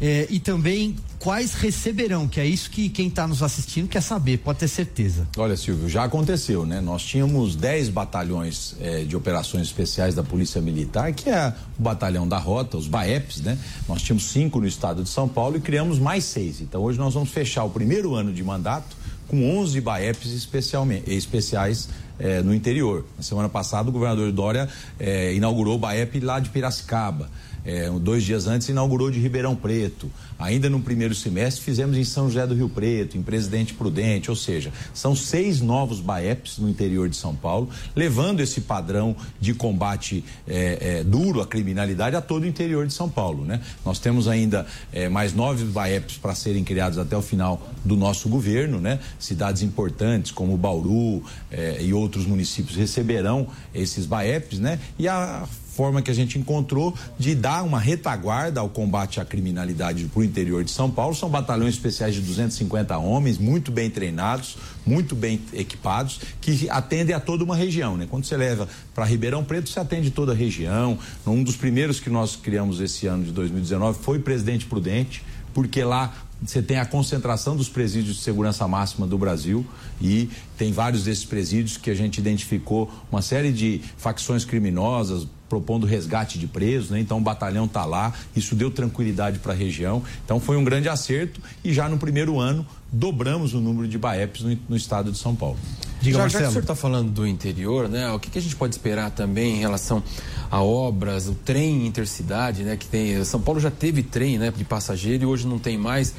Eh, 0.00 0.26
e 0.30 0.40
também 0.40 0.96
quais 1.18 1.52
receberão, 1.52 2.26
que 2.26 2.40
é 2.40 2.46
isso 2.46 2.70
que 2.70 2.88
quem 2.88 3.08
está 3.08 3.28
nos 3.28 3.42
assistindo 3.42 3.86
quer 3.86 4.00
saber, 4.00 4.38
pode 4.38 4.60
ter 4.60 4.68
certeza. 4.68 5.28
Olha, 5.36 5.56
Silvio, 5.56 5.88
já 5.88 6.04
aconteceu, 6.04 6.64
né? 6.64 6.80
Nós 6.80 7.02
tínhamos 7.02 7.54
10 7.54 7.90
batalhões 7.90 8.74
eh, 8.80 9.04
de 9.04 9.14
operações 9.14 9.66
especiais 9.66 10.14
da 10.14 10.22
Polícia 10.22 10.60
Militar, 10.62 11.12
que 11.12 11.28
é 11.28 11.54
o 11.78 11.82
batalhão 11.82 12.26
da 12.26 12.38
Rota, 12.38 12.78
os 12.78 12.86
BAEPs, 12.86 13.42
né? 13.42 13.58
Nós 13.86 14.00
tínhamos 14.00 14.30
cinco 14.30 14.58
no 14.58 14.66
estado 14.66 15.02
de 15.02 15.10
São 15.10 15.28
Paulo 15.28 15.58
e 15.58 15.60
criamos 15.60 15.98
mais 15.98 16.24
seis. 16.24 16.62
Então 16.62 16.80
hoje 16.82 16.98
nós 16.98 17.12
vamos 17.12 17.30
fechar 17.30 17.64
o 17.64 17.70
primeiro 17.70 18.14
ano 18.14 18.32
de 18.32 18.42
mandato 18.42 18.96
com 19.28 19.58
11 19.58 19.80
BAEPs 19.80 20.32
especialmente, 20.32 21.12
especiais 21.14 21.88
eh, 22.18 22.42
no 22.42 22.54
interior. 22.54 23.04
Na 23.16 23.22
semana 23.22 23.48
passada 23.48 23.88
o 23.88 23.92
governador 23.92 24.32
Dória 24.32 24.68
eh, 24.98 25.34
inaugurou 25.34 25.76
o 25.76 25.78
BAEP 25.78 26.20
lá 26.20 26.40
de 26.40 26.48
Piracicaba. 26.48 27.30
É, 27.64 27.90
dois 27.90 28.24
dias 28.24 28.46
antes 28.46 28.68
inaugurou 28.68 29.10
de 29.10 29.18
Ribeirão 29.18 29.54
Preto. 29.54 30.10
Ainda 30.38 30.70
no 30.70 30.80
primeiro 30.80 31.14
semestre 31.14 31.62
fizemos 31.62 31.96
em 31.96 32.04
São 32.04 32.28
José 32.28 32.46
do 32.46 32.54
Rio 32.54 32.68
Preto, 32.68 33.18
em 33.18 33.22
Presidente 33.22 33.74
Prudente, 33.74 34.30
ou 34.30 34.36
seja, 34.36 34.72
são 34.94 35.14
seis 35.14 35.60
novos 35.60 36.00
BAEPs 36.00 36.58
no 36.58 36.68
interior 36.68 37.08
de 37.08 37.16
São 37.16 37.34
Paulo, 37.34 37.68
levando 37.94 38.40
esse 38.40 38.62
padrão 38.62 39.14
de 39.38 39.52
combate 39.52 40.24
é, 40.48 40.98
é, 41.00 41.04
duro 41.04 41.40
à 41.40 41.46
criminalidade 41.46 42.16
a 42.16 42.20
todo 42.20 42.44
o 42.44 42.46
interior 42.46 42.86
de 42.86 42.94
São 42.94 43.08
Paulo. 43.08 43.44
Né? 43.44 43.60
Nós 43.84 43.98
temos 43.98 44.28
ainda 44.28 44.66
é, 44.92 45.08
mais 45.08 45.34
nove 45.34 45.64
BAEPs 45.64 46.16
para 46.16 46.34
serem 46.34 46.64
criados 46.64 46.98
até 46.98 47.16
o 47.16 47.22
final 47.22 47.70
do 47.84 47.96
nosso 47.96 48.28
governo, 48.28 48.80
né? 48.80 48.98
Cidades 49.18 49.62
importantes 49.62 50.30
como 50.30 50.56
Bauru 50.56 51.22
é, 51.50 51.82
e 51.82 51.92
outros 51.92 52.26
municípios 52.26 52.76
receberão 52.76 53.46
esses 53.74 54.06
BAEPs, 54.06 54.58
né? 54.58 54.78
E 54.98 55.08
a 55.08 55.46
forma 55.70 56.02
que 56.02 56.10
a 56.10 56.14
gente 56.14 56.38
encontrou 56.38 56.94
de 57.18 57.34
dar 57.34 57.62
uma 57.62 57.78
retaguarda 57.78 58.60
ao 58.60 58.68
combate 58.68 59.20
à 59.20 59.24
criminalidade 59.24 60.04
para 60.06 60.20
o 60.20 60.24
interior 60.24 60.64
de 60.64 60.70
São 60.70 60.90
Paulo. 60.90 61.14
São 61.14 61.28
batalhões 61.28 61.74
especiais 61.74 62.14
de 62.14 62.20
250 62.20 62.98
homens, 62.98 63.38
muito 63.38 63.70
bem 63.70 63.88
treinados, 63.88 64.56
muito 64.84 65.14
bem 65.14 65.40
equipados, 65.52 66.20
que 66.40 66.68
atendem 66.68 67.14
a 67.14 67.20
toda 67.20 67.44
uma 67.44 67.56
região. 67.56 67.96
Né? 67.96 68.06
Quando 68.10 68.24
você 68.24 68.36
leva 68.36 68.68
para 68.94 69.04
Ribeirão 69.04 69.44
Preto, 69.44 69.68
você 69.68 69.80
atende 69.80 70.10
toda 70.10 70.32
a 70.32 70.34
região. 70.34 70.98
Um 71.26 71.42
dos 71.42 71.56
primeiros 71.56 72.00
que 72.00 72.10
nós 72.10 72.36
criamos 72.36 72.80
esse 72.80 73.06
ano 73.06 73.24
de 73.24 73.32
2019 73.32 73.98
foi 74.02 74.18
Presidente 74.18 74.66
Prudente, 74.66 75.22
porque 75.54 75.82
lá 75.84 76.12
você 76.42 76.62
tem 76.62 76.78
a 76.78 76.86
concentração 76.86 77.56
dos 77.56 77.68
presídios 77.68 78.16
de 78.16 78.22
segurança 78.22 78.66
máxima 78.66 79.06
do 79.06 79.18
Brasil 79.18 79.64
e 80.00 80.30
tem 80.56 80.72
vários 80.72 81.04
desses 81.04 81.24
presídios 81.24 81.76
que 81.76 81.90
a 81.90 81.94
gente 81.94 82.18
identificou 82.18 82.90
uma 83.10 83.20
série 83.20 83.52
de 83.52 83.80
facções 83.96 84.44
criminosas, 84.44 85.26
propondo 85.48 85.86
resgate 85.86 86.38
de 86.38 86.46
presos, 86.46 86.90
né? 86.90 87.00
Então 87.00 87.18
o 87.18 87.20
batalhão 87.20 87.64
está 87.64 87.84
lá, 87.84 88.14
isso 88.34 88.54
deu 88.54 88.70
tranquilidade 88.70 89.40
para 89.40 89.52
a 89.52 89.56
região. 89.56 90.02
Então 90.24 90.40
foi 90.40 90.56
um 90.56 90.64
grande 90.64 90.88
acerto 90.88 91.40
e 91.62 91.72
já 91.72 91.88
no 91.88 91.98
primeiro 91.98 92.38
ano 92.38 92.64
dobramos 92.90 93.52
o 93.52 93.60
número 93.60 93.86
de 93.86 93.98
BAEPs 93.98 94.42
no, 94.42 94.58
no 94.68 94.76
estado 94.76 95.12
de 95.12 95.18
São 95.18 95.34
Paulo. 95.34 95.58
Diga, 96.00 96.18
já, 96.18 96.28
já 96.28 96.38
que 96.38 96.44
o 96.46 96.48
senhor 96.48 96.62
está 96.62 96.74
falando 96.74 97.10
do 97.10 97.26
interior, 97.26 97.88
né? 97.88 98.10
O 98.12 98.18
que, 98.18 98.30
que, 98.30 98.38
a 98.38 98.42
gente 98.42 98.56
pode 98.56 98.74
esperar 98.74 99.10
também 99.10 99.56
em 99.56 99.60
relação 99.60 100.02
a 100.50 100.62
obras, 100.62 101.28
o 101.28 101.34
trem 101.34 101.86
intercidade, 101.86 102.62
né? 102.62 102.76
Que 102.76 102.86
tem 102.86 103.22
São 103.24 103.40
Paulo 103.40 103.60
já 103.60 103.70
teve 103.70 104.02
trem, 104.02 104.38
né? 104.38 104.50
De 104.54 104.64
passageiro 104.64 105.24
e 105.24 105.26
hoje 105.26 105.46
não 105.46 105.58
tem 105.58 105.76
mais. 105.76 106.14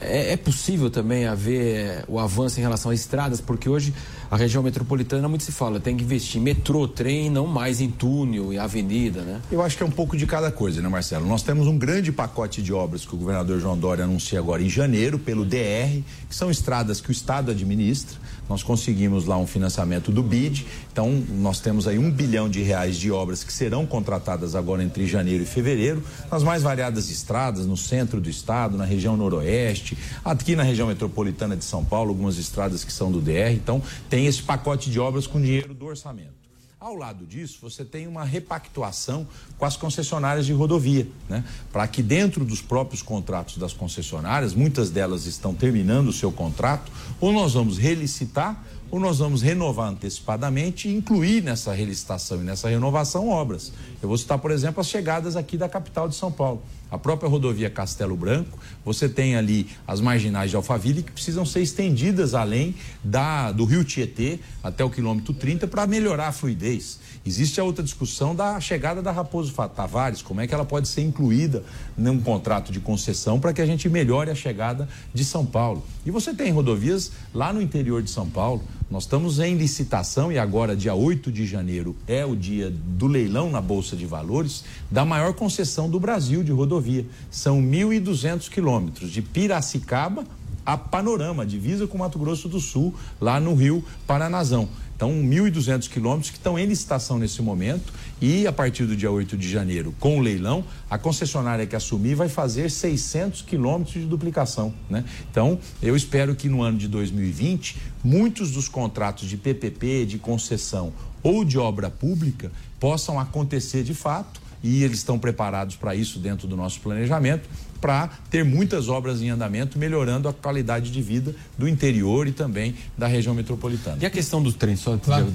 É, 0.00 0.32
é 0.32 0.36
possível 0.36 0.90
também 0.90 1.26
haver 1.26 2.04
o 2.08 2.18
avanço 2.18 2.58
em 2.58 2.62
relação 2.62 2.90
a 2.90 2.94
estradas, 2.94 3.40
porque 3.40 3.68
hoje 3.68 3.94
a 4.30 4.36
região 4.36 4.62
metropolitana 4.62 5.28
muito 5.28 5.44
se 5.44 5.52
fala, 5.52 5.78
tem 5.78 5.96
que 5.96 6.04
investir 6.04 6.40
em 6.40 6.44
metrô, 6.44 6.86
trem, 6.88 7.30
não 7.30 7.46
mais 7.46 7.80
em 7.80 7.90
túnel 7.90 8.52
e 8.52 8.58
avenida, 8.58 9.22
né? 9.22 9.40
Eu 9.50 9.62
acho 9.62 9.76
que 9.76 9.82
é 9.82 9.86
um 9.86 9.90
pouco 9.90 10.16
de 10.16 10.26
cada 10.26 10.50
coisa, 10.50 10.82
né, 10.82 10.88
Marcelo? 10.88 11.26
Nós 11.26 11.42
temos 11.42 11.66
um 11.66 11.78
grande 11.78 12.10
pacote 12.10 12.62
de 12.62 12.72
obras 12.72 13.04
que 13.04 13.14
o 13.14 13.18
governador 13.18 13.60
João 13.60 13.76
Dória 13.76 14.04
anuncia 14.04 14.38
agora 14.38 14.62
em 14.62 14.68
janeiro 14.68 15.18
pelo 15.18 15.44
DR, 15.44 16.02
que 16.28 16.34
são 16.34 16.50
estradas 16.50 17.00
que 17.00 17.10
o 17.10 17.12
Estado 17.12 17.50
administra. 17.50 18.18
Nós 18.48 18.62
conseguimos 18.62 19.26
lá 19.26 19.36
um 19.36 19.46
financiamento 19.46 20.12
do 20.12 20.22
BID, 20.22 20.66
então 20.92 21.20
nós 21.30 21.58
temos 21.58 21.88
aí 21.88 21.98
um 21.98 22.08
bilhão 22.10 22.48
de 22.48 22.62
reais 22.62 22.96
de 22.96 23.10
obras 23.10 23.42
que 23.42 23.52
serão 23.52 23.84
contratadas 23.84 24.54
agora 24.54 24.84
entre 24.84 25.04
janeiro 25.04 25.42
e 25.42 25.46
fevereiro, 25.46 26.02
nas 26.30 26.44
mais 26.44 26.62
variadas 26.62 27.10
estradas, 27.10 27.66
no 27.66 27.76
centro 27.76 28.20
do 28.20 28.30
estado, 28.30 28.78
na 28.78 28.84
região 28.84 29.16
noroeste, 29.16 29.98
aqui 30.24 30.54
na 30.54 30.62
região 30.62 30.86
metropolitana 30.86 31.56
de 31.56 31.64
São 31.64 31.84
Paulo, 31.84 32.10
algumas 32.10 32.38
estradas 32.38 32.84
que 32.84 32.92
são 32.92 33.10
do 33.10 33.20
DR. 33.20 33.52
Então 33.52 33.82
tem 34.08 34.15
esse 34.24 34.42
pacote 34.42 34.90
de 34.90 34.98
obras 34.98 35.26
com 35.26 35.40
dinheiro 35.40 35.74
do 35.74 35.84
orçamento. 35.84 36.46
Ao 36.78 36.94
lado 36.94 37.26
disso, 37.26 37.58
você 37.60 37.84
tem 37.84 38.06
uma 38.06 38.22
repactuação 38.22 39.26
com 39.58 39.64
as 39.64 39.76
concessionárias 39.76 40.46
de 40.46 40.52
rodovia, 40.52 41.08
né? 41.28 41.42
Para 41.72 41.88
que 41.88 42.02
dentro 42.02 42.44
dos 42.44 42.62
próprios 42.62 43.02
contratos 43.02 43.58
das 43.58 43.72
concessionárias, 43.72 44.54
muitas 44.54 44.88
delas 44.88 45.26
estão 45.26 45.54
terminando 45.54 46.08
o 46.08 46.12
seu 46.12 46.30
contrato, 46.30 46.92
ou 47.20 47.32
nós 47.32 47.54
vamos 47.54 47.76
relicitar 47.76 48.62
ou 48.90 49.00
nós 49.00 49.18
vamos 49.18 49.42
renovar 49.42 49.88
antecipadamente 49.88 50.88
e 50.88 50.94
incluir 50.94 51.42
nessa 51.42 51.72
relicitação 51.72 52.40
e 52.40 52.44
nessa 52.44 52.68
renovação 52.68 53.28
obras. 53.28 53.72
Eu 54.00 54.08
vou 54.08 54.16
citar, 54.16 54.38
por 54.38 54.50
exemplo, 54.50 54.80
as 54.80 54.86
chegadas 54.86 55.36
aqui 55.36 55.56
da 55.56 55.68
capital 55.68 56.08
de 56.08 56.14
São 56.14 56.30
Paulo. 56.30 56.62
A 56.90 56.96
própria 56.96 57.28
rodovia 57.28 57.68
Castelo 57.68 58.16
Branco, 58.16 58.58
você 58.84 59.08
tem 59.08 59.36
ali 59.36 59.68
as 59.86 60.00
marginais 60.00 60.50
de 60.50 60.56
Alphaville 60.56 61.02
que 61.02 61.10
precisam 61.10 61.44
ser 61.44 61.60
estendidas 61.60 62.32
além 62.34 62.74
da, 63.02 63.50
do 63.50 63.64
rio 63.64 63.84
Tietê 63.84 64.38
até 64.62 64.84
o 64.84 64.90
quilômetro 64.90 65.34
30 65.34 65.66
para 65.66 65.86
melhorar 65.86 66.28
a 66.28 66.32
fluidez. 66.32 67.00
Existe 67.26 67.60
a 67.60 67.64
outra 67.64 67.82
discussão 67.82 68.36
da 68.36 68.60
chegada 68.60 69.02
da 69.02 69.10
Raposo 69.10 69.52
Tavares, 69.74 70.22
como 70.22 70.40
é 70.40 70.46
que 70.46 70.54
ela 70.54 70.64
pode 70.64 70.86
ser 70.86 71.02
incluída 71.02 71.64
num 71.98 72.20
contrato 72.20 72.70
de 72.70 72.78
concessão 72.78 73.40
para 73.40 73.52
que 73.52 73.60
a 73.60 73.66
gente 73.66 73.88
melhore 73.88 74.30
a 74.30 74.34
chegada 74.34 74.88
de 75.12 75.24
São 75.24 75.44
Paulo. 75.44 75.82
E 76.04 76.10
você 76.12 76.32
tem 76.32 76.52
rodovias 76.52 77.10
lá 77.34 77.52
no 77.52 77.60
interior 77.60 78.00
de 78.00 78.10
São 78.10 78.30
Paulo. 78.30 78.62
Nós 78.88 79.02
estamos 79.02 79.40
em 79.40 79.56
licitação 79.56 80.30
e 80.30 80.38
agora, 80.38 80.76
dia 80.76 80.94
8 80.94 81.32
de 81.32 81.44
janeiro, 81.44 81.96
é 82.06 82.24
o 82.24 82.36
dia 82.36 82.70
do 82.70 83.08
leilão 83.08 83.50
na 83.50 83.60
Bolsa 83.60 83.96
de 83.96 84.06
Valores 84.06 84.62
da 84.88 85.04
maior 85.04 85.34
concessão 85.34 85.90
do 85.90 85.98
Brasil 85.98 86.44
de 86.44 86.52
rodovia. 86.52 87.04
São 87.28 87.60
1.200 87.60 88.48
quilômetros 88.48 89.10
de 89.10 89.20
Piracicaba 89.20 90.24
a 90.66 90.76
Panorama, 90.76 91.46
divisa 91.46 91.86
com 91.86 91.96
Mato 91.96 92.18
Grosso 92.18 92.48
do 92.48 92.58
Sul, 92.58 92.92
lá 93.20 93.38
no 93.38 93.54
Rio 93.54 93.84
Paranazão. 94.04 94.68
Então, 94.96 95.12
1.200 95.12 95.90
quilômetros 95.90 96.30
que 96.30 96.38
estão 96.38 96.58
em 96.58 96.64
licitação 96.64 97.18
nesse 97.18 97.42
momento 97.42 97.92
e 98.18 98.46
a 98.46 98.52
partir 98.52 98.86
do 98.86 98.96
dia 98.96 99.10
8 99.10 99.36
de 99.36 99.46
janeiro, 99.46 99.94
com 100.00 100.18
o 100.18 100.22
leilão, 100.22 100.64
a 100.88 100.96
concessionária 100.96 101.66
que 101.66 101.76
assumir 101.76 102.14
vai 102.14 102.30
fazer 102.30 102.70
600 102.70 103.42
quilômetros 103.42 103.92
de 103.92 104.06
duplicação, 104.06 104.72
né? 104.88 105.04
Então, 105.30 105.58
eu 105.82 105.94
espero 105.94 106.34
que 106.34 106.48
no 106.48 106.62
ano 106.62 106.78
de 106.78 106.88
2020, 106.88 107.76
muitos 108.02 108.50
dos 108.50 108.68
contratos 108.68 109.28
de 109.28 109.36
PPP, 109.36 110.06
de 110.06 110.18
concessão 110.18 110.94
ou 111.22 111.44
de 111.44 111.58
obra 111.58 111.90
pública 111.90 112.50
possam 112.80 113.20
acontecer 113.20 113.82
de 113.82 113.92
fato 113.92 114.45
e 114.66 114.82
eles 114.82 114.98
estão 114.98 115.18
preparados 115.18 115.76
para 115.76 115.94
isso 115.94 116.18
dentro 116.18 116.48
do 116.48 116.56
nosso 116.56 116.80
planejamento 116.80 117.48
para 117.80 118.08
ter 118.30 118.44
muitas 118.44 118.88
obras 118.88 119.22
em 119.22 119.30
andamento, 119.30 119.78
melhorando 119.78 120.28
a 120.28 120.32
qualidade 120.32 120.90
de 120.90 121.00
vida 121.00 121.34
do 121.56 121.68
interior 121.68 122.26
e 122.26 122.32
também 122.32 122.74
da 122.98 123.06
região 123.06 123.34
metropolitana. 123.34 123.98
E 124.00 124.06
a 124.06 124.10
questão 124.10 124.42
do 124.42 124.52
trem? 124.52 124.74
Só 124.74 124.96
claro, 124.98 125.30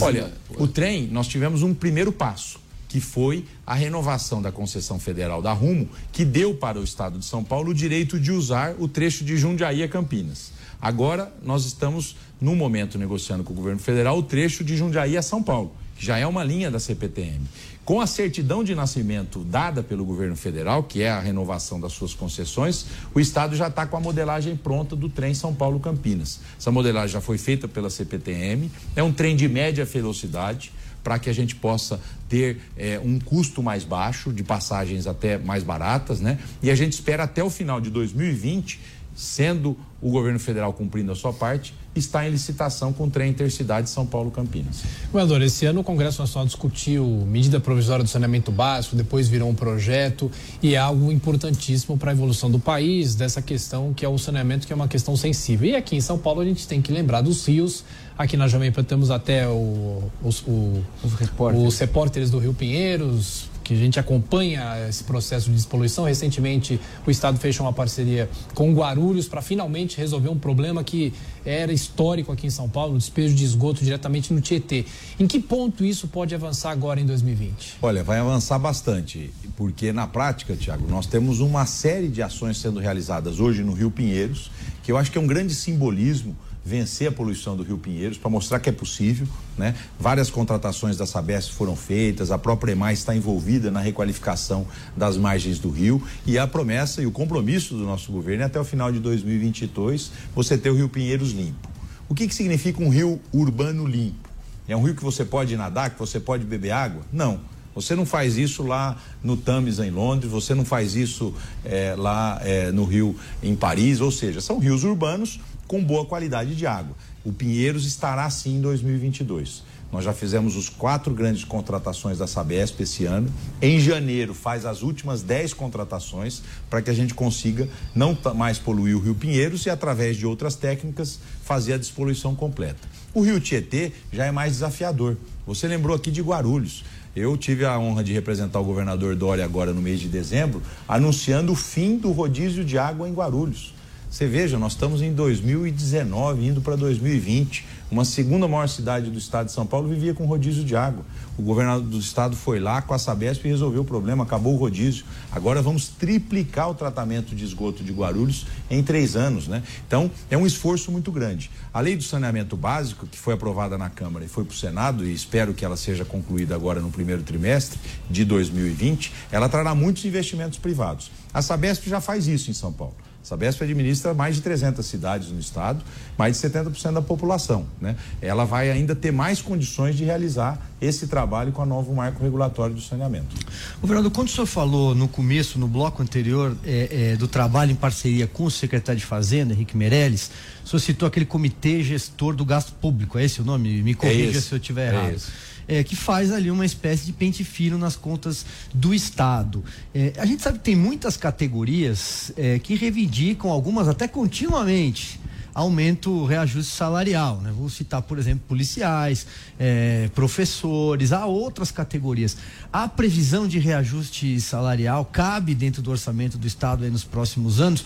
Olha, 0.00 0.32
o 0.58 0.66
trem, 0.66 1.08
nós 1.08 1.26
tivemos 1.26 1.62
um 1.62 1.72
primeiro 1.72 2.12
passo 2.12 2.62
que 2.88 3.00
foi 3.00 3.44
a 3.66 3.74
renovação 3.74 4.40
da 4.40 4.52
concessão 4.52 5.00
federal 5.00 5.42
da 5.42 5.52
Rumo, 5.52 5.88
que 6.12 6.24
deu 6.24 6.54
para 6.54 6.78
o 6.78 6.84
estado 6.84 7.18
de 7.18 7.24
São 7.24 7.42
Paulo 7.42 7.70
o 7.70 7.74
direito 7.74 8.20
de 8.20 8.30
usar 8.30 8.76
o 8.78 8.86
trecho 8.86 9.24
de 9.24 9.36
Jundiaí 9.36 9.82
a 9.82 9.88
Campinas. 9.88 10.52
Agora, 10.80 11.32
nós 11.42 11.64
estamos, 11.64 12.14
no 12.40 12.54
momento, 12.54 12.96
negociando 12.96 13.42
com 13.42 13.52
o 13.52 13.56
governo 13.56 13.80
federal 13.80 14.18
o 14.18 14.22
trecho 14.22 14.62
de 14.62 14.76
Jundiaí 14.76 15.16
a 15.16 15.22
São 15.22 15.42
Paulo, 15.42 15.74
que 15.96 16.06
já 16.06 16.18
é 16.18 16.26
uma 16.26 16.44
linha 16.44 16.70
da 16.70 16.78
CPTM. 16.78 17.40
Com 17.84 18.00
a 18.00 18.06
certidão 18.06 18.64
de 18.64 18.74
nascimento 18.74 19.40
dada 19.40 19.82
pelo 19.82 20.06
governo 20.06 20.34
federal, 20.34 20.84
que 20.84 21.02
é 21.02 21.10
a 21.10 21.20
renovação 21.20 21.78
das 21.78 21.92
suas 21.92 22.14
concessões, 22.14 22.86
o 23.14 23.20
Estado 23.20 23.54
já 23.54 23.68
está 23.68 23.86
com 23.86 23.94
a 23.94 24.00
modelagem 24.00 24.56
pronta 24.56 24.96
do 24.96 25.10
trem 25.10 25.34
São 25.34 25.54
Paulo-Campinas. 25.54 26.40
Essa 26.58 26.70
modelagem 26.70 27.12
já 27.12 27.20
foi 27.20 27.36
feita 27.36 27.68
pela 27.68 27.90
CPTM, 27.90 28.70
é 28.96 29.02
um 29.02 29.12
trem 29.12 29.36
de 29.36 29.46
média 29.48 29.84
velocidade 29.84 30.72
para 31.02 31.18
que 31.18 31.28
a 31.28 31.32
gente 31.34 31.54
possa 31.56 32.00
ter 32.26 32.58
é, 32.74 32.98
um 33.04 33.20
custo 33.20 33.62
mais 33.62 33.84
baixo, 33.84 34.32
de 34.32 34.42
passagens 34.42 35.06
até 35.06 35.36
mais 35.36 35.62
baratas, 35.62 36.20
né? 36.20 36.38
E 36.62 36.70
a 36.70 36.74
gente 36.74 36.94
espera 36.94 37.24
até 37.24 37.44
o 37.44 37.50
final 37.50 37.82
de 37.82 37.90
2020 37.90 38.80
sendo 39.14 39.76
o 40.00 40.10
governo 40.10 40.40
federal 40.40 40.72
cumprindo 40.72 41.12
a 41.12 41.14
sua 41.14 41.32
parte, 41.32 41.74
está 41.94 42.26
em 42.26 42.30
licitação 42.30 42.92
com 42.92 43.04
o 43.04 43.10
trem 43.10 43.30
intercidade 43.30 43.88
São 43.88 44.04
Paulo-Campinas. 44.04 44.82
Governador, 45.12 45.42
esse 45.42 45.66
ano 45.66 45.80
o 45.80 45.84
Congresso 45.84 46.20
Nacional 46.20 46.46
discutiu 46.46 47.06
medida 47.26 47.60
provisória 47.60 48.04
do 48.04 48.10
saneamento 48.10 48.50
básico, 48.50 48.96
depois 48.96 49.28
virou 49.28 49.48
um 49.48 49.54
projeto 49.54 50.30
e 50.62 50.74
é 50.74 50.78
algo 50.78 51.12
importantíssimo 51.12 51.96
para 51.96 52.10
a 52.10 52.14
evolução 52.14 52.50
do 52.50 52.58
país, 52.58 53.14
dessa 53.14 53.40
questão 53.40 53.92
que 53.92 54.04
é 54.04 54.08
o 54.08 54.18
saneamento, 54.18 54.66
que 54.66 54.72
é 54.72 54.76
uma 54.76 54.88
questão 54.88 55.16
sensível. 55.16 55.68
E 55.68 55.76
aqui 55.76 55.96
em 55.96 56.00
São 56.00 56.18
Paulo 56.18 56.40
a 56.40 56.44
gente 56.44 56.66
tem 56.66 56.82
que 56.82 56.92
lembrar 56.92 57.20
dos 57.20 57.46
rios, 57.46 57.84
aqui 58.16 58.36
na 58.36 58.48
Jovem 58.48 58.70
Pan 58.72 58.84
temos 58.84 59.10
até 59.10 59.48
o, 59.48 60.02
os, 60.22 60.42
o, 60.46 60.82
os, 61.02 61.12
repórteres. 61.14 61.66
os 61.66 61.78
repórteres 61.78 62.30
do 62.30 62.38
Rio 62.38 62.54
Pinheiros, 62.54 63.48
que 63.64 63.72
a 63.72 63.76
gente 63.76 63.98
acompanha 63.98 64.86
esse 64.88 65.02
processo 65.02 65.48
de 65.48 65.56
despoluição. 65.56 66.04
Recentemente, 66.04 66.78
o 67.06 67.10
Estado 67.10 67.38
fechou 67.38 67.64
uma 67.64 67.72
parceria 67.72 68.28
com 68.54 68.72
Guarulhos 68.74 69.26
para 69.26 69.40
finalmente 69.40 69.96
resolver 69.96 70.28
um 70.28 70.38
problema 70.38 70.84
que 70.84 71.12
era 71.44 71.72
histórico 71.72 72.30
aqui 72.30 72.46
em 72.46 72.50
São 72.50 72.68
Paulo, 72.68 72.94
o 72.94 72.98
despejo 72.98 73.34
de 73.34 73.44
esgoto 73.44 73.82
diretamente 73.82 74.32
no 74.32 74.40
Tietê. 74.40 74.84
Em 75.18 75.26
que 75.26 75.40
ponto 75.40 75.84
isso 75.84 76.06
pode 76.06 76.34
avançar 76.34 76.70
agora 76.70 77.00
em 77.00 77.06
2020? 77.06 77.78
Olha, 77.82 78.04
vai 78.04 78.18
avançar 78.18 78.58
bastante, 78.58 79.30
porque 79.56 79.92
na 79.92 80.06
prática, 80.06 80.54
Tiago, 80.54 80.86
nós 80.88 81.06
temos 81.06 81.40
uma 81.40 81.64
série 81.64 82.08
de 82.08 82.22
ações 82.22 82.58
sendo 82.58 82.80
realizadas 82.80 83.40
hoje 83.40 83.64
no 83.64 83.72
Rio 83.72 83.90
Pinheiros, 83.90 84.50
que 84.82 84.92
eu 84.92 84.98
acho 84.98 85.10
que 85.10 85.16
é 85.16 85.20
um 85.20 85.26
grande 85.26 85.54
simbolismo 85.54 86.36
vencer 86.64 87.08
a 87.08 87.12
poluição 87.12 87.56
do 87.56 87.62
Rio 87.62 87.76
Pinheiros, 87.76 88.16
para 88.16 88.30
mostrar 88.30 88.58
que 88.58 88.70
é 88.70 88.72
possível. 88.72 89.28
Né? 89.58 89.74
Várias 90.00 90.30
contratações 90.30 90.96
da 90.96 91.04
Sabesp 91.04 91.52
foram 91.52 91.76
feitas, 91.76 92.30
a 92.30 92.38
própria 92.38 92.72
EMAI 92.72 92.94
está 92.94 93.14
envolvida 93.14 93.70
na 93.70 93.80
requalificação 93.80 94.66
das 94.96 95.16
margens 95.16 95.58
do 95.58 95.70
rio 95.70 96.02
e 96.26 96.38
a 96.38 96.46
promessa 96.46 97.02
e 97.02 97.06
o 97.06 97.12
compromisso 97.12 97.74
do 97.76 97.84
nosso 97.84 98.10
governo 98.10 98.42
é 98.42 98.46
até 98.46 98.58
o 98.58 98.64
final 98.64 98.90
de 98.90 98.98
2022 98.98 100.10
você 100.34 100.56
ter 100.56 100.70
o 100.70 100.74
Rio 100.74 100.88
Pinheiros 100.88 101.32
limpo. 101.32 101.68
O 102.08 102.14
que, 102.14 102.26
que 102.26 102.34
significa 102.34 102.82
um 102.82 102.88
rio 102.88 103.20
urbano 103.32 103.86
limpo? 103.86 104.28
É 104.66 104.76
um 104.76 104.82
rio 104.82 104.94
que 104.94 105.04
você 105.04 105.24
pode 105.24 105.56
nadar, 105.56 105.90
que 105.90 105.98
você 105.98 106.18
pode 106.18 106.44
beber 106.44 106.70
água? 106.70 107.02
Não. 107.12 107.40
Você 107.74 107.96
não 107.96 108.06
faz 108.06 108.38
isso 108.38 108.62
lá 108.62 108.96
no 109.22 109.36
Thames, 109.36 109.80
em 109.80 109.90
Londres, 109.90 110.30
você 110.30 110.54
não 110.54 110.64
faz 110.64 110.94
isso 110.94 111.34
é, 111.64 111.94
lá 111.98 112.40
é, 112.42 112.70
no 112.70 112.84
Rio, 112.84 113.16
em 113.42 113.56
Paris, 113.56 114.00
ou 114.00 114.12
seja, 114.12 114.40
são 114.40 114.58
rios 114.60 114.84
urbanos 114.84 115.40
com 115.66 115.82
boa 115.82 116.04
qualidade 116.04 116.54
de 116.54 116.66
água. 116.66 116.96
O 117.24 117.32
Pinheiros 117.32 117.86
estará 117.86 118.28
sim 118.30 118.56
em 118.56 118.60
2022. 118.60 119.62
Nós 119.94 120.04
já 120.04 120.12
fizemos 120.12 120.56
os 120.56 120.68
quatro 120.68 121.14
grandes 121.14 121.44
contratações 121.44 122.18
da 122.18 122.26
Sabesp 122.26 122.80
esse 122.80 123.04
ano. 123.04 123.32
Em 123.62 123.78
janeiro 123.78 124.34
faz 124.34 124.66
as 124.66 124.82
últimas 124.82 125.22
dez 125.22 125.54
contratações 125.54 126.42
para 126.68 126.82
que 126.82 126.90
a 126.90 126.92
gente 126.92 127.14
consiga 127.14 127.68
não 127.94 128.18
mais 128.34 128.58
poluir 128.58 128.96
o 128.96 129.00
Rio 129.00 129.14
Pinheiros 129.14 129.66
e 129.66 129.70
através 129.70 130.16
de 130.16 130.26
outras 130.26 130.56
técnicas 130.56 131.20
fazer 131.44 131.74
a 131.74 131.78
despoluição 131.78 132.34
completa. 132.34 132.88
O 133.14 133.20
Rio 133.20 133.38
Tietê 133.38 133.92
já 134.12 134.26
é 134.26 134.32
mais 134.32 134.54
desafiador. 134.54 135.16
Você 135.46 135.68
lembrou 135.68 135.94
aqui 135.94 136.10
de 136.10 136.22
Guarulhos. 136.22 136.84
Eu 137.14 137.36
tive 137.36 137.64
a 137.64 137.78
honra 137.78 138.02
de 138.02 138.12
representar 138.12 138.58
o 138.58 138.64
governador 138.64 139.14
Dória 139.14 139.44
agora 139.44 139.72
no 139.72 139.80
mês 139.80 140.00
de 140.00 140.08
dezembro, 140.08 140.60
anunciando 140.88 141.52
o 141.52 141.54
fim 141.54 141.96
do 141.96 142.10
rodízio 142.10 142.64
de 142.64 142.76
água 142.76 143.08
em 143.08 143.12
Guarulhos. 143.12 143.73
Você 144.14 144.28
veja, 144.28 144.56
nós 144.60 144.74
estamos 144.74 145.02
em 145.02 145.12
2019, 145.12 146.46
indo 146.46 146.60
para 146.60 146.76
2020. 146.76 147.66
Uma 147.90 148.04
segunda 148.04 148.46
maior 148.46 148.68
cidade 148.68 149.10
do 149.10 149.18
estado 149.18 149.46
de 149.46 149.52
São 149.52 149.66
Paulo 149.66 149.88
vivia 149.88 150.14
com 150.14 150.24
rodízio 150.24 150.62
de 150.62 150.76
água. 150.76 151.04
O 151.36 151.42
governador 151.42 151.82
do 151.82 151.98
estado 151.98 152.36
foi 152.36 152.60
lá 152.60 152.80
com 152.80 152.94
a 152.94 152.98
Sabesp 152.98 153.44
e 153.44 153.48
resolveu 153.48 153.82
o 153.82 153.84
problema, 153.84 154.22
acabou 154.22 154.54
o 154.54 154.56
rodízio. 154.56 155.04
Agora 155.32 155.60
vamos 155.60 155.88
triplicar 155.88 156.70
o 156.70 156.74
tratamento 156.74 157.34
de 157.34 157.44
esgoto 157.44 157.82
de 157.82 157.92
Guarulhos 157.92 158.46
em 158.70 158.84
três 158.84 159.16
anos, 159.16 159.48
né? 159.48 159.64
Então, 159.84 160.08
é 160.30 160.38
um 160.38 160.46
esforço 160.46 160.92
muito 160.92 161.10
grande. 161.10 161.50
A 161.72 161.80
lei 161.80 161.96
do 161.96 162.04
saneamento 162.04 162.56
básico, 162.56 163.08
que 163.08 163.18
foi 163.18 163.34
aprovada 163.34 163.76
na 163.76 163.90
Câmara 163.90 164.24
e 164.24 164.28
foi 164.28 164.44
para 164.44 164.54
o 164.54 164.56
Senado, 164.56 165.04
e 165.04 165.12
espero 165.12 165.52
que 165.52 165.64
ela 165.64 165.76
seja 165.76 166.04
concluída 166.04 166.54
agora 166.54 166.80
no 166.80 166.88
primeiro 166.92 167.24
trimestre 167.24 167.80
de 168.08 168.24
2020, 168.24 169.12
ela 169.32 169.48
trará 169.48 169.74
muitos 169.74 170.04
investimentos 170.04 170.56
privados. 170.56 171.10
A 171.32 171.42
Sabesp 171.42 171.88
já 171.88 172.00
faz 172.00 172.28
isso 172.28 172.48
em 172.48 172.54
São 172.54 172.72
Paulo. 172.72 172.94
Sabesp 173.24 173.62
administra 173.62 174.12
mais 174.12 174.36
de 174.36 174.42
300 174.42 174.84
cidades 174.84 175.30
no 175.30 175.40
estado, 175.40 175.82
mais 176.16 176.38
de 176.38 176.46
70% 176.46 176.92
da 176.92 177.02
população. 177.02 177.66
Né? 177.80 177.96
Ela 178.20 178.44
vai 178.44 178.70
ainda 178.70 178.94
ter 178.94 179.10
mais 179.10 179.40
condições 179.40 179.96
de 179.96 180.04
realizar 180.04 180.60
esse 180.78 181.06
trabalho 181.06 181.50
com 181.50 181.62
a 181.62 181.66
novo 181.66 181.94
marco 181.94 182.22
regulatório 182.22 182.74
do 182.74 182.82
saneamento. 182.82 183.34
Governador, 183.80 184.12
quando 184.12 184.28
o 184.28 184.30
senhor 184.30 184.46
falou 184.46 184.94
no 184.94 185.08
começo, 185.08 185.58
no 185.58 185.66
bloco 185.66 186.02
anterior, 186.02 186.54
é, 186.62 187.12
é, 187.12 187.16
do 187.16 187.26
trabalho 187.26 187.72
em 187.72 187.76
parceria 187.76 188.26
com 188.26 188.44
o 188.44 188.50
secretário 188.50 189.00
de 189.00 189.06
Fazenda, 189.06 189.54
Henrique 189.54 189.74
Meirelles, 189.74 190.30
o 190.62 190.68
senhor 190.68 190.80
citou 190.80 191.08
aquele 191.08 191.24
comitê 191.24 191.82
gestor 191.82 192.36
do 192.36 192.44
gasto 192.44 192.74
público, 192.74 193.18
é 193.18 193.24
esse 193.24 193.40
o 193.40 193.44
nome? 193.44 193.82
Me 193.82 193.94
corrija 193.94 194.38
é 194.38 194.40
se 194.42 194.52
eu 194.52 194.58
estiver 194.58 194.92
errado. 194.92 195.12
É 195.12 195.14
esse 195.14 195.53
é, 195.66 195.82
que 195.82 195.96
faz 195.96 196.32
ali 196.32 196.50
uma 196.50 196.66
espécie 196.66 197.06
de 197.06 197.12
pente 197.12 197.44
fino 197.44 197.78
nas 197.78 197.96
contas 197.96 198.44
do 198.72 198.94
Estado. 198.94 199.64
É, 199.94 200.12
a 200.18 200.26
gente 200.26 200.42
sabe 200.42 200.58
que 200.58 200.64
tem 200.64 200.76
muitas 200.76 201.16
categorias 201.16 202.32
é, 202.36 202.58
que 202.58 202.74
reivindicam, 202.74 203.50
algumas 203.50 203.88
até 203.88 204.06
continuamente, 204.08 205.20
aumento, 205.54 206.24
reajuste 206.24 206.72
salarial. 206.74 207.40
Né? 207.40 207.52
Vou 207.56 207.70
citar, 207.70 208.02
por 208.02 208.18
exemplo, 208.18 208.44
policiais, 208.48 209.26
é, 209.58 210.10
professores, 210.14 211.12
há 211.12 211.24
outras 211.26 211.70
categorias. 211.70 212.36
A 212.72 212.88
previsão 212.88 213.46
de 213.46 213.58
reajuste 213.58 214.40
salarial 214.40 215.04
cabe 215.04 215.54
dentro 215.54 215.80
do 215.80 215.90
orçamento 215.90 216.36
do 216.36 216.46
Estado 216.46 216.88
nos 216.90 217.04
próximos 217.04 217.60
anos 217.60 217.84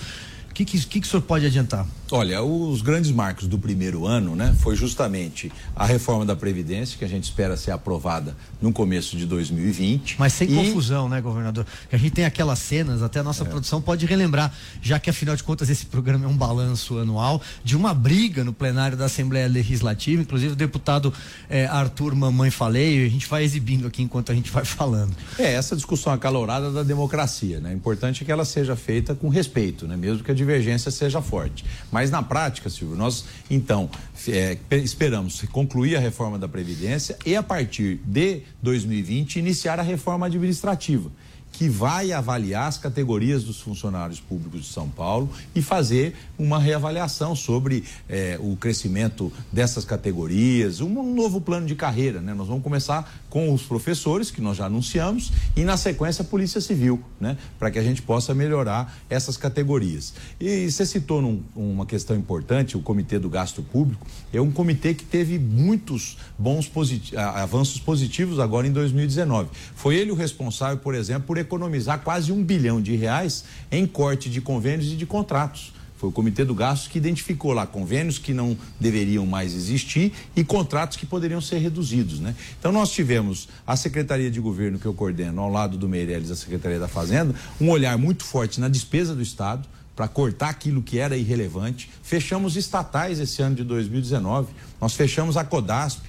que, 0.58 0.64
que, 0.64 0.86
que, 0.86 1.00
que 1.00 1.06
o 1.06 1.10
senhor 1.10 1.22
pode 1.22 1.46
adiantar? 1.46 1.86
Olha, 2.10 2.42
os 2.42 2.80
grandes 2.80 3.10
marcos 3.10 3.46
do 3.46 3.58
primeiro 3.58 4.06
ano, 4.06 4.34
né, 4.34 4.56
foi 4.60 4.74
justamente 4.74 5.52
a 5.76 5.84
reforma 5.84 6.24
da 6.24 6.34
Previdência, 6.34 6.98
que 6.98 7.04
a 7.04 7.08
gente 7.08 7.24
espera 7.24 7.54
ser 7.56 7.70
aprovada 7.70 8.34
no 8.60 8.72
começo 8.72 9.16
de 9.16 9.26
2020. 9.26 10.16
Mas 10.18 10.32
sem 10.32 10.50
e... 10.50 10.54
confusão, 10.54 11.08
né, 11.08 11.20
governador? 11.20 11.66
Que 11.88 11.94
a 11.94 11.98
gente 11.98 12.12
tem 12.12 12.24
aquelas 12.24 12.58
cenas, 12.60 13.02
até 13.02 13.20
a 13.20 13.22
nossa 13.22 13.44
é. 13.44 13.46
produção 13.46 13.80
pode 13.80 14.06
relembrar, 14.06 14.52
já 14.80 14.98
que 14.98 15.10
afinal 15.10 15.36
de 15.36 15.44
contas 15.44 15.68
esse 15.68 15.86
programa 15.86 16.24
é 16.24 16.28
um 16.28 16.36
balanço 16.36 16.98
anual, 16.98 17.42
de 17.62 17.76
uma 17.76 17.92
briga 17.92 18.42
no 18.42 18.54
plenário 18.54 18.96
da 18.96 19.04
Assembleia 19.04 19.46
Legislativa, 19.46 20.22
inclusive 20.22 20.54
o 20.54 20.56
deputado 20.56 21.12
eh, 21.50 21.66
Arthur 21.66 22.14
Mamãe 22.14 22.50
Falei, 22.50 23.04
a 23.04 23.10
gente 23.10 23.28
vai 23.28 23.44
exibindo 23.44 23.86
aqui 23.86 24.02
enquanto 24.02 24.32
a 24.32 24.34
gente 24.34 24.50
vai 24.50 24.64
falando. 24.66 25.14
É, 25.38 25.52
essa 25.52 25.76
discussão 25.76 26.12
acalorada 26.12 26.72
da 26.72 26.82
democracia, 26.82 27.60
né? 27.60 27.70
O 27.70 27.76
importante 27.76 28.22
é 28.22 28.26
que 28.26 28.32
ela 28.32 28.46
seja 28.46 28.74
feita 28.74 29.14
com 29.14 29.28
respeito, 29.28 29.86
né? 29.86 29.94
Mesmo 29.94 30.24
que 30.24 30.30
a 30.30 30.34
divergência 30.48 30.90
seja 30.90 31.20
forte. 31.20 31.64
Mas 31.92 32.10
na 32.10 32.22
prática, 32.22 32.70
Silvio, 32.70 32.96
nós 32.96 33.26
então 33.50 33.90
é, 34.26 34.56
esperamos 34.70 35.42
concluir 35.52 35.96
a 35.96 36.00
reforma 36.00 36.38
da 36.38 36.48
Previdência 36.48 37.18
e 37.26 37.36
a 37.36 37.42
partir 37.42 38.00
de 38.04 38.42
2020 38.62 39.38
iniciar 39.38 39.78
a 39.78 39.82
reforma 39.82 40.26
administrativa 40.26 41.10
que 41.52 41.68
vai 41.68 42.12
avaliar 42.12 42.68
as 42.68 42.78
categorias 42.78 43.42
dos 43.42 43.60
funcionários 43.60 44.20
públicos 44.20 44.62
de 44.62 44.68
São 44.68 44.88
Paulo 44.88 45.28
e 45.54 45.62
fazer 45.62 46.14
uma 46.38 46.58
reavaliação 46.58 47.34
sobre 47.34 47.82
eh, 48.08 48.38
o 48.40 48.56
crescimento 48.56 49.32
dessas 49.52 49.84
categorias, 49.84 50.80
um 50.80 51.14
novo 51.14 51.40
plano 51.40 51.66
de 51.66 51.74
carreira. 51.74 52.20
Né? 52.20 52.32
Nós 52.32 52.46
vamos 52.46 52.62
começar 52.62 53.12
com 53.28 53.52
os 53.52 53.62
professores, 53.62 54.30
que 54.30 54.40
nós 54.40 54.56
já 54.56 54.66
anunciamos, 54.66 55.32
e 55.56 55.64
na 55.64 55.76
sequência 55.76 56.22
a 56.22 56.24
Polícia 56.24 56.60
Civil, 56.60 57.02
né? 57.20 57.36
para 57.58 57.70
que 57.70 57.78
a 57.78 57.82
gente 57.82 58.02
possa 58.02 58.34
melhorar 58.34 58.96
essas 59.10 59.36
categorias. 59.36 60.14
E 60.38 60.70
você 60.70 60.86
citou 60.86 61.20
num, 61.20 61.42
uma 61.56 61.86
questão 61.86 62.16
importante, 62.16 62.76
o 62.76 62.80
Comitê 62.80 63.18
do 63.18 63.28
Gasto 63.28 63.62
Público, 63.62 64.06
é 64.32 64.40
um 64.40 64.50
comitê 64.50 64.94
que 64.94 65.04
teve 65.04 65.38
muitos 65.38 66.18
bons 66.38 66.68
posit 66.68 67.16
avanços 67.16 67.80
positivos 67.80 68.38
agora 68.38 68.66
em 68.66 68.72
2019. 68.72 69.48
Foi 69.74 69.96
ele 69.96 70.12
o 70.12 70.14
responsável, 70.14 70.78
por 70.78 70.94
exemplo, 70.94 71.26
por 71.26 71.37
economizar 71.40 72.00
quase 72.00 72.32
um 72.32 72.42
bilhão 72.42 72.80
de 72.80 72.94
reais 72.96 73.44
em 73.70 73.86
corte 73.86 74.28
de 74.28 74.40
convênios 74.40 74.92
e 74.92 74.96
de 74.96 75.06
contratos. 75.06 75.72
Foi 75.98 76.10
o 76.10 76.12
Comitê 76.12 76.44
do 76.44 76.54
Gasto 76.54 76.88
que 76.88 76.96
identificou 76.96 77.52
lá 77.52 77.66
convênios 77.66 78.18
que 78.18 78.32
não 78.32 78.56
deveriam 78.78 79.26
mais 79.26 79.52
existir 79.52 80.12
e 80.36 80.44
contratos 80.44 80.96
que 80.96 81.04
poderiam 81.04 81.40
ser 81.40 81.58
reduzidos, 81.58 82.20
né? 82.20 82.36
Então 82.58 82.70
nós 82.70 82.92
tivemos 82.92 83.48
a 83.66 83.74
Secretaria 83.74 84.30
de 84.30 84.38
Governo 84.38 84.78
que 84.78 84.86
eu 84.86 84.94
coordeno 84.94 85.42
ao 85.42 85.50
lado 85.50 85.76
do 85.76 85.88
Meirelles, 85.88 86.30
a 86.30 86.36
Secretaria 86.36 86.78
da 86.78 86.86
Fazenda, 86.86 87.34
um 87.60 87.68
olhar 87.68 87.98
muito 87.98 88.22
forte 88.22 88.60
na 88.60 88.68
despesa 88.68 89.12
do 89.12 89.22
Estado 89.22 89.68
para 89.96 90.06
cortar 90.06 90.50
aquilo 90.50 90.80
que 90.80 91.00
era 91.00 91.16
irrelevante. 91.16 91.90
Fechamos 92.04 92.54
estatais 92.54 93.18
esse 93.18 93.42
ano 93.42 93.56
de 93.56 93.64
2019. 93.64 94.52
Nós 94.80 94.94
fechamos 94.94 95.36
a 95.36 95.42
Codasp, 95.42 96.00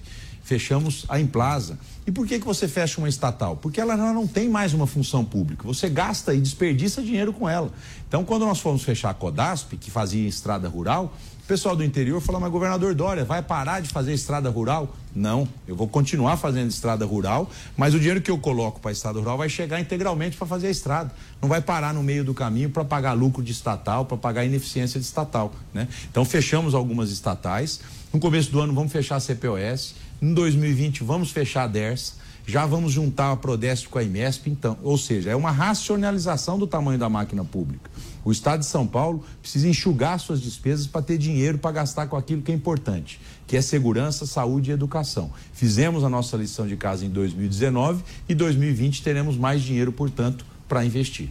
fechamos 0.50 1.06
a 1.08 1.20
Implaza. 1.20 1.78
E 2.08 2.12
por 2.12 2.26
que, 2.26 2.40
que 2.40 2.46
você 2.46 2.68
fecha 2.68 3.00
uma 3.00 3.08
estatal? 3.08 3.56
Porque 3.56 3.80
ela 3.80 3.96
não 3.96 4.26
tem 4.26 4.50
mais 4.50 4.74
uma 4.74 4.88
função 4.88 5.24
pública. 5.24 5.64
Você 5.68 5.88
gasta 5.88 6.34
e 6.34 6.42
desperdiça 6.42 7.04
dinheiro 7.04 7.32
com 7.32 7.48
ela. 7.48 7.72
Então, 8.08 8.26
quando 8.26 8.48
nós 8.48 8.60
fomos 8.60 8.82
fechar 8.82 9.12
a 9.12 9.14
Codasp, 9.14 9.78
que 9.78 9.92
fazia 9.92 10.28
estrada 10.28 10.68
rural, 10.68 11.14
o 11.44 11.48
pessoal 11.48 11.76
do 11.76 11.84
interior 11.84 12.20
falou: 12.20 12.42
Mas 12.42 12.52
governador 12.52 12.96
Dória, 12.96 13.24
vai 13.24 13.44
parar 13.44 13.80
de 13.80 13.90
fazer 13.90 14.12
estrada 14.12 14.50
rural? 14.50 14.96
Não, 15.16 15.48
eu 15.68 15.76
vou 15.76 15.88
continuar 15.88 16.36
fazendo 16.38 16.70
estrada 16.70 17.06
rural, 17.06 17.48
mas 17.78 17.94
o 17.94 18.00
dinheiro 18.00 18.22
que 18.22 18.32
eu 18.32 18.40
coloco 18.40 18.80
para 18.80 18.90
a 18.90 18.92
estrada 18.92 19.20
rural 19.20 19.38
vai 19.38 19.50
chegar 19.50 19.80
integralmente 19.80 20.36
para 20.36 20.48
fazer 20.48 20.66
a 20.66 20.72
estrada. 20.72 21.12
Não 21.40 21.48
vai 21.48 21.62
parar 21.62 21.94
no 21.94 22.02
meio 22.02 22.24
do 22.24 22.34
caminho 22.34 22.72
para 22.72 22.84
pagar 22.84 23.14
lucro 23.14 23.44
de 23.44 23.52
estatal, 23.52 24.06
para 24.06 24.18
pagar 24.18 24.46
ineficiência 24.46 25.00
de 25.00 25.06
estatal. 25.06 25.52
Né? 25.72 25.88
Então, 26.10 26.26
fechamos 26.26 26.74
algumas 26.74 27.12
estatais. 27.12 27.82
No 28.12 28.20
começo 28.20 28.52
do 28.52 28.60
ano, 28.60 28.74
vamos 28.74 28.92
fechar 28.92 29.18
a 29.18 29.20
CPOS 29.20 30.09
em 30.22 30.34
2020 30.34 31.04
vamos 31.04 31.32
fechar 31.32 31.64
a 31.64 31.68
DERS, 31.68 32.16
já 32.50 32.66
vamos 32.66 32.92
juntar 32.92 33.32
a 33.32 33.36
Prodesp 33.36 33.88
com 33.90 34.00
a 34.00 34.04
IMESP, 34.04 34.50
então, 34.50 34.76
ou 34.82 34.98
seja, 34.98 35.30
é 35.30 35.36
uma 35.36 35.52
racionalização 35.52 36.58
do 36.58 36.66
tamanho 36.66 36.98
da 36.98 37.08
máquina 37.08 37.46
pública. 37.46 37.92
O 38.26 38.32
Estado 38.32 38.62
de 38.62 38.66
São 38.66 38.88
Paulo 38.88 39.24
precisa 39.40 39.68
enxugar 39.68 40.20
suas 40.20 40.42
despesas 40.42 40.88
para 40.88 41.02
ter 41.02 41.18
dinheiro 41.18 41.60
para 41.60 41.72
gastar 41.72 42.08
com 42.08 42.18
aquilo 42.18 42.42
que 42.42 42.52
é 42.52 42.56
importante, 42.56 43.22
que 43.46 43.56
é 43.56 43.62
segurança, 43.62 44.26
saúde 44.26 44.72
e 44.72 44.74
educação. 44.74 45.32
Fizemos 45.54 46.04
a 46.04 46.10
nossa 46.10 46.36
lição 46.38 46.68
de 46.68 46.76
casa 46.76 47.06
em 47.06 47.10
2019 47.10 48.04
e 48.28 48.34
2020 48.34 49.04
teremos 49.04 49.38
mais 49.38 49.62
dinheiro, 49.62 49.92
portanto, 49.92 50.44
para 50.68 50.84
investir. 50.84 51.30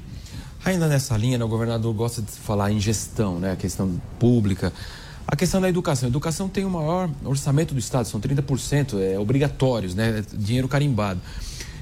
Ainda 0.64 0.86
nessa 0.86 1.16
linha, 1.16 1.36
né, 1.36 1.44
o 1.44 1.48
governador 1.48 1.92
gosta 1.94 2.22
de 2.22 2.30
falar 2.30 2.70
em 2.70 2.80
gestão, 2.80 3.38
né, 3.38 3.52
a 3.52 3.56
questão 3.56 4.00
pública. 4.18 4.72
A 5.30 5.36
questão 5.36 5.60
da 5.60 5.68
educação. 5.68 6.06
A 6.06 6.10
educação 6.10 6.48
tem 6.48 6.64
o 6.64 6.70
maior 6.70 7.10
orçamento 7.22 7.74
do 7.74 7.78
Estado, 7.78 8.08
são 8.08 8.18
30%, 8.18 8.98
é, 8.98 9.18
obrigatórios, 9.18 9.94
né? 9.94 10.24
Dinheiro 10.32 10.66
carimbado. 10.66 11.20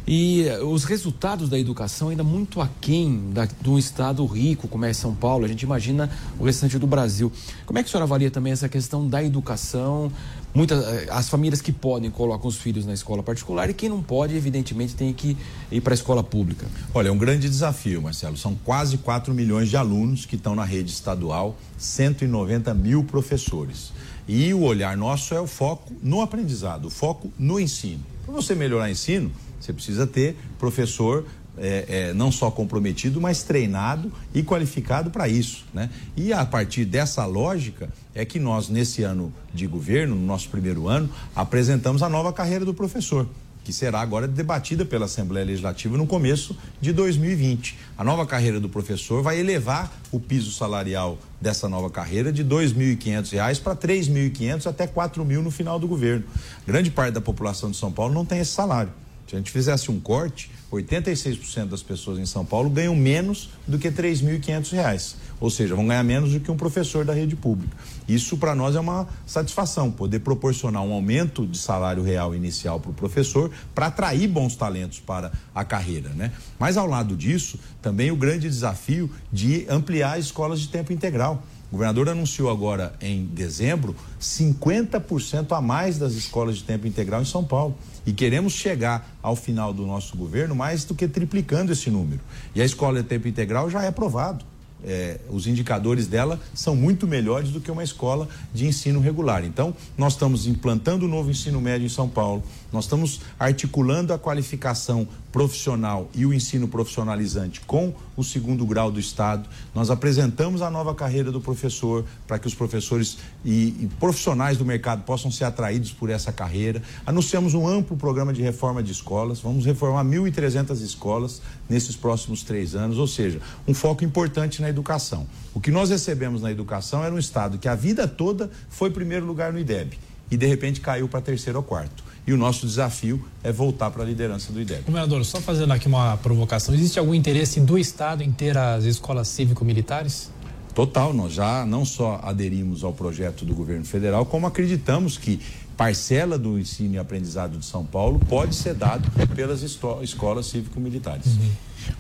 E 0.06 0.46
eh, 0.46 0.60
os 0.60 0.84
resultados 0.84 1.48
da 1.48 1.58
educação 1.58 2.10
ainda 2.10 2.22
muito 2.22 2.60
aquém 2.60 3.30
da, 3.32 3.44
de 3.44 3.68
um 3.68 3.76
estado 3.76 4.24
rico 4.24 4.68
como 4.68 4.84
é 4.84 4.92
São 4.92 5.12
Paulo, 5.12 5.44
a 5.44 5.48
gente 5.48 5.62
imagina 5.62 6.08
o 6.38 6.44
restante 6.44 6.78
do 6.78 6.86
Brasil. 6.86 7.32
Como 7.64 7.76
é 7.76 7.82
que 7.82 7.88
a 7.88 7.90
senhora 7.90 8.04
avalia 8.04 8.30
também 8.30 8.52
essa 8.52 8.68
questão 8.68 9.08
da 9.08 9.22
educação? 9.24 10.12
Muitas, 10.56 10.82
eh, 10.86 11.06
as 11.10 11.28
famílias 11.28 11.60
que 11.60 11.70
podem 11.70 12.10
colocam 12.10 12.48
os 12.48 12.56
filhos 12.56 12.86
na 12.86 12.94
escola 12.94 13.22
particular 13.22 13.68
e 13.68 13.74
quem 13.74 13.90
não 13.90 14.02
pode, 14.02 14.34
evidentemente, 14.34 14.94
tem 14.94 15.12
que 15.12 15.36
ir 15.70 15.82
para 15.82 15.92
a 15.92 15.94
escola 15.94 16.24
pública. 16.24 16.66
Olha, 16.94 17.08
é 17.08 17.12
um 17.12 17.18
grande 17.18 17.46
desafio, 17.46 18.00
Marcelo. 18.00 18.38
São 18.38 18.54
quase 18.64 18.96
4 18.96 19.34
milhões 19.34 19.68
de 19.68 19.76
alunos 19.76 20.24
que 20.24 20.34
estão 20.34 20.54
na 20.54 20.64
rede 20.64 20.90
estadual, 20.90 21.58
190 21.76 22.72
mil 22.72 23.04
professores. 23.04 23.92
E 24.26 24.54
o 24.54 24.62
olhar 24.62 24.96
nosso 24.96 25.34
é 25.34 25.40
o 25.40 25.46
foco 25.46 25.92
no 26.02 26.22
aprendizado, 26.22 26.86
o 26.86 26.90
foco 26.90 27.30
no 27.38 27.60
ensino. 27.60 28.00
Para 28.24 28.34
você 28.34 28.54
melhorar 28.54 28.86
o 28.86 28.88
ensino, 28.88 29.30
você 29.60 29.74
precisa 29.74 30.06
ter 30.06 30.38
professor 30.58 31.26
é, 31.58 31.84
é, 31.88 32.14
não 32.14 32.32
só 32.32 32.50
comprometido, 32.50 33.20
mas 33.20 33.42
treinado 33.42 34.10
e 34.34 34.42
qualificado 34.42 35.10
para 35.10 35.28
isso. 35.28 35.66
Né? 35.74 35.90
E 36.16 36.32
a 36.32 36.46
partir 36.46 36.86
dessa 36.86 37.26
lógica 37.26 37.90
é 38.16 38.24
que 38.24 38.40
nós, 38.40 38.70
nesse 38.70 39.02
ano 39.02 39.32
de 39.52 39.66
governo, 39.66 40.16
no 40.16 40.26
nosso 40.26 40.48
primeiro 40.48 40.88
ano, 40.88 41.08
apresentamos 41.34 42.02
a 42.02 42.08
nova 42.08 42.32
carreira 42.32 42.64
do 42.64 42.72
professor. 42.72 43.28
Que 43.62 43.72
será 43.72 44.00
agora 44.00 44.26
debatida 44.26 44.84
pela 44.84 45.04
Assembleia 45.04 45.44
Legislativa 45.44 45.98
no 45.98 46.06
começo 46.06 46.56
de 46.80 46.92
2020. 46.92 47.76
A 47.98 48.02
nova 48.02 48.24
carreira 48.24 48.58
do 48.58 48.70
professor 48.70 49.22
vai 49.22 49.38
elevar 49.38 49.92
o 50.10 50.18
piso 50.18 50.50
salarial 50.50 51.18
dessa 51.40 51.68
nova 51.68 51.90
carreira 51.90 52.32
de 52.32 52.42
R$ 52.42 52.48
2.500 52.48 53.60
para 53.60 53.72
R$ 53.74 53.78
3.500 53.80 54.66
até 54.66 54.84
R$ 54.84 54.92
4.000 54.94 55.42
no 55.42 55.50
final 55.50 55.78
do 55.78 55.86
governo. 55.86 56.24
Grande 56.66 56.90
parte 56.90 57.14
da 57.14 57.20
população 57.20 57.70
de 57.70 57.76
São 57.76 57.92
Paulo 57.92 58.14
não 58.14 58.24
tem 58.24 58.38
esse 58.38 58.52
salário. 58.52 58.92
Se 59.28 59.34
a 59.34 59.38
gente 59.38 59.50
fizesse 59.50 59.90
um 59.90 59.98
corte, 59.98 60.48
86% 60.72 61.66
das 61.66 61.82
pessoas 61.82 62.18
em 62.18 62.26
São 62.26 62.44
Paulo 62.44 62.70
ganham 62.70 62.94
menos 62.94 63.50
do 63.66 63.78
que 63.78 63.88
R$ 63.88 63.94
3.500, 63.94 65.16
ou 65.40 65.50
seja, 65.50 65.74
vão 65.74 65.86
ganhar 65.86 66.02
menos 66.02 66.32
do 66.32 66.40
que 66.40 66.50
um 66.50 66.56
professor 66.56 67.04
da 67.04 67.12
rede 67.12 67.36
pública. 67.36 67.76
Isso 68.08 68.36
para 68.36 68.54
nós 68.54 68.76
é 68.76 68.80
uma 68.80 69.06
satisfação, 69.26 69.90
poder 69.90 70.20
proporcionar 70.20 70.82
um 70.82 70.92
aumento 70.92 71.46
de 71.46 71.58
salário 71.58 72.02
real 72.02 72.34
inicial 72.34 72.80
para 72.80 72.90
o 72.90 72.94
professor 72.94 73.50
para 73.74 73.86
atrair 73.86 74.28
bons 74.28 74.56
talentos 74.56 75.00
para 75.00 75.32
a 75.54 75.64
carreira, 75.64 76.10
né? 76.10 76.32
Mas 76.58 76.76
ao 76.76 76.86
lado 76.86 77.16
disso, 77.16 77.58
também 77.82 78.10
o 78.10 78.16
grande 78.16 78.48
desafio 78.48 79.10
de 79.32 79.66
ampliar 79.68 80.18
as 80.18 80.26
escolas 80.26 80.60
de 80.60 80.68
tempo 80.68 80.92
integral. 80.92 81.42
O 81.68 81.72
governador 81.72 82.08
anunciou 82.08 82.48
agora 82.48 82.94
em 83.00 83.26
dezembro 83.26 83.94
50% 84.20 85.50
a 85.50 85.60
mais 85.60 85.98
das 85.98 86.12
escolas 86.12 86.58
de 86.58 86.64
tempo 86.64 86.86
integral 86.86 87.20
em 87.20 87.24
São 87.24 87.44
Paulo. 87.44 87.76
E 88.06 88.12
queremos 88.12 88.52
chegar 88.52 89.16
ao 89.20 89.34
final 89.34 89.72
do 89.74 89.84
nosso 89.84 90.16
governo 90.16 90.54
mais 90.54 90.84
do 90.84 90.94
que 90.94 91.08
triplicando 91.08 91.72
esse 91.72 91.90
número. 91.90 92.20
E 92.54 92.62
a 92.62 92.64
escola 92.64 93.02
de 93.02 93.08
tempo 93.08 93.26
integral 93.26 93.68
já 93.68 93.82
é 93.82 93.88
aprovado. 93.88 94.44
É, 94.86 95.18
os 95.28 95.46
indicadores 95.46 96.06
dela 96.06 96.40
são 96.54 96.76
muito 96.76 97.06
melhores 97.06 97.50
do 97.50 97.60
que 97.60 97.70
uma 97.70 97.82
escola 97.82 98.28
de 98.54 98.66
ensino 98.66 99.00
regular. 99.00 99.44
Então, 99.44 99.74
nós 99.98 100.12
estamos 100.12 100.46
implantando 100.46 101.06
o 101.06 101.08
novo 101.08 101.30
ensino 101.30 101.60
médio 101.60 101.86
em 101.86 101.90
São 101.90 102.08
Paulo, 102.08 102.42
nós 102.76 102.84
estamos 102.84 103.22
articulando 103.38 104.12
a 104.12 104.18
qualificação 104.18 105.08
profissional 105.32 106.10
e 106.14 106.24
o 106.24 106.32
ensino 106.32 106.68
profissionalizante 106.68 107.60
com 107.62 107.94
o 108.16 108.22
segundo 108.22 108.64
grau 108.66 108.90
do 108.90 109.00
Estado. 109.00 109.48
Nós 109.74 109.90
apresentamos 109.90 110.60
a 110.60 110.70
nova 110.70 110.94
carreira 110.94 111.32
do 111.32 111.40
professor 111.40 112.04
para 112.26 112.38
que 112.38 112.46
os 112.46 112.54
professores 112.54 113.18
e, 113.44 113.68
e, 113.80 113.90
profissionais 113.98 114.58
do 114.58 114.64
mercado 114.64 115.04
possam 115.04 115.30
ser 115.30 115.44
atraídos 115.44 115.90
por 115.90 116.10
essa 116.10 116.32
carreira. 116.32 116.82
Anunciamos 117.06 117.54
um 117.54 117.66
amplo 117.66 117.96
programa 117.96 118.32
de 118.32 118.42
reforma 118.42 118.82
de 118.82 118.92
escolas. 118.92 119.40
Vamos 119.40 119.64
reformar 119.64 120.04
1.300 120.04 120.82
escolas 120.82 121.40
nesses 121.68 121.96
próximos 121.96 122.42
três 122.42 122.74
anos, 122.74 122.98
ou 122.98 123.06
seja, 123.06 123.40
um 123.66 123.72
foco 123.72 124.04
importante 124.04 124.60
na 124.60 124.68
educação. 124.68 125.26
O 125.54 125.60
que 125.60 125.70
nós 125.70 125.88
recebemos 125.88 126.42
na 126.42 126.50
educação 126.50 127.02
era 127.02 127.14
um 127.14 127.18
Estado 127.18 127.58
que 127.58 127.68
a 127.68 127.74
vida 127.74 128.06
toda 128.06 128.50
foi 128.68 128.90
primeiro 128.90 129.24
lugar 129.24 129.52
no 129.52 129.58
IDEB 129.58 129.98
e 130.30 130.36
de 130.36 130.46
repente 130.46 130.80
caiu 130.80 131.08
para 131.08 131.20
terceiro 131.20 131.58
ou 131.58 131.64
quarto 131.64 132.05
e 132.26 132.32
o 132.32 132.36
nosso 132.36 132.66
desafio 132.66 133.24
é 133.42 133.52
voltar 133.52 133.90
para 133.90 134.02
a 134.02 134.06
liderança 134.06 134.52
do 134.52 134.60
IDEB. 134.60 134.82
Governador, 134.86 135.24
só 135.24 135.40
fazendo 135.40 135.72
aqui 135.72 135.86
uma 135.86 136.16
provocação, 136.16 136.74
existe 136.74 136.98
algum 136.98 137.14
interesse 137.14 137.60
do 137.60 137.78
Estado 137.78 138.22
em 138.22 138.32
ter 138.32 138.58
as 138.58 138.84
escolas 138.84 139.28
cívico-militares? 139.28 140.30
Total, 140.74 141.14
nós 141.14 141.32
já 141.32 141.64
não 141.64 141.84
só 141.86 142.20
aderimos 142.22 142.84
ao 142.84 142.92
projeto 142.92 143.44
do 143.44 143.54
governo 143.54 143.84
federal, 143.84 144.26
como 144.26 144.46
acreditamos 144.46 145.16
que 145.16 145.40
parcela 145.76 146.38
do 146.38 146.58
ensino 146.58 146.94
e 146.94 146.98
aprendizado 146.98 147.58
de 147.58 147.66
São 147.66 147.84
Paulo 147.84 148.18
pode 148.18 148.54
ser 148.54 148.74
dado 148.74 149.10
pelas 149.34 149.62
escolas 149.62 150.46
cívico-militares. 150.46 151.26
Uhum. 151.26 151.50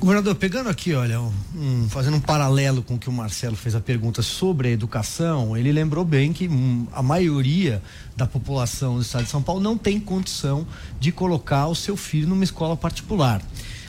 Governador, 0.00 0.34
pegando 0.34 0.68
aqui, 0.68 0.94
olha, 0.94 1.20
um, 1.20 1.88
fazendo 1.88 2.16
um 2.16 2.20
paralelo 2.20 2.82
com 2.82 2.94
o 2.94 2.98
que 2.98 3.08
o 3.08 3.12
Marcelo 3.12 3.54
fez 3.54 3.74
a 3.74 3.80
pergunta 3.80 4.20
sobre 4.20 4.68
a 4.68 4.70
educação, 4.70 5.56
ele 5.56 5.70
lembrou 5.70 6.04
bem 6.04 6.32
que 6.32 6.48
um, 6.48 6.86
a 6.92 7.02
maioria 7.02 7.80
da 8.16 8.26
população 8.26 8.96
do 8.96 9.02
estado 9.02 9.24
de 9.24 9.30
São 9.30 9.42
Paulo 9.42 9.60
não 9.60 9.78
tem 9.78 10.00
condição 10.00 10.66
de 10.98 11.12
colocar 11.12 11.68
o 11.68 11.74
seu 11.74 11.96
filho 11.96 12.28
numa 12.28 12.44
escola 12.44 12.76
particular. 12.76 13.40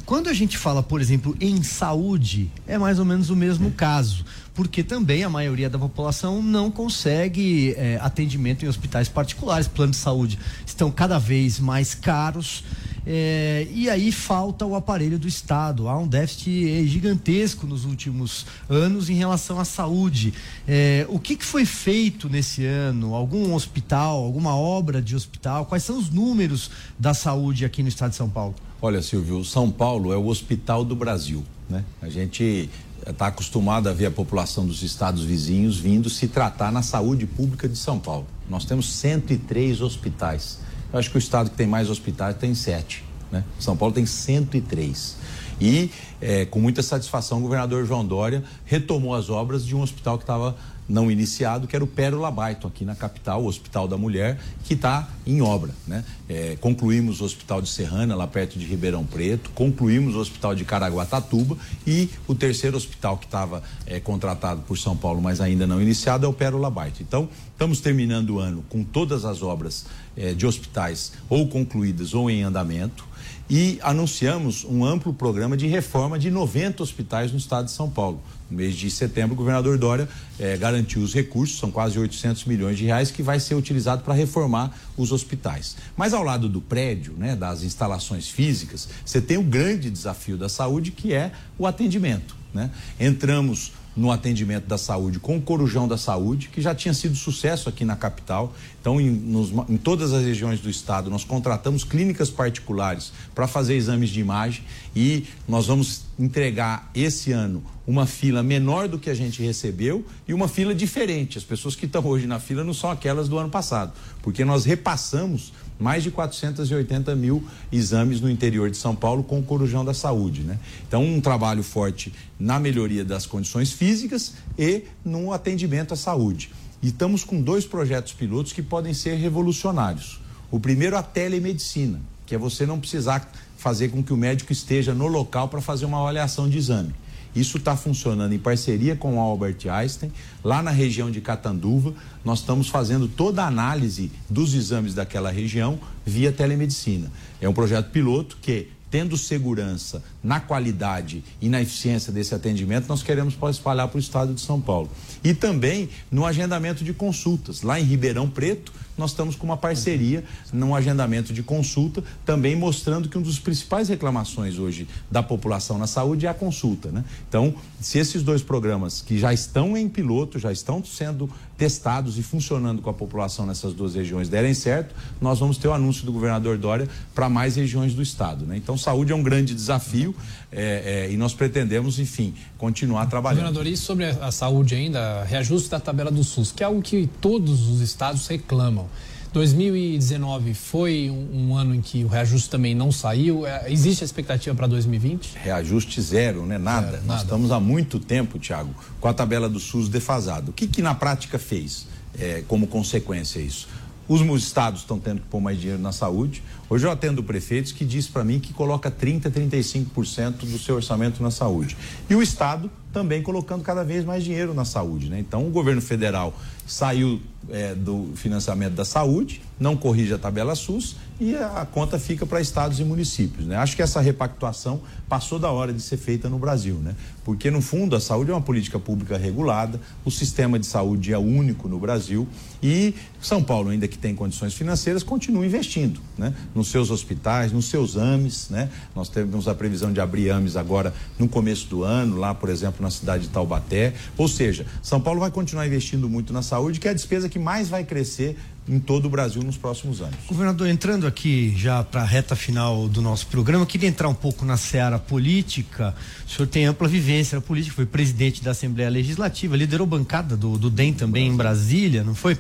Quando 0.08 0.30
a 0.30 0.34
gente 0.34 0.58
fala, 0.58 0.82
por 0.82 1.02
exemplo, 1.02 1.36
em 1.38 1.62
saúde, 1.62 2.50
é 2.66 2.78
mais 2.78 2.98
ou 2.98 3.04
menos 3.04 3.30
o 3.30 3.36
mesmo 3.36 3.72
caso, 3.72 4.24
porque 4.56 4.82
também 4.82 5.26
a 5.26 5.30
maioria 5.30 5.70
da 5.70 5.78
população 5.78 6.42
não 6.42 6.72
consegue 6.72 7.74
é, 7.76 8.00
atendimento 8.02 8.64
em 8.64 8.70
hospitais 8.70 9.10
particulares. 9.10 9.68
Planos 9.68 9.98
de 9.98 10.02
saúde 10.02 10.40
estão 10.66 10.90
cada 10.90 11.20
vez 11.20 11.60
mais 11.60 11.94
caros. 11.94 12.64
É, 13.06 13.68
e 13.70 13.90
aí 13.90 14.10
falta 14.14 14.66
o 14.66 14.76
aparelho 14.76 15.20
do 15.20 15.28
Estado. 15.28 15.90
Há 15.90 16.00
um 16.00 16.08
déficit 16.08 16.88
gigantesco 16.88 17.68
nos 17.68 17.84
últimos 17.84 18.46
anos 18.70 19.10
em 19.10 19.16
relação 19.16 19.60
à 19.60 19.66
saúde. 19.66 20.34
É, 20.66 21.06
o 21.10 21.20
que, 21.20 21.36
que, 21.36 21.44
foi 21.44 21.66
feito 21.66 22.30
nesse 22.30 22.66
ano? 22.66 23.14
Algum 23.14 23.54
hospital, 23.54 24.24
alguma 24.24 24.56
obra 24.56 25.02
de 25.02 25.18
hospital? 25.18 25.66
Quais 25.66 25.84
são 25.84 25.98
os 25.98 26.10
números 26.10 26.72
da 26.98 27.14
saúde 27.14 27.66
aqui 27.66 27.84
no 27.84 27.90
Estado 27.90 28.12
de 28.12 28.16
São 28.16 28.30
Paulo? 28.30 28.56
Olha, 28.82 29.02
Silvio, 29.02 29.44
São 29.44 29.72
Paulo 29.72 30.14
é 30.14 30.18
o 30.18 30.28
hospital 30.28 30.86
do 30.86 30.96
Brasil. 30.96 31.44
Né? 31.68 31.84
A 32.02 32.10
gente 32.10 32.70
está 33.06 33.28
acostumado 33.28 33.90
a 33.90 33.94
ver 33.94 34.08
a 34.08 34.12
população 34.12 34.68
dos 34.68 34.84
estados 34.84 35.24
vizinhos 35.24 35.80
vindo 35.80 36.10
se 36.10 36.28
tratar 36.28 36.72
na 36.72 36.84
saúde 36.84 37.26
pública 37.26 37.68
de 37.68 37.76
São 37.76 37.98
Paulo. 38.00 38.28
Nós 38.48 38.66
temos 38.66 38.94
103 38.94 39.82
hospitais. 39.82 40.60
Eu 40.94 41.00
acho 41.00 41.10
que 41.10 41.18
o 41.18 41.20
estado 41.20 41.50
que 41.50 41.56
tem 41.56 41.68
mais 41.68 41.90
hospitais 41.90 42.36
tem 42.38 42.54
sete. 42.54 43.04
Né? 43.32 43.44
São 43.60 43.76
Paulo 43.76 43.94
tem 43.94 44.06
103. 44.06 45.16
E, 45.60 45.90
é, 46.22 46.46
com 46.46 46.60
muita 46.60 46.84
satisfação, 46.84 47.40
o 47.40 47.42
governador 47.42 47.86
João 47.86 48.06
Dória 48.06 48.44
retomou 48.64 49.16
as 49.16 49.30
obras 49.30 49.66
de 49.66 49.76
um 49.76 49.82
hospital 49.82 50.18
que 50.18 50.24
estava 50.24 50.56
não 50.88 51.12
iniciado, 51.12 51.68
que 51.68 51.76
era 51.76 51.84
o 51.84 51.88
Pérola 51.88 52.32
Baito, 52.32 52.68
aqui 52.68 52.86
na 52.86 52.96
capital, 52.96 53.44
o 53.44 53.48
Hospital 53.48 53.88
da 53.88 53.98
Mulher, 53.98 54.40
que 54.64 54.74
está 54.74 55.10
em 55.26 55.42
obra. 55.42 55.72
Né? 55.86 56.04
É, 56.30 56.56
concluímos 56.62 57.22
o 57.22 57.26
Hospital 57.26 57.62
de 57.62 57.70
Serrana, 57.70 58.16
lá 58.16 58.28
perto 58.28 58.58
de 58.58 58.66
Ribeirão 58.66 59.06
Preto, 59.06 59.50
concluímos 59.52 60.16
o 60.16 60.20
Hospital 60.20 60.56
de 60.56 60.64
Caraguatatuba 60.64 61.58
e 61.86 62.10
o 62.28 62.34
terceiro 62.34 62.78
hospital 62.78 63.18
que 63.18 63.26
estava 63.26 63.62
é, 63.86 64.00
contratado 64.00 64.62
por 64.62 64.78
São 64.78 64.96
Paulo, 64.96 65.22
mas 65.22 65.42
ainda 65.42 65.68
não 65.68 65.82
iniciado, 65.82 66.26
é 66.26 66.30
o 66.30 66.34
Pérola 66.34 66.70
Baito. 66.70 67.04
Então, 67.04 67.28
estamos 67.52 67.82
terminando 67.82 68.32
o 68.32 68.40
ano 68.40 68.64
com 68.70 68.84
todas 68.84 69.26
as 69.26 69.42
obras 69.42 69.86
é, 70.16 70.34
de 70.34 70.46
hospitais 70.46 71.14
ou 71.30 71.48
concluídas 71.48 72.14
ou 72.14 72.30
em 72.30 72.44
andamento 72.44 73.06
e 73.50 73.80
anunciamos 73.82 74.66
um 74.66 74.84
amplo 74.84 75.14
programa 75.14 75.56
de 75.56 75.68
reforma 75.68 76.20
de 76.20 76.30
90 76.30 76.84
hospitais 76.84 77.32
no 77.32 77.38
estado 77.38 77.66
de 77.66 77.72
São 77.72 77.90
Paulo. 77.90 78.22
No 78.50 78.58
mês 78.58 78.76
de 78.76 78.90
setembro, 78.90 79.34
o 79.34 79.38
governador 79.38 79.78
Dória 79.78 80.08
eh, 80.40 80.56
garantiu 80.58 81.02
os 81.02 81.14
recursos, 81.14 81.60
são 81.60 81.70
quase 81.70 82.00
800 82.00 82.46
milhões 82.46 82.78
de 82.78 82.86
reais, 82.86 83.12
que 83.12 83.22
vai 83.22 83.40
ser 83.40 83.56
utilizado 83.56 84.04
para 84.04 84.14
reformar 84.14 84.74
os 84.96 85.12
hospitais. 85.12 85.76
Mas 85.98 86.14
ao 86.14 86.24
lado 86.24 86.48
do 86.48 86.62
prédio, 86.62 87.14
né, 87.18 87.36
das 87.36 87.64
instalações 87.64 88.30
físicas, 88.30 88.88
você 89.06 89.20
tem 89.20 89.38
o 89.38 89.44
grande 89.44 89.90
desafio 89.90 90.38
da 90.38 90.48
saúde, 90.48 90.92
que 90.92 91.14
é 91.14 91.32
o 91.58 91.68
atendimento. 91.68 92.36
Né? 92.54 92.72
Entramos 93.00 93.74
no 93.98 94.12
atendimento 94.12 94.68
da 94.68 94.78
saúde 94.78 95.20
com 95.20 95.36
o 95.36 95.42
Corujão 95.42 95.88
da 95.88 95.98
Saúde, 95.98 96.50
que 96.50 96.62
já 96.62 96.76
tinha 96.76 96.94
sido 96.94 97.16
sucesso 97.16 97.68
aqui 97.68 97.84
na 97.84 97.96
capital. 97.96 98.54
Então, 98.80 99.02
em, 99.02 99.10
nos, 99.10 99.52
em 99.68 99.76
todas 99.76 100.14
as 100.14 100.24
regiões 100.24 100.62
do 100.62 100.70
estado, 100.70 101.10
nós 101.10 101.24
contratamos 101.24 101.84
clínicas 101.84 102.30
particulares 102.30 103.12
para 103.34 103.48
fazer 103.48 103.76
exames 103.76 104.12
de 104.12 104.20
imagem 104.20 104.64
e 104.96 105.26
nós 105.48 105.66
vamos 105.66 106.04
entregar 106.20 106.92
esse 106.94 107.32
ano 107.32 107.64
uma 107.88 108.06
fila 108.06 108.44
menor 108.44 108.88
do 108.88 109.00
que 109.00 109.10
a 109.10 109.16
gente 109.16 109.42
recebeu 109.42 110.06
e 110.28 110.34
uma 110.34 110.48
fila 110.48 110.76
diferente. 110.76 111.38
As 111.38 111.44
pessoas 111.44 111.76
que 111.76 111.86
estão 111.86 112.06
hoje 112.06 112.28
na 112.28 112.40
fila 112.40 112.64
não 112.64 112.74
são 112.74 112.92
aquelas 112.92 113.28
do 113.28 113.38
ano 113.38 113.50
passado, 113.50 113.94
porque 114.22 114.46
nós 114.46 114.66
repassamos 114.66 115.54
mais 115.80 116.04
de 116.04 116.12
480 116.12 117.16
mil 117.16 117.44
exames 117.72 118.20
no 118.20 118.30
interior 118.30 118.70
de 118.70 118.78
São 118.78 118.96
Paulo 118.96 119.24
com 119.24 119.40
o 119.40 119.44
Corujão 119.44 119.86
da 119.86 119.94
Saúde. 119.94 120.42
Né? 120.42 120.58
Então, 120.88 121.04
um 121.04 121.22
trabalho 121.22 121.64
forte 121.64 122.14
na 122.40 122.60
melhoria 122.60 123.06
das 123.06 123.26
condições 123.26 123.72
físicas 123.72 124.34
e 124.58 124.84
no 125.04 125.32
atendimento 125.32 125.94
à 125.94 125.98
saúde. 125.98 126.52
E 126.82 126.88
estamos 126.88 127.24
com 127.24 127.42
dois 127.42 127.66
projetos 127.66 128.14
pilotos 128.14 128.54
que 128.54 128.62
podem 128.62 128.94
ser 128.94 129.16
revolucionários. 129.16 130.20
O 130.50 130.60
primeiro, 130.60 130.98
a 130.98 131.04
telemedicina, 131.04 132.00
que 132.26 132.36
é 132.36 132.38
você 132.38 132.66
não 132.66 132.80
precisar 132.80 133.32
fazer 133.58 133.90
com 133.90 134.04
que 134.04 134.14
o 134.14 134.18
médico 134.18 134.52
esteja 134.52 134.94
no 134.94 135.08
local 135.08 135.50
para 135.50 135.62
fazer 135.62 135.86
uma 135.86 136.00
avaliação 136.00 136.48
de 136.50 136.58
exame. 136.58 136.94
Isso 137.38 137.58
está 137.58 137.76
funcionando 137.76 138.34
em 138.34 138.40
parceria 138.40 138.96
com 138.96 139.18
o 139.18 139.20
Albert 139.20 139.58
Einstein. 139.70 140.12
Lá 140.44 140.64
na 140.64 140.72
região 140.72 141.12
de 141.12 141.22
Catanduva, 141.22 141.94
nós 142.26 142.40
estamos 142.40 142.68
fazendo 142.68 143.08
toda 143.08 143.44
a 143.44 143.48
análise 143.48 144.12
dos 144.28 144.56
exames 144.56 144.96
daquela 144.96 145.30
região 145.30 145.80
via 146.04 146.32
telemedicina. 146.32 147.12
É 147.40 147.48
um 147.48 147.54
projeto 147.54 147.92
piloto 147.92 148.38
que 148.42 148.70
tendo 148.90 149.18
segurança 149.18 150.02
na 150.24 150.40
qualidade 150.40 151.24
e 151.42 151.50
na 151.50 151.62
eficiência 151.62 152.12
desse 152.12 152.34
atendimento, 152.34 152.88
nós 152.88 153.04
queremos 153.04 153.38
espalhar 153.52 153.88
para 153.88 153.98
o 153.98 154.00
estado 154.00 154.34
de 154.34 154.42
São 154.42 154.60
Paulo. 154.60 154.90
E 155.28 155.34
também 155.34 155.90
no 156.10 156.26
agendamento 156.26 156.86
de 156.86 156.94
consultas. 156.94 157.62
Lá 157.62 157.78
em 157.78 157.84
Ribeirão 157.84 158.30
Preto, 158.30 158.72
nós 158.98 159.12
estamos 159.12 159.36
com 159.36 159.46
uma 159.46 159.58
parceria 159.58 160.24
num 160.54 160.74
agendamento 160.74 161.34
de 161.34 161.44
consulta, 161.44 162.02
também 162.26 162.56
mostrando 162.56 163.10
que 163.10 163.18
uma 163.18 163.26
das 163.26 163.38
principais 163.38 163.90
reclamações 163.90 164.58
hoje 164.58 164.88
da 165.12 165.22
população 165.22 165.78
na 165.78 165.86
saúde 165.86 166.26
é 166.26 166.30
a 166.30 166.34
consulta. 166.34 166.90
Né? 166.92 167.04
Então, 167.28 167.54
se 167.82 168.00
esses 168.00 168.24
dois 168.24 168.42
programas 168.42 169.02
que 169.02 169.20
já 169.20 169.34
estão 169.34 169.76
em 169.76 169.90
piloto, 169.90 170.40
já 170.40 170.50
estão 170.50 170.82
sendo 170.86 171.30
testados 171.58 172.18
e 172.18 172.24
funcionando 172.24 172.82
com 172.82 172.90
a 172.90 172.94
população 172.94 173.46
nessas 173.46 173.74
duas 173.74 173.96
regiões 173.96 174.30
derem 174.30 174.54
certo, 174.54 174.96
nós 175.20 175.40
vamos 175.40 175.58
ter 175.58 175.68
o 175.68 175.74
anúncio 175.74 176.06
do 176.06 176.14
governador 176.14 176.58
Dória 176.58 176.88
para 177.14 177.28
mais 177.28 177.58
regiões 177.58 177.94
do 177.94 178.02
estado. 178.02 178.46
Né? 178.46 178.56
Então, 178.56 178.78
saúde 178.78 179.12
é 179.12 179.16
um 179.16 179.24
grande 179.24 179.54
desafio 179.54 180.16
é, 180.52 181.06
é, 181.08 181.12
e 181.12 181.18
nós 181.18 181.34
pretendemos, 181.34 182.00
enfim, 182.00 182.34
continuar 182.58 183.06
trabalhando. 183.08 183.42
Governador, 183.42 183.68
e 183.68 183.76
sobre 183.76 184.06
a 184.06 184.32
saúde 184.32 184.76
ainda, 184.76 185.24
reajuste 185.24 185.70
da 185.70 185.80
tabela 185.80 186.10
do 186.10 186.24
SUS, 186.24 186.52
que 186.52 186.64
é 186.64 186.66
algo 186.66 186.82
que 186.82 187.10
todos 187.20 187.68
os 187.68 187.82
estados 187.82 188.28
reclamam. 188.28 188.88
2019 189.34 190.54
foi 190.54 191.10
um, 191.12 191.50
um, 191.50 191.58
ano 191.58 191.76
em 191.76 191.82
que 191.82 192.04
o 192.04 192.08
reajuste 192.08 192.50
também 192.50 192.74
não 192.74 192.92
saiu. 192.92 193.46
É, 193.46 193.72
existe 193.72 194.04
a 194.04 194.06
expectativa 194.06 194.56
para 194.56 194.68
2020? 194.68 195.36
Reajuste 195.36 196.02
zero, 196.02 196.46
né? 196.46 196.58
Nada. 196.58 196.92
Zero, 196.92 197.04
Nós 197.06 197.22
estamos 197.22 197.52
há 197.52 197.60
muito 197.60 198.00
tempo, 198.00 198.40
Tiago, 198.40 198.74
com 199.00 199.08
a 199.08 199.14
tabela 199.14 199.50
do 199.50 199.60
SUS 199.60 199.90
defasada. 199.90 200.50
O 200.50 200.54
que, 200.54 200.66
que 200.66 200.82
na 200.82 200.96
prática 200.96 201.38
fez 201.38 201.88
é, 202.18 202.44
como 202.48 202.68
consequência 202.68 203.40
isso? 203.40 203.68
Os 204.08 204.22
estados 204.42 204.82
estão 204.82 204.98
tendo 204.98 205.20
que 205.20 205.28
pôr 205.28 205.42
mais 205.42 205.60
dinheiro 205.60 205.82
na 205.82 205.92
saúde. 205.92 206.42
Hoje 206.70 206.86
eu 206.86 206.92
atendo 206.92 207.24
prefeitos 207.24 207.72
que 207.72 207.86
diz 207.86 208.08
para 208.08 208.24
mim 208.26 208.40
que 208.40 208.52
coloca 208.52 208.92
30, 208.92 209.32
35% 209.32 210.40
do 210.40 210.60
seu 210.60 210.76
orçamento 210.76 211.24
na 211.24 211.32
saúde. 211.32 211.78
E 212.10 212.16
o 212.16 212.22
estado 212.22 212.70
também 212.92 213.22
colocando 213.22 213.64
cada 213.64 213.84
vez 213.84 214.04
mais 214.04 214.24
dinheiro 214.24 214.54
na 214.54 214.66
saúde, 214.66 215.10
né? 215.10 215.20
Então 215.20 215.48
o 215.48 215.50
governo 215.50 215.82
federal 215.82 216.34
saiu 216.66 217.22
é, 217.50 217.74
do 217.74 218.12
financiamento 218.16 218.74
da 218.74 218.84
saúde, 218.84 219.42
não 219.60 219.78
corrige 219.78 220.14
a 220.14 220.18
tabela 220.18 220.54
SUS 220.54 220.98
e 221.20 221.36
a 221.36 221.66
conta 221.66 221.98
fica 221.98 222.26
para 222.26 222.42
estados 222.42 222.80
e 222.80 222.84
municípios. 222.84 223.48
Né? 223.48 223.56
Acho 223.56 223.76
que 223.76 223.82
essa 223.82 224.02
repactuação 224.02 224.82
passou 225.08 225.40
da 225.40 225.50
hora 225.50 225.72
de 225.72 225.82
ser 225.82 225.98
feita 225.98 226.30
no 226.30 226.38
Brasil, 226.38 226.76
né? 226.76 226.96
porque 227.24 227.50
no 227.50 227.62
fundo 227.62 227.96
a 227.96 228.02
saúde 228.02 228.32
é 228.32 228.34
uma 228.34 228.42
política 228.42 228.78
pública 228.78 229.18
regulada, 229.18 229.80
o 230.04 230.12
sistema 230.12 230.60
de 230.60 230.66
saúde 230.66 231.14
é 231.14 231.18
único 231.18 231.70
no 231.70 231.80
Brasil 231.80 232.28
e 232.62 232.94
São 233.22 233.44
Paulo, 233.44 233.70
ainda 233.70 233.88
que 233.88 233.98
tem 233.98 234.16
condições 234.16 234.54
financeiras, 234.54 235.04
continua 235.04 235.46
investindo 235.46 236.00
né? 236.18 236.34
nos 236.56 236.70
seus 236.70 236.90
hospitais, 236.90 237.52
nos 237.52 237.66
seus 237.66 237.98
AMES. 237.98 238.50
Né? 238.50 238.70
Nós 238.96 239.10
temos 239.10 239.48
a 239.48 239.56
previsão 239.56 239.92
de 239.92 240.00
abrir 240.00 240.30
AMES 240.32 240.56
agora 240.56 240.94
no 241.20 241.28
começo 241.28 241.68
do 241.68 241.84
ano, 241.84 242.18
lá, 242.18 242.34
por 242.34 242.50
exemplo, 242.50 242.82
na 242.82 242.90
cidade 242.90 243.24
de 243.24 243.30
Taubaté. 243.30 243.94
Ou 244.18 244.28
seja, 244.28 244.66
São 244.82 245.00
Paulo 245.00 245.20
vai 245.20 245.32
continuar 245.32 245.68
investindo 245.68 246.10
muito 246.10 246.34
na 246.34 246.42
saúde, 246.42 246.80
que 246.80 246.88
é 246.88 246.92
a 246.92 246.94
despesa 246.94 247.30
que 247.30 247.40
mais 247.40 247.70
vai 247.70 247.84
crescer 247.84 248.36
em 248.70 248.80
todo 248.80 249.06
o 249.06 249.10
Brasil 249.10 249.42
nos 249.42 249.58
próximos 249.58 250.02
anos. 250.02 250.16
Governador, 250.28 250.68
entrando 250.68 251.08
aqui 251.08 251.54
já 251.56 251.84
para 251.84 252.02
a 252.02 252.06
reta 252.06 252.36
final 252.36 252.88
do 252.88 253.02
nosso 253.02 253.28
programa, 253.28 253.66
queria 253.66 253.88
entrar 253.88 254.10
um 254.10 254.14
pouco 254.14 254.44
na 254.44 254.58
seara 254.58 255.00
política. 255.00 255.96
O 256.28 256.30
senhor 256.30 256.48
tem 256.48 256.66
ampla 256.66 256.88
vivência 256.88 257.38
na 257.38 257.42
política, 257.42 257.76
foi 257.76 257.86
presidente 257.86 258.44
da 258.44 258.52
Assembleia 258.52 258.90
Legislativa, 258.90 259.56
liderou 259.56 259.88
bancada 259.88 260.36
do, 260.36 260.58
do 260.58 260.70
DEM 260.70 260.94
também 260.94 261.28
em 261.28 261.36
Brasília, 261.36 262.04
não 262.04 262.14
foi? 262.14 262.38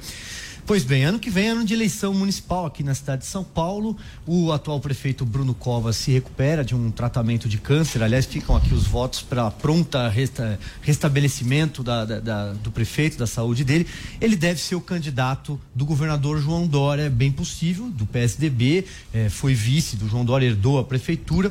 Pois 0.67 0.83
bem, 0.83 1.05
ano 1.05 1.17
que 1.17 1.29
vem 1.29 1.47
é 1.47 1.51
ano 1.51 1.63
de 1.63 1.73
eleição 1.73 2.13
municipal 2.13 2.65
aqui 2.65 2.83
na 2.83 2.93
cidade 2.93 3.21
de 3.21 3.27
São 3.27 3.41
Paulo. 3.41 3.95
O 4.25 4.51
atual 4.51 4.81
prefeito 4.81 5.25
Bruno 5.25 5.53
Covas 5.53 5.95
se 5.95 6.11
recupera 6.11 6.61
de 6.61 6.75
um 6.75 6.91
tratamento 6.91 7.47
de 7.47 7.57
câncer. 7.57 8.03
Aliás, 8.03 8.25
ficam 8.25 8.53
aqui 8.53 8.73
os 8.73 8.83
votos 8.85 9.21
para 9.21 9.49
pronta 9.49 10.09
resta, 10.09 10.59
restabelecimento 10.81 11.81
da, 11.81 12.03
da, 12.03 12.19
da, 12.19 12.51
do 12.51 12.69
prefeito, 12.69 13.17
da 13.17 13.25
saúde 13.25 13.63
dele. 13.63 13.87
Ele 14.19 14.35
deve 14.35 14.59
ser 14.59 14.75
o 14.75 14.81
candidato 14.81 15.57
do 15.73 15.85
governador 15.85 16.37
João 16.41 16.67
Dória, 16.67 17.03
é 17.03 17.09
bem 17.09 17.31
possível, 17.31 17.87
do 17.87 18.05
PSDB. 18.05 18.83
É, 19.13 19.29
foi 19.29 19.53
vice 19.53 19.95
do 19.95 20.09
João 20.09 20.25
Dória, 20.25 20.47
herdou 20.47 20.79
a 20.79 20.83
prefeitura. 20.83 21.49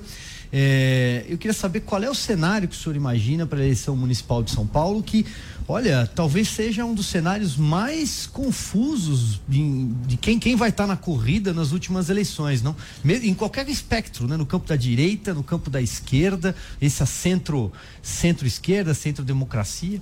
É, 0.52 1.24
eu 1.28 1.36
queria 1.36 1.54
saber 1.54 1.80
qual 1.80 2.02
é 2.02 2.08
o 2.08 2.14
cenário 2.14 2.68
que 2.68 2.74
o 2.74 2.78
senhor 2.78 2.94
imagina 2.96 3.46
para 3.46 3.58
a 3.58 3.62
eleição 3.62 3.96
municipal 3.96 4.42
de 4.42 4.50
São 4.50 4.66
Paulo, 4.66 5.02
que 5.02 5.26
Olha, 5.68 6.08
talvez 6.14 6.48
seja 6.48 6.84
um 6.84 6.94
dos 6.94 7.06
cenários 7.06 7.56
mais 7.56 8.24
confusos 8.24 9.40
de, 9.48 9.86
de 10.06 10.16
quem, 10.16 10.38
quem 10.38 10.54
vai 10.54 10.68
estar 10.68 10.84
tá 10.84 10.86
na 10.86 10.96
corrida 10.96 11.52
nas 11.52 11.72
últimas 11.72 12.08
eleições, 12.08 12.62
não? 12.62 12.76
Em 13.04 13.34
qualquer 13.34 13.68
espectro, 13.68 14.28
né? 14.28 14.36
No 14.36 14.46
campo 14.46 14.68
da 14.68 14.76
direita, 14.76 15.34
no 15.34 15.42
campo 15.42 15.68
da 15.68 15.82
esquerda, 15.82 16.54
esse 16.80 17.04
centro, 17.04 17.72
centro-esquerda, 18.00 18.94
centro-democracia. 18.94 20.00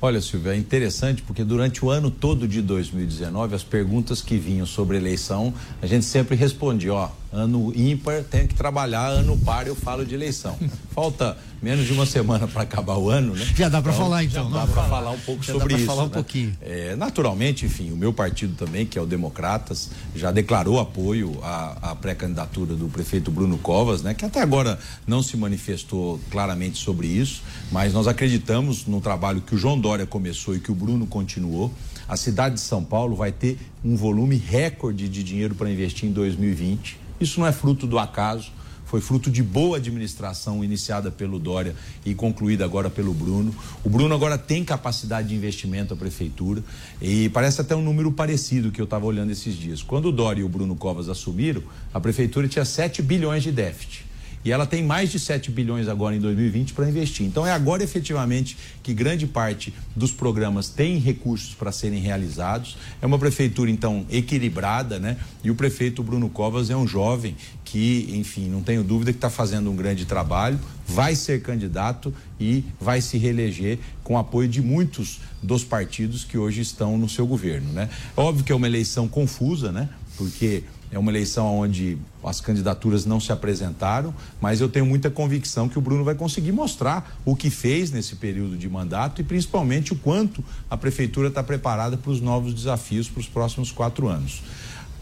Olha, 0.00 0.18
Silvia, 0.20 0.54
é 0.54 0.56
interessante 0.56 1.20
porque 1.22 1.44
durante 1.44 1.84
o 1.84 1.90
ano 1.90 2.10
todo 2.10 2.48
de 2.48 2.62
2019, 2.62 3.54
as 3.54 3.62
perguntas 3.62 4.22
que 4.22 4.38
vinham 4.38 4.64
sobre 4.64 4.96
eleição, 4.96 5.52
a 5.82 5.86
gente 5.86 6.06
sempre 6.06 6.34
respondia, 6.34 6.94
ó, 6.94 7.10
ano 7.32 7.72
ímpar 7.74 8.22
tem 8.22 8.46
que 8.46 8.54
trabalhar, 8.54 9.08
ano 9.08 9.38
par 9.38 9.66
eu 9.66 9.74
falo 9.74 10.04
de 10.04 10.14
eleição. 10.14 10.56
Falta 10.92 11.36
menos 11.62 11.86
de 11.86 11.92
uma 11.92 12.04
semana 12.04 12.46
para 12.46 12.62
acabar 12.62 12.98
o 12.98 13.08
ano, 13.08 13.34
né? 13.34 13.46
Já 13.56 13.68
dá 13.68 13.80
para 13.80 13.92
então, 13.92 14.04
falar 14.04 14.24
então. 14.24 14.50
Já 14.50 14.58
dá 14.58 14.66
para 14.66 14.82
falar 14.82 15.10
um 15.12 15.18
pouco 15.20 15.42
já 15.42 15.52
sobre 15.52 15.74
dá 15.74 15.78
isso. 15.78 15.86
falar 15.86 16.02
um 16.02 16.06
né? 16.06 16.12
pouquinho. 16.12 16.56
É, 16.60 16.94
naturalmente, 16.96 17.64
enfim, 17.64 17.90
o 17.92 17.96
meu 17.96 18.12
partido 18.12 18.54
também, 18.54 18.84
que 18.84 18.98
é 18.98 19.02
o 19.02 19.06
Democratas, 19.06 19.90
já 20.14 20.30
declarou 20.30 20.78
apoio 20.78 21.38
à, 21.42 21.90
à 21.90 21.94
pré-candidatura 21.94 22.74
do 22.74 22.88
prefeito 22.88 23.30
Bruno 23.30 23.56
Covas, 23.56 24.02
né? 24.02 24.12
Que 24.12 24.24
até 24.24 24.40
agora 24.40 24.78
não 25.06 25.22
se 25.22 25.36
manifestou 25.36 26.20
claramente 26.30 26.78
sobre 26.78 27.06
isso, 27.06 27.42
mas 27.70 27.94
nós 27.94 28.06
acreditamos 28.06 28.84
no 28.86 29.00
trabalho 29.00 29.40
que 29.40 29.54
o 29.54 29.58
João 29.58 29.80
Dória 29.80 30.04
começou 30.04 30.54
e 30.54 30.60
que 30.60 30.70
o 30.70 30.74
Bruno 30.74 31.06
continuou. 31.06 31.72
A 32.08 32.16
cidade 32.16 32.56
de 32.56 32.60
São 32.60 32.84
Paulo 32.84 33.16
vai 33.16 33.32
ter 33.32 33.56
um 33.82 33.96
volume 33.96 34.36
recorde 34.36 35.08
de 35.08 35.22
dinheiro 35.22 35.54
para 35.54 35.70
investir 35.70 36.08
em 36.08 36.12
2020 36.12 37.01
isso 37.22 37.40
não 37.40 37.46
é 37.46 37.52
fruto 37.52 37.86
do 37.86 37.98
acaso, 37.98 38.50
foi 38.92 39.00
fruto 39.00 39.30
de 39.30 39.42
boa 39.42 39.78
administração 39.78 40.62
iniciada 40.62 41.10
pelo 41.10 41.38
Dória 41.38 41.74
e 42.04 42.14
concluída 42.14 42.62
agora 42.62 42.90
pelo 42.90 43.14
Bruno. 43.14 43.54
O 43.82 43.88
Bruno 43.88 44.14
agora 44.14 44.36
tem 44.36 44.62
capacidade 44.62 45.28
de 45.28 45.34
investimento 45.34 45.94
a 45.94 45.96
prefeitura 45.96 46.62
e 47.00 47.30
parece 47.30 47.62
até 47.62 47.74
um 47.74 47.80
número 47.80 48.12
parecido 48.12 48.70
que 48.70 48.78
eu 48.78 48.84
estava 48.84 49.06
olhando 49.06 49.30
esses 49.30 49.54
dias. 49.54 49.82
Quando 49.82 50.10
o 50.10 50.12
Dória 50.12 50.42
e 50.42 50.44
o 50.44 50.48
Bruno 50.48 50.76
Covas 50.76 51.08
assumiram, 51.08 51.62
a 51.94 51.98
prefeitura 51.98 52.46
tinha 52.46 52.66
7 52.66 53.00
bilhões 53.00 53.42
de 53.42 53.50
déficit. 53.50 54.11
E 54.44 54.50
ela 54.50 54.66
tem 54.66 54.82
mais 54.82 55.10
de 55.10 55.18
7 55.18 55.50
bilhões 55.50 55.88
agora 55.88 56.16
em 56.16 56.20
2020 56.20 56.72
para 56.72 56.88
investir. 56.88 57.24
Então 57.26 57.46
é 57.46 57.52
agora 57.52 57.82
efetivamente 57.82 58.56
que 58.82 58.92
grande 58.92 59.26
parte 59.26 59.72
dos 59.94 60.10
programas 60.10 60.68
tem 60.68 60.98
recursos 60.98 61.54
para 61.54 61.70
serem 61.70 62.00
realizados. 62.00 62.76
É 63.00 63.06
uma 63.06 63.18
prefeitura 63.18 63.70
então 63.70 64.04
equilibrada, 64.10 64.98
né? 64.98 65.16
E 65.44 65.50
o 65.50 65.54
prefeito 65.54 66.02
Bruno 66.02 66.28
Covas 66.28 66.70
é 66.70 66.76
um 66.76 66.86
jovem 66.86 67.36
que, 67.64 68.08
enfim, 68.12 68.48
não 68.48 68.62
tenho 68.62 68.82
dúvida 68.82 69.12
que 69.12 69.18
está 69.18 69.30
fazendo 69.30 69.70
um 69.70 69.76
grande 69.76 70.04
trabalho, 70.04 70.58
vai 70.86 71.14
ser 71.14 71.40
candidato 71.40 72.12
e 72.38 72.64
vai 72.78 73.00
se 73.00 73.16
reeleger 73.16 73.78
com 74.02 74.18
apoio 74.18 74.48
de 74.48 74.60
muitos 74.60 75.20
dos 75.42 75.64
partidos 75.64 76.24
que 76.24 76.36
hoje 76.36 76.60
estão 76.60 76.98
no 76.98 77.08
seu 77.08 77.26
governo, 77.26 77.72
né? 77.72 77.88
Óbvio 78.16 78.44
que 78.44 78.52
é 78.52 78.54
uma 78.54 78.66
eleição 78.66 79.08
confusa, 79.08 79.72
né? 79.72 79.88
Porque 80.16 80.64
é 80.92 80.98
uma 80.98 81.10
eleição 81.10 81.58
onde 81.58 81.96
as 82.22 82.40
candidaturas 82.40 83.06
não 83.06 83.18
se 83.18 83.32
apresentaram, 83.32 84.14
mas 84.40 84.60
eu 84.60 84.68
tenho 84.68 84.84
muita 84.84 85.10
convicção 85.10 85.66
que 85.66 85.78
o 85.78 85.80
Bruno 85.80 86.04
vai 86.04 86.14
conseguir 86.14 86.52
mostrar 86.52 87.18
o 87.24 87.34
que 87.34 87.48
fez 87.48 87.90
nesse 87.90 88.16
período 88.16 88.58
de 88.58 88.68
mandato 88.68 89.20
e 89.20 89.24
principalmente 89.24 89.94
o 89.94 89.96
quanto 89.96 90.44
a 90.68 90.76
prefeitura 90.76 91.28
está 91.28 91.42
preparada 91.42 91.96
para 91.96 92.10
os 92.10 92.20
novos 92.20 92.52
desafios 92.52 93.08
para 93.08 93.20
os 93.20 93.26
próximos 93.26 93.72
quatro 93.72 94.06
anos. 94.06 94.42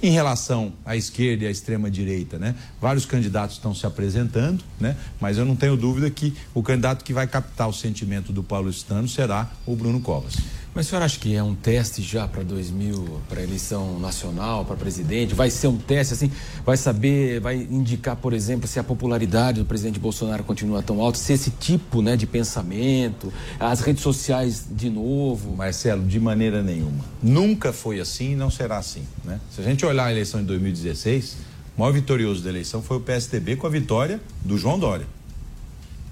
Em 0.02 0.12
relação 0.12 0.72
à 0.86 0.96
esquerda 0.96 1.44
e 1.44 1.46
à 1.46 1.50
extrema 1.50 1.90
direita, 1.90 2.38
né? 2.38 2.54
Vários 2.80 3.04
candidatos 3.04 3.56
estão 3.56 3.74
se 3.74 3.84
apresentando, 3.84 4.64
né? 4.78 4.96
Mas 5.20 5.36
eu 5.36 5.44
não 5.44 5.54
tenho 5.54 5.76
dúvida 5.76 6.08
que 6.08 6.32
o 6.54 6.62
candidato 6.62 7.04
que 7.04 7.12
vai 7.12 7.26
captar 7.26 7.68
o 7.68 7.72
sentimento 7.72 8.32
do 8.32 8.42
paulistano 8.42 9.06
será 9.06 9.50
o 9.66 9.76
Bruno 9.76 10.00
Covas. 10.00 10.36
Mas 10.72 10.86
o 10.86 10.90
senhor 10.90 11.02
acha 11.02 11.18
que 11.18 11.34
é 11.34 11.42
um 11.42 11.54
teste 11.54 12.00
já 12.00 12.28
para 12.28 12.44
2000, 12.44 13.20
para 13.28 13.42
eleição 13.42 13.98
nacional, 13.98 14.64
para 14.64 14.76
presidente? 14.76 15.34
Vai 15.34 15.50
ser 15.50 15.66
um 15.66 15.76
teste 15.76 16.14
assim? 16.14 16.30
Vai 16.64 16.76
saber, 16.76 17.40
vai 17.40 17.56
indicar, 17.56 18.14
por 18.14 18.32
exemplo, 18.32 18.68
se 18.68 18.78
a 18.78 18.84
popularidade 18.84 19.58
do 19.58 19.66
presidente 19.66 19.98
Bolsonaro 19.98 20.44
continua 20.44 20.80
tão 20.80 21.00
alta, 21.00 21.18
se 21.18 21.32
esse 21.32 21.50
tipo, 21.50 22.00
né, 22.00 22.16
de 22.16 22.24
pensamento, 22.24 23.32
as 23.58 23.80
redes 23.80 24.02
sociais 24.02 24.64
de 24.70 24.88
novo? 24.88 25.56
Marcelo, 25.56 26.06
de 26.06 26.20
maneira 26.20 26.62
nenhuma. 26.62 27.04
Nunca 27.20 27.72
foi 27.72 27.98
assim 27.98 28.32
e 28.32 28.36
não 28.36 28.50
será 28.50 28.78
assim, 28.78 29.02
né? 29.24 29.40
Se 29.50 29.60
a 29.60 29.64
gente 29.64 29.84
olhar 29.84 30.06
a 30.06 30.12
eleição 30.12 30.40
de 30.40 30.46
2016, 30.46 31.36
o 31.76 31.80
maior 31.80 31.92
vitorioso 31.92 32.42
da 32.44 32.48
eleição 32.48 32.80
foi 32.80 32.98
o 32.98 33.00
PSDB 33.00 33.56
com 33.56 33.66
a 33.66 33.70
vitória 33.70 34.20
do 34.44 34.56
João 34.56 34.78
Dória 34.78 35.06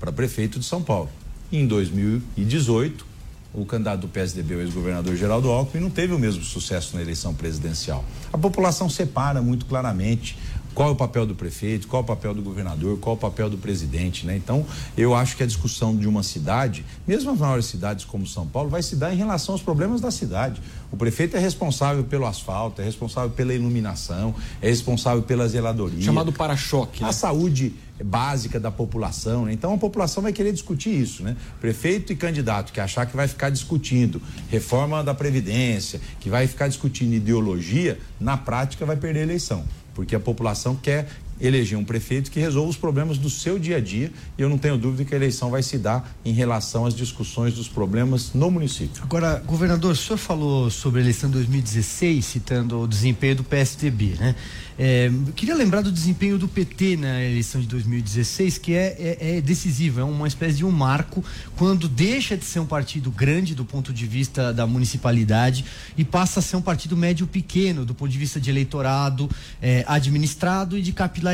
para 0.01 0.11
prefeito 0.11 0.59
de 0.59 0.65
São 0.65 0.83
Paulo. 0.83 1.11
Em 1.51 1.67
2018, 1.67 3.08
o 3.53 3.65
candidato 3.65 4.01
do 4.01 4.09
PSDB, 4.09 4.57
o 4.57 4.61
ex-governador 4.61 5.17
Geraldo 5.17 5.49
Alckmin, 5.49 5.83
não 5.83 5.91
teve 5.91 6.13
o 6.13 6.19
mesmo 6.19 6.43
sucesso 6.45 6.95
na 6.95 7.03
eleição 7.03 7.35
presidencial. 7.35 8.05
A 8.33 8.39
população 8.39 8.89
separa 8.91 9.41
muito 9.41 9.67
claramente 9.67 10.39
qual 10.79 10.91
é 10.91 10.93
o 10.93 10.95
papel 10.95 11.27
do 11.27 11.35
prefeito, 11.35 11.89
qual 11.89 12.03
é 12.03 12.05
o 12.05 12.07
papel 12.07 12.33
do 12.33 12.41
governador, 12.41 12.99
qual 13.01 13.17
é 13.17 13.19
o 13.19 13.21
papel 13.21 13.51
do 13.51 13.59
presidente, 13.59 14.25
né? 14.25 14.37
Então, 14.37 14.65
eu 14.97 15.13
acho 15.13 15.37
que 15.37 15.43
a 15.43 15.47
discussão 15.47 15.97
de 15.97 16.07
uma 16.07 16.23
cidade, 16.23 16.85
mesmo 17.05 17.33
as 17.33 17.39
maiores 17.41 17.67
cidades 17.67 18.05
como 18.05 18.25
São 18.29 18.47
Paulo, 18.47 18.71
vai 18.71 18.81
se 18.81 18.95
dar 18.95 19.13
em 19.13 19.17
relação 19.17 19.57
aos 19.57 19.61
problemas 19.61 20.01
da 20.01 20.13
cidade. 20.13 20.63
O 20.93 20.97
prefeito 20.97 21.37
é 21.37 21.41
responsável 21.41 22.05
pelo 22.05 22.27
asfalto, 22.27 22.81
é 22.81 22.85
responsável 22.85 23.31
pela 23.31 23.53
iluminação, 23.53 24.33
é 24.63 24.69
responsável 24.69 25.25
pela 25.25 25.49
zeladoria. 25.49 26.01
Chamado 26.01 26.33
para-choque. 26.33 27.03
Né? 27.03 27.09
A 27.09 27.13
saúde 27.13 27.75
básica 28.05 28.61
da 28.61 28.71
população. 28.71 29.47
Né? 29.47 29.53
Então 29.55 29.75
a 29.75 29.79
população 29.79 30.23
vai 30.23 30.33
querer 30.33 30.53
discutir 30.53 30.91
isso, 30.91 31.25
né? 31.25 31.37
Prefeito 31.61 32.13
e 32.13 32.17
candidato 32.17 32.73
que 32.73 32.81
achar 32.81 33.05
que 33.05 33.17
vai 33.17 33.27
ficar 33.27 33.51
discutindo 33.51 34.23
reforma 34.49 35.03
da 35.03 35.13
previdência, 35.13 36.01
que 36.21 36.31
vai 36.31 36.47
ficar 36.47 36.69
discutindo 36.69 37.15
ideologia, 37.15 37.99
na 38.21 38.37
prática 38.37 38.87
vai 38.87 38.97
perder 38.97 39.21
a 39.21 39.23
eleição, 39.25 39.65
porque 39.99 40.15
a 40.15 40.21
população 40.21 40.77
quer 40.77 41.09
eleger 41.41 41.79
um 41.79 41.85
prefeito 41.85 42.31
que 42.31 42.41
resolva 42.41 42.71
os 42.71 42.77
problemas 42.77 43.19
do 43.19 43.31
seu 43.31 43.59
dia 43.59 43.77
a 43.77 43.81
dia 43.81 44.11
e 44.37 44.43
eu 44.43 44.49
não 44.49 44.59
tenho 44.59 44.77
dúvida 44.77 45.05
que 45.05 45.15
a 45.15 45.17
eleição 45.17 45.51
vai 45.51 45.63
se 45.63 45.79
dar 45.79 46.17
em 46.25 46.33
relação 46.33 46.87
às 46.87 46.95
discussões 46.95 47.55
dos 47.55 47.69
problemas 47.69 48.33
no 48.35 48.51
município. 48.51 49.03
Agora, 49.03 49.43
governador, 49.47 49.93
o 49.93 49.97
senhor 49.97 50.19
falou 50.19 50.71
sobre 50.71 51.01
a 51.01 51.03
eleição 51.03 51.29
de 51.29 51.37
2016, 51.37 52.25
citando 52.25 52.81
o 52.81 52.89
desempenho 52.89 53.37
do 53.37 53.45
PSDB, 53.45 54.15
né? 54.19 54.35
É, 54.81 55.11
queria 55.35 55.57
lembrar 55.57 55.83
do 55.83 55.91
desempenho 55.91 56.39
do 56.39 56.47
PT 56.47 56.99
na 56.99 57.21
eleição 57.21 57.61
de 57.61 57.67
2016, 57.67 58.59
que 58.59 58.75
é, 58.75 58.97
é, 58.97 59.39
é, 59.39 59.41
decisivo, 59.41 59.99
é 59.99 60.05
uma 60.05 60.29
espécie 60.29 60.59
de 60.59 60.65
um 60.65 60.71
marco 60.71 61.25
quando 61.57 61.89
deixa 61.89 62.37
de 62.37 62.45
ser 62.45 62.61
um 62.61 62.67
partido 62.67 63.11
grande 63.11 63.57
do 63.57 63.65
ponto 63.65 63.93
de 63.93 64.07
vista 64.07 64.53
da 64.53 64.69
municipalidade 64.69 65.65
e 65.97 66.05
passa 66.05 66.39
a 66.39 66.43
ser 66.43 66.55
um 66.55 66.63
partido 66.63 66.97
médio 66.97 67.27
pequeno 67.27 67.85
do 67.85 67.93
ponto 67.93 68.09
de 68.09 68.19
vista 68.19 68.39
de 68.39 68.51
eleitorado 68.51 69.29
é, 69.61 69.85
administrado 69.89 70.79
e 70.79 70.83
de 70.83 70.93
capilaridade. 70.93 71.28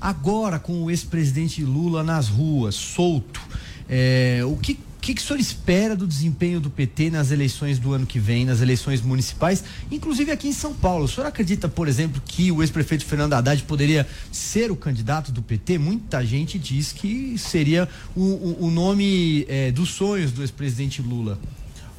Agora, 0.00 0.58
com 0.58 0.84
o 0.84 0.90
ex-presidente 0.90 1.62
Lula 1.62 2.02
nas 2.02 2.28
ruas, 2.28 2.74
solto, 2.74 3.40
é, 3.88 4.40
o 4.44 4.56
que 4.56 4.78
que, 5.00 5.14
que 5.14 5.22
o 5.22 5.24
senhor 5.24 5.40
espera 5.40 5.96
do 5.96 6.06
desempenho 6.06 6.60
do 6.60 6.70
PT 6.70 7.10
nas 7.10 7.30
eleições 7.30 7.78
do 7.78 7.92
ano 7.92 8.04
que 8.04 8.18
vem, 8.18 8.44
nas 8.44 8.60
eleições 8.60 9.00
municipais, 9.00 9.64
inclusive 9.90 10.30
aqui 10.30 10.48
em 10.48 10.52
São 10.52 10.74
Paulo? 10.74 11.04
O 11.04 11.08
senhor 11.08 11.26
acredita, 11.26 11.68
por 11.68 11.88
exemplo, 11.88 12.22
que 12.24 12.52
o 12.52 12.62
ex-prefeito 12.62 13.04
Fernando 13.04 13.32
Haddad 13.32 13.62
poderia 13.62 14.06
ser 14.30 14.70
o 14.70 14.76
candidato 14.76 15.32
do 15.32 15.40
PT? 15.42 15.78
Muita 15.78 16.24
gente 16.24 16.58
diz 16.58 16.92
que 16.92 17.36
seria 17.38 17.88
o, 18.14 18.20
o, 18.20 18.66
o 18.66 18.70
nome 18.70 19.46
é, 19.48 19.72
dos 19.72 19.90
sonhos 19.90 20.32
do 20.32 20.42
ex-presidente 20.42 21.00
Lula. 21.00 21.38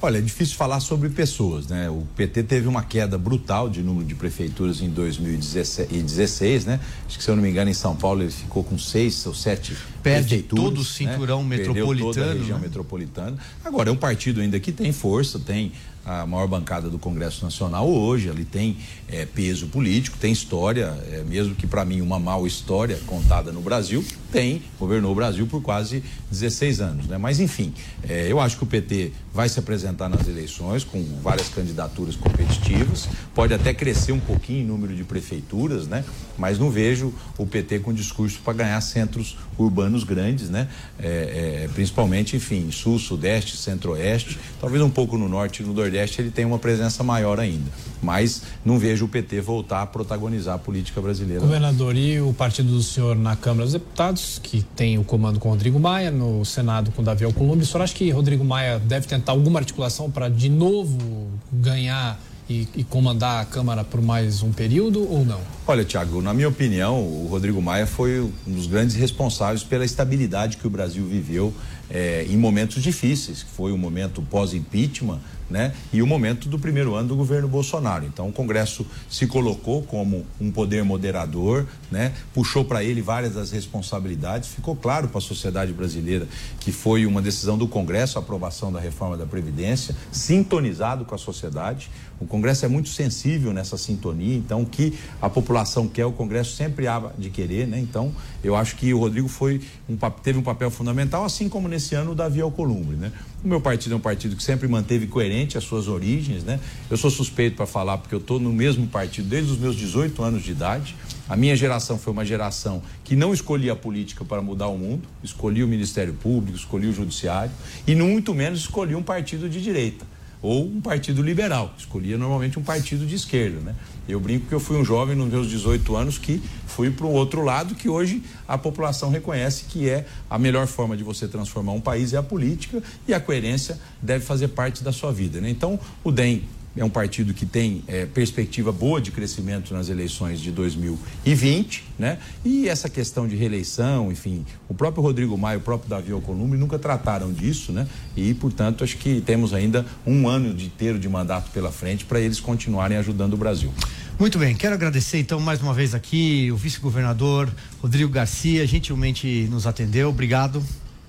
Olha, 0.04 0.18
é 0.18 0.22
difícil 0.22 0.56
falar 0.56 0.80
sobre 0.80 1.10
pessoas, 1.10 1.68
né? 1.68 1.88
O 1.88 2.08
PT 2.16 2.41
teve 2.43 2.68
uma 2.68 2.82
queda 2.82 3.20
brutal 3.20 3.70
de 3.70 3.84
número 3.84 4.04
de 4.04 4.16
prefeituras 4.16 4.82
em 4.82 4.89
2016, 4.89 6.66
né? 6.66 6.80
Acho 7.06 7.20
que 7.20 7.24
se 7.24 7.30
eu 7.30 7.36
não 7.36 7.43
me 7.43 7.52
engano 7.52 7.70
em 7.70 7.74
São 7.76 7.95
Paulo 7.95 8.24
ele 8.24 8.32
ficou 8.32 8.64
com 8.64 8.80
seis 8.80 9.24
ou 9.28 9.36
sete 9.36 9.78
Perde 10.02 10.41
todo 10.41 10.82
o 10.82 10.84
cinturão 10.84 11.43
né? 11.43 11.58
metropolitano. 11.58 12.14
toda 12.14 12.32
a 12.32 12.34
região 12.34 12.58
né? 12.58 12.64
metropolitana. 12.64 13.38
Agora 13.64 13.89
é 13.89 13.93
um 13.93 13.97
partido 13.97 14.41
ainda 14.41 14.60
que 14.60 14.72
tem 14.72 14.91
força, 14.91 15.38
tem 15.38 15.72
a 16.04 16.26
maior 16.26 16.47
bancada 16.47 16.89
do 16.89 16.97
Congresso 16.97 17.43
Nacional 17.45 17.88
hoje, 17.88 18.28
ali 18.28 18.43
tem 18.43 18.78
é, 19.12 19.26
peso 19.26 19.68
político, 19.68 20.18
tem 20.18 20.32
história, 20.32 20.97
é, 21.12 21.24
mesmo 21.28 21.53
que 21.53 21.68
para 21.68 21.84
mim 21.84 22.01
uma 22.01 22.20
mal 22.20 22.47
história 22.47 22.97
contada 23.05 23.51
no 23.51 23.62
Brasil, 23.62 24.03
tem, 24.32 24.62
governou 24.80 25.12
o 25.12 25.16
Brasil 25.16 25.45
por 25.45 25.62
quase 25.62 26.01
16 26.32 26.80
anos, 26.80 27.07
né? 27.07 27.18
Mas 27.18 27.39
enfim, 27.39 27.74
é, 28.07 28.32
eu 28.32 28.39
acho 28.39 28.57
que 28.57 28.64
o 28.64 28.66
PT 28.66 29.12
vai 29.34 29.49
se 29.49 29.59
apresentar 29.59 30.07
nas 30.07 30.28
eleições 30.28 30.84
com 30.86 31.03
várias 31.22 31.49
candidaturas 31.49 32.16
competitivas, 32.16 33.09
pode 33.36 33.53
até 33.53 33.74
crescer 33.74 34.14
um 34.14 34.20
pouquinho 34.20 34.62
em 34.62 34.66
número 34.66 34.95
de 34.95 35.03
prefeituras, 35.03 35.86
né? 35.88 36.05
Mas 36.38 36.57
não 36.57 36.72
vejo 36.72 37.14
o 37.38 37.45
PT 37.45 37.80
com 37.80 37.93
discurso 37.93 38.39
para 38.43 38.53
ganhar 38.53 38.80
centros 38.82 39.38
urbanos 39.57 40.03
grandes, 40.05 40.49
né? 40.49 40.70
É, 40.97 41.66
é, 41.66 41.70
principalmente, 41.74 42.38
enfim, 42.38 42.72
sul, 42.72 42.97
sudeste, 42.97 43.57
centro-oeste, 43.57 44.39
talvez 44.59 44.82
um 44.82 44.89
pouco 44.89 45.18
no 45.18 45.28
norte 45.28 45.62
e 45.62 45.66
no 45.66 45.74
nordeste 45.74 46.22
ele 46.22 46.32
tem 46.32 46.45
uma 46.45 46.57
presença 46.57 47.03
maior 47.03 47.39
ainda. 47.39 47.70
Mas 48.01 48.43
não 48.64 48.80
vejo 48.80 49.01
o 49.04 49.08
PT 49.08 49.41
voltar 49.41 49.82
a 49.82 49.86
protagonizar 49.86 50.56
a 50.56 50.58
política 50.58 51.02
brasileira. 51.02 51.41
Governador, 51.41 51.95
e 51.95 52.20
o 52.22 52.34
partido 52.34 52.72
do 52.72 52.82
senhor 52.82 53.16
na 53.16 53.36
Câmara 53.36 53.64
dos 53.64 53.74
Deputados, 53.74 54.39
que 54.41 54.64
tem 54.76 54.97
o 54.97 55.04
comando 55.04 55.39
com 55.39 55.49
Rodrigo 55.49 55.80
Maia, 55.80 56.12
no 56.12 56.43
Senado 56.45 56.91
com 56.91 57.04
Davi 57.04 57.26
Alcolumbre, 57.26 57.64
o 57.64 57.68
senhor 57.68 57.84
acha 57.84 57.93
que 57.93 58.10
Rodrigo 58.10 58.43
Maia 58.43 58.80
deve 58.80 59.08
tentar 59.08 59.32
alguma 59.32 59.60
articulação 59.60 60.10
para 60.10 60.30
de 60.30 60.49
novo 60.49 61.28
ganhar 61.52 62.20
e, 62.52 62.68
e, 62.76 62.84
comandar 62.84 63.41
a 63.41 63.45
Câmara 63.45 63.84
por 63.84 64.02
mais 64.02 64.43
um 64.43 64.52
período 64.52 65.10
ou 65.10 65.24
não? 65.24 65.39
Olha, 65.66 65.86
Tiago, 65.86 66.22
na 66.22 66.34
minha 66.34 66.49
opinião, 66.49 66.99
o 66.99 67.28
Rodrigo 67.30 67.62
Maia 67.62 67.88
foi 67.88 68.20
um 68.20 68.32
dos 68.52 68.68
grandes 68.68 68.95
responsáveis 68.95 69.64
pela 69.64 69.86
estabilidade 69.86 70.58
que 70.58 70.68
o 70.68 70.70
Brasil 70.70 71.06
viveu 71.06 71.54
é, 71.91 72.25
em 72.29 72.37
momentos 72.37 72.81
difíceis, 72.81 73.43
que 73.43 73.51
foi 73.51 73.71
o 73.71 73.77
momento 73.77 74.21
pós-impeachment, 74.21 75.19
né? 75.51 75.73
E 75.91 76.01
o 76.01 76.07
momento 76.07 76.47
do 76.47 76.57
primeiro 76.57 76.95
ano 76.95 77.09
do 77.09 77.15
governo 77.15 77.47
Bolsonaro. 77.47 78.05
Então, 78.05 78.29
o 78.29 78.31
Congresso 78.31 78.87
se 79.09 79.27
colocou 79.27 79.83
como 79.83 80.25
um 80.39 80.49
poder 80.49 80.83
moderador, 80.83 81.67
né? 81.91 82.13
Puxou 82.33 82.63
para 82.63 82.83
ele 82.83 83.01
várias 83.01 83.33
das 83.33 83.51
responsabilidades. 83.51 84.49
Ficou 84.49 84.75
claro 84.75 85.09
para 85.09 85.17
a 85.17 85.21
sociedade 85.21 85.73
brasileira 85.73 86.27
que 86.61 86.71
foi 86.71 87.05
uma 87.05 87.21
decisão 87.21 87.57
do 87.57 87.67
Congresso 87.67 88.17
a 88.17 88.21
aprovação 88.21 88.71
da 88.71 88.79
reforma 88.79 89.17
da 89.17 89.25
Previdência, 89.25 89.95
sintonizado 90.11 91.03
com 91.03 91.13
a 91.13 91.17
sociedade. 91.17 91.89
O 92.19 92.25
Congresso 92.25 92.63
é 92.65 92.67
muito 92.67 92.89
sensível 92.89 93.51
nessa 93.51 93.77
sintonia, 93.77 94.37
então 94.37 94.61
o 94.61 94.65
que 94.65 94.93
a 95.19 95.27
população 95.27 95.87
quer, 95.87 96.05
o 96.05 96.11
Congresso 96.11 96.55
sempre 96.55 96.87
há 96.87 97.11
de 97.17 97.31
querer, 97.31 97.67
né? 97.67 97.79
Então, 97.79 98.13
eu 98.43 98.55
acho 98.55 98.75
que 98.75 98.93
o 98.93 98.99
Rodrigo 98.99 99.27
foi 99.27 99.59
um, 99.89 99.97
teve 100.21 100.37
um 100.37 100.43
papel 100.43 100.69
fundamental, 100.69 101.25
assim 101.25 101.49
como 101.49 101.67
nesse 101.67 101.80
ano 101.95 102.11
o 102.11 102.15
Davi 102.15 102.41
Alcolumbre, 102.41 102.95
né? 102.95 103.11
O 103.43 103.47
meu 103.47 103.59
partido 103.59 103.93
é 103.93 103.95
um 103.95 104.01
partido 104.01 104.36
que 104.36 104.43
sempre 104.43 104.67
manteve 104.67 105.07
coerente 105.07 105.57
as 105.57 105.63
suas 105.63 105.88
origens, 105.88 106.43
né? 106.43 106.59
Eu 106.89 106.95
sou 106.95 107.09
suspeito 107.09 107.55
para 107.55 107.65
falar 107.65 107.97
porque 107.97 108.13
eu 108.13 108.19
estou 108.19 108.39
no 108.39 108.53
mesmo 108.53 108.86
partido 108.86 109.27
desde 109.27 109.51
os 109.51 109.57
meus 109.57 109.75
18 109.75 110.21
anos 110.21 110.43
de 110.43 110.51
idade. 110.51 110.95
A 111.27 111.36
minha 111.36 111.55
geração 111.55 111.97
foi 111.97 112.13
uma 112.13 112.23
geração 112.23 112.84
que 113.03 113.15
não 113.15 113.34
escolhia 113.34 113.73
a 113.73 113.75
política 113.75 114.23
para 114.23 114.41
mudar 114.41 114.67
o 114.67 114.77
mundo, 114.77 115.07
escolhia 115.23 115.65
o 115.65 115.67
Ministério 115.67 116.13
Público, 116.13 116.57
escolhia 116.57 116.89
o 116.89 116.93
Judiciário 116.93 117.51
e 117.88 117.95
muito 117.95 118.34
menos 118.34 118.59
escolhia 118.59 118.97
um 118.97 119.03
partido 119.03 119.49
de 119.49 119.61
direita 119.61 120.05
ou 120.41 120.65
um 120.65 120.82
partido 120.82 121.21
liberal. 121.21 121.73
Escolhia 121.77 122.17
normalmente 122.17 122.57
um 122.57 122.63
partido 122.63 123.05
de 123.05 123.15
esquerda, 123.15 123.59
né? 123.59 123.75
Eu 124.08 124.20
brinco 124.20 124.47
que 124.47 124.54
eu 124.54 124.60
fui 124.60 124.78
um 124.78 124.84
jovem 124.84 125.16
nos 125.16 125.30
meus 125.30 125.47
18 125.49 125.95
anos 125.95 126.18
que 126.18 126.41
fui 126.66 126.89
para 126.89 127.06
o 127.06 127.12
outro 127.12 127.43
lado 127.43 127.76
que 127.76 127.88
hoje 127.88 128.24
a 128.47 128.58
população 128.58 129.10
reconhece 129.10 129.66
que 129.66 129.89
é 129.89 130.06
a 130.30 130.39
melhor 130.39 130.68
forma 130.68 130.97
de 130.97 131.04
você 131.04 131.28
transformar 131.28 131.74
um 131.74 131.82
país 131.82 132.14
é 132.14 132.18
a 132.18 132.24
política 132.24 132.82
e 133.08 133.14
a 133.14 133.20
coerência 133.20 133.80
deve 134.02 134.26
fazer 134.26 134.49
parte 134.49 134.84
da 134.84 134.91
sua 134.91 135.12
vida, 135.12 135.39
né? 135.39 135.49
Então, 135.49 135.80
o 136.04 136.12
DEM 136.12 136.43
é 136.76 136.84
um 136.84 136.89
partido 136.89 137.34
que 137.34 137.45
tem 137.45 137.84
é, 137.88 138.05
perspectiva 138.05 138.72
boa 138.72 139.01
de 139.01 139.11
crescimento 139.11 139.74
nas 139.74 139.89
eleições 139.89 140.39
de 140.39 140.51
2020, 140.51 141.84
né? 141.99 142.17
E 142.45 142.69
essa 142.69 142.89
questão 142.89 143.28
de 143.28 143.36
reeleição, 143.36 144.11
enfim, 144.11 144.45
o 144.69 144.74
próprio 144.74 145.03
Rodrigo 145.03 145.38
Maia, 145.38 145.57
o 145.57 145.61
próprio 145.61 145.89
Davi 145.89 146.11
Alcolumbre 146.11 146.57
nunca 146.57 146.80
trataram 146.80 147.34
disso, 147.34 147.72
né? 147.72 147.88
E, 148.15 148.34
portanto, 148.34 148.84
acho 148.84 148.97
que 148.97 149.22
temos 149.22 149.53
ainda 149.53 149.86
um 150.05 150.28
ano 150.28 150.49
inteiro 150.49 150.97
de 150.97 151.09
mandato 151.09 151.51
pela 151.51 151.72
frente 151.72 152.05
para 152.05 152.19
eles 152.19 152.39
continuarem 152.39 152.97
ajudando 152.97 153.34
o 153.34 153.38
Brasil. 153.38 153.72
Muito 154.17 154.38
bem, 154.38 154.55
quero 154.55 154.76
agradecer 154.76 155.17
então 155.17 155.39
mais 155.39 155.61
uma 155.61 155.74
vez 155.74 155.95
aqui 155.95 156.51
o 156.51 156.55
vice-governador 156.55 157.49
Rodrigo 157.82 158.11
Garcia, 158.11 158.67
gentilmente 158.67 159.47
nos 159.49 159.65
atendeu, 159.65 160.09
obrigado. 160.09 160.63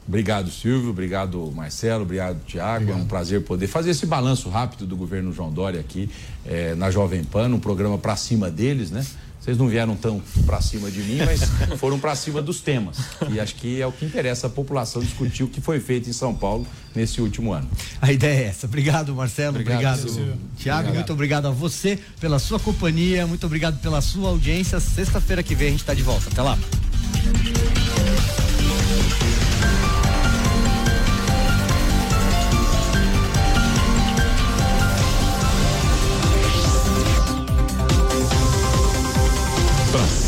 Obrigado, 0.06 0.50
Silvio. 0.50 0.90
Obrigado, 0.90 1.52
Marcelo. 1.54 2.02
Obrigado, 2.02 2.38
Tiago. 2.46 2.90
É 2.90 2.94
um 2.94 3.04
prazer 3.04 3.42
poder 3.42 3.66
fazer 3.66 3.90
esse 3.90 4.06
balanço 4.06 4.48
rápido 4.48 4.86
do 4.86 4.96
governo 4.96 5.32
João 5.32 5.52
Dória 5.52 5.80
aqui 5.80 6.10
eh, 6.44 6.74
na 6.74 6.90
Jovem 6.90 7.22
Pan, 7.24 7.48
um 7.48 7.60
programa 7.60 7.98
para 7.98 8.16
cima 8.16 8.50
deles, 8.50 8.90
né? 8.90 9.04
Vocês 9.42 9.58
não 9.58 9.66
vieram 9.66 9.96
tão 9.96 10.22
para 10.46 10.60
cima 10.60 10.88
de 10.88 11.00
mim, 11.00 11.18
mas 11.18 11.40
foram 11.76 11.98
para 11.98 12.14
cima 12.14 12.40
dos 12.40 12.60
temas. 12.60 12.96
E 13.28 13.40
acho 13.40 13.56
que 13.56 13.82
é 13.82 13.86
o 13.86 13.90
que 13.90 14.04
interessa 14.04 14.46
a 14.46 14.50
população 14.50 15.02
discutir 15.02 15.42
o 15.42 15.48
que 15.48 15.60
foi 15.60 15.80
feito 15.80 16.08
em 16.08 16.12
São 16.12 16.32
Paulo 16.32 16.64
nesse 16.94 17.20
último 17.20 17.52
ano. 17.52 17.68
A 18.00 18.12
ideia 18.12 18.44
é 18.44 18.44
essa. 18.44 18.66
Obrigado, 18.66 19.12
Marcelo. 19.12 19.56
Obrigado, 19.58 20.08
obrigado 20.08 20.38
Tiago. 20.56 20.94
Muito 20.94 21.12
obrigado 21.12 21.46
a 21.46 21.50
você 21.50 21.98
pela 22.20 22.38
sua 22.38 22.60
companhia. 22.60 23.26
Muito 23.26 23.44
obrigado 23.44 23.80
pela 23.80 24.00
sua 24.00 24.28
audiência. 24.28 24.78
Sexta-feira 24.78 25.42
que 25.42 25.56
vem 25.56 25.68
a 25.68 25.70
gente 25.72 25.80
está 25.80 25.92
de 25.92 26.02
volta. 26.02 26.28
Até 26.30 26.40
lá. 26.40 26.56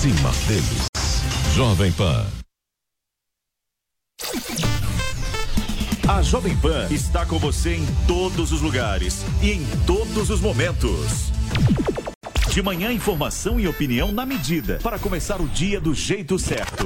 Cima 0.04 0.30
deles. 0.46 0.86
Jovem 1.54 1.90
Pan. 1.92 2.26
A 6.06 6.20
Jovem 6.20 6.54
Pan 6.58 6.88
está 6.90 7.24
com 7.24 7.38
você 7.38 7.76
em 7.76 7.86
todos 8.06 8.52
os 8.52 8.60
lugares 8.60 9.24
e 9.40 9.52
em 9.52 9.64
todos 9.86 10.28
os 10.28 10.42
momentos. 10.42 11.32
De 12.52 12.60
manhã, 12.60 12.92
informação 12.92 13.58
e 13.58 13.66
opinião 13.66 14.12
na 14.12 14.26
medida 14.26 14.78
para 14.82 14.98
começar 14.98 15.40
o 15.40 15.48
dia 15.48 15.80
do 15.80 15.94
jeito 15.94 16.38
certo. 16.38 16.84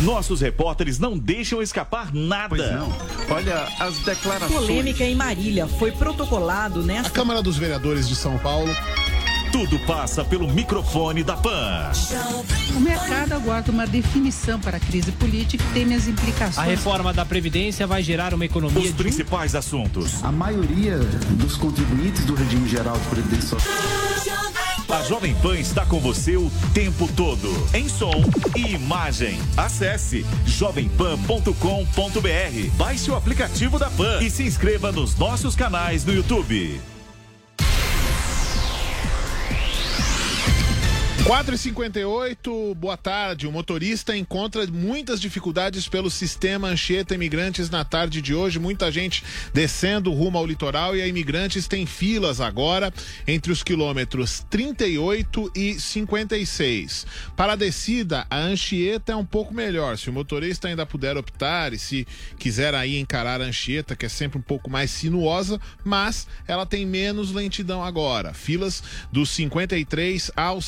Nossos 0.00 0.40
repórteres 0.40 1.00
não 1.00 1.18
deixam 1.18 1.60
escapar 1.60 2.14
nada. 2.14 2.54
Pois 2.56 2.72
não. 2.72 3.36
Olha 3.36 3.68
as 3.80 3.98
declarações. 3.98 4.60
Polêmica 4.60 5.02
em 5.02 5.16
Marília 5.16 5.66
foi 5.66 5.90
protocolado 5.90 6.84
nesta. 6.84 7.08
A 7.08 7.10
Câmara 7.10 7.42
dos 7.42 7.56
Vereadores 7.56 8.08
de 8.08 8.14
São 8.14 8.38
Paulo 8.38 8.72
tudo 9.52 9.78
passa 9.80 10.24
pelo 10.24 10.48
microfone 10.48 11.22
da 11.22 11.36
PAN. 11.36 11.92
O 12.76 12.80
mercado 12.80 13.32
aguarda 13.32 13.70
uma 13.70 13.86
definição 13.86 14.60
para 14.60 14.76
a 14.76 14.80
crise 14.80 15.12
política 15.12 15.62
e 15.62 15.72
teme 15.72 15.94
as 15.94 16.06
implicações. 16.06 16.58
A 16.58 16.62
reforma 16.62 17.12
da 17.12 17.24
Previdência 17.24 17.86
vai 17.86 18.02
gerar 18.02 18.34
uma 18.34 18.44
economia. 18.44 18.88
Os 18.88 18.92
principais 18.92 19.54
assuntos. 19.54 20.22
A 20.24 20.32
maioria 20.32 20.98
dos 21.38 21.56
contribuintes 21.56 22.24
do 22.24 22.34
regime 22.34 22.68
geral 22.68 22.98
de 22.98 23.06
Previdência 23.06 23.56
a 24.92 25.04
Jovem 25.04 25.32
Pan 25.36 25.56
está 25.56 25.86
com 25.86 26.00
você 26.00 26.36
o 26.36 26.50
tempo 26.74 27.08
todo, 27.14 27.48
em 27.72 27.88
som 27.88 28.24
e 28.56 28.74
imagem. 28.74 29.38
Acesse 29.56 30.26
jovempan.com.br, 30.44 32.76
baixe 32.76 33.08
o 33.08 33.14
aplicativo 33.14 33.78
da 33.78 33.88
Pan 33.88 34.20
e 34.20 34.28
se 34.28 34.42
inscreva 34.42 34.90
nos 34.90 35.16
nossos 35.16 35.54
canais 35.54 36.04
no 36.04 36.12
YouTube. 36.12 36.80
4h58, 41.24 42.74
boa 42.74 42.96
tarde. 42.96 43.46
O 43.46 43.52
motorista 43.52 44.16
encontra 44.16 44.66
muitas 44.66 45.20
dificuldades 45.20 45.86
pelo 45.86 46.10
sistema 46.10 46.68
Anchieta 46.68 47.14
Imigrantes 47.14 47.68
na 47.68 47.84
tarde 47.84 48.22
de 48.22 48.34
hoje. 48.34 48.58
Muita 48.58 48.90
gente 48.90 49.22
descendo 49.52 50.12
rumo 50.12 50.38
ao 50.38 50.46
litoral 50.46 50.96
e 50.96 51.02
a 51.02 51.06
Imigrantes 51.06 51.68
tem 51.68 51.84
filas 51.84 52.40
agora 52.40 52.92
entre 53.28 53.52
os 53.52 53.62
quilômetros 53.62 54.44
38 54.48 55.52
e 55.54 55.78
56. 55.78 57.06
Para 57.36 57.52
a 57.52 57.56
descida, 57.56 58.26
a 58.30 58.38
Anchieta 58.38 59.12
é 59.12 59.16
um 59.16 59.24
pouco 59.24 59.52
melhor. 59.52 59.98
Se 59.98 60.08
o 60.08 60.12
motorista 60.12 60.68
ainda 60.68 60.86
puder 60.86 61.18
optar 61.18 61.74
e 61.74 61.78
se 61.78 62.06
quiser 62.38 62.74
aí 62.74 62.98
encarar 62.98 63.42
a 63.42 63.44
Anchieta, 63.44 63.94
que 63.94 64.06
é 64.06 64.08
sempre 64.08 64.38
um 64.38 64.42
pouco 64.42 64.70
mais 64.70 64.90
sinuosa, 64.90 65.60
mas 65.84 66.26
ela 66.48 66.64
tem 66.64 66.86
menos 66.86 67.30
lentidão 67.30 67.84
agora. 67.84 68.32
Filas 68.32 68.82
dos 69.12 69.28
53 69.30 70.30
ao 70.34 70.62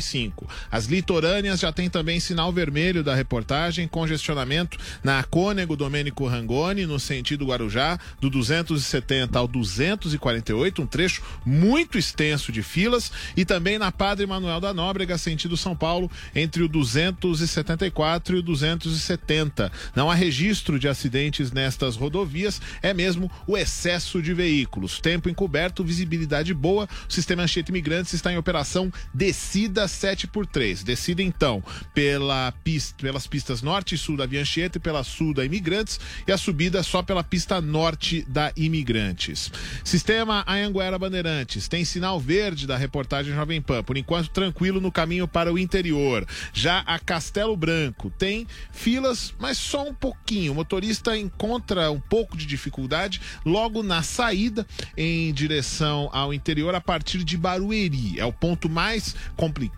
55. 0.00 0.48
As 0.70 0.86
litorâneas 0.86 1.60
já 1.60 1.72
tem 1.72 1.88
também 1.88 2.20
sinal 2.20 2.52
vermelho 2.52 3.02
da 3.02 3.14
reportagem, 3.14 3.88
congestionamento 3.88 4.78
na 5.02 5.22
Cônego 5.22 5.76
Domênico 5.76 6.26
Rangoni, 6.26 6.86
no 6.86 6.98
sentido 6.98 7.46
Guarujá, 7.46 7.98
do 8.20 8.30
270 8.30 9.38
ao 9.38 9.48
248, 9.48 10.82
um 10.82 10.86
trecho 10.86 11.22
muito 11.44 11.98
extenso 11.98 12.52
de 12.52 12.62
filas, 12.62 13.10
e 13.36 13.44
também 13.44 13.78
na 13.78 13.92
Padre 13.92 14.26
Manuel 14.26 14.60
da 14.60 14.72
Nóbrega, 14.72 15.18
sentido 15.18 15.56
São 15.56 15.76
Paulo, 15.76 16.10
entre 16.34 16.62
o 16.62 16.68
274 16.68 18.36
e 18.36 18.38
o 18.38 18.42
270. 18.42 19.72
Não 19.94 20.10
há 20.10 20.14
registro 20.14 20.78
de 20.78 20.88
acidentes 20.88 21.52
nestas 21.52 21.96
rodovias, 21.96 22.60
é 22.82 22.94
mesmo 22.94 23.30
o 23.46 23.56
excesso 23.56 24.22
de 24.22 24.32
veículos. 24.32 25.00
Tempo 25.00 25.28
encoberto, 25.28 25.84
visibilidade 25.84 26.52
boa, 26.54 26.88
o 27.08 27.12
sistema 27.12 27.42
Anchieta 27.42 27.70
Imigrantes 27.70 28.12
está 28.12 28.32
em 28.32 28.38
operação 28.38 28.92
descida 29.12 29.87
7 29.88 30.26
por 30.26 30.46
3. 30.46 30.82
Decida 30.84 31.22
então 31.22 31.62
pela 31.94 32.52
pista, 32.62 32.96
pelas 33.02 33.26
pistas 33.26 33.62
norte 33.62 33.94
e 33.94 33.98
sul 33.98 34.16
da 34.16 34.26
Via 34.26 34.40
Anchieta 34.40 34.78
e 34.78 34.80
pela 34.80 35.02
sul 35.02 35.34
da 35.34 35.44
Imigrantes 35.44 35.98
e 36.26 36.32
a 36.32 36.38
subida 36.38 36.82
só 36.82 37.02
pela 37.02 37.24
pista 37.24 37.60
norte 37.60 38.24
da 38.28 38.52
Imigrantes. 38.56 39.50
Sistema 39.84 40.44
Anhanguera 40.46 40.98
Bandeirantes 40.98 41.68
tem 41.68 41.84
sinal 41.84 42.20
verde 42.20 42.66
da 42.66 42.76
reportagem 42.76 43.34
Jovem 43.34 43.60
Pan, 43.60 43.82
por 43.82 43.96
enquanto 43.96 44.30
tranquilo 44.30 44.80
no 44.80 44.92
caminho 44.92 45.26
para 45.26 45.52
o 45.52 45.58
interior. 45.58 46.26
Já 46.52 46.80
a 46.80 46.98
Castelo 46.98 47.56
Branco 47.56 48.10
tem 48.10 48.46
filas, 48.72 49.34
mas 49.38 49.58
só 49.58 49.88
um 49.88 49.94
pouquinho. 49.94 50.52
O 50.52 50.54
motorista 50.54 51.16
encontra 51.16 51.90
um 51.90 52.00
pouco 52.00 52.36
de 52.36 52.46
dificuldade 52.46 53.20
logo 53.44 53.82
na 53.82 54.02
saída 54.02 54.66
em 54.96 55.32
direção 55.32 56.08
ao 56.12 56.32
interior 56.34 56.74
a 56.74 56.80
partir 56.80 57.24
de 57.24 57.36
Barueri. 57.36 58.18
É 58.18 58.24
o 58.24 58.32
ponto 58.32 58.68
mais 58.68 59.14
complicado, 59.36 59.77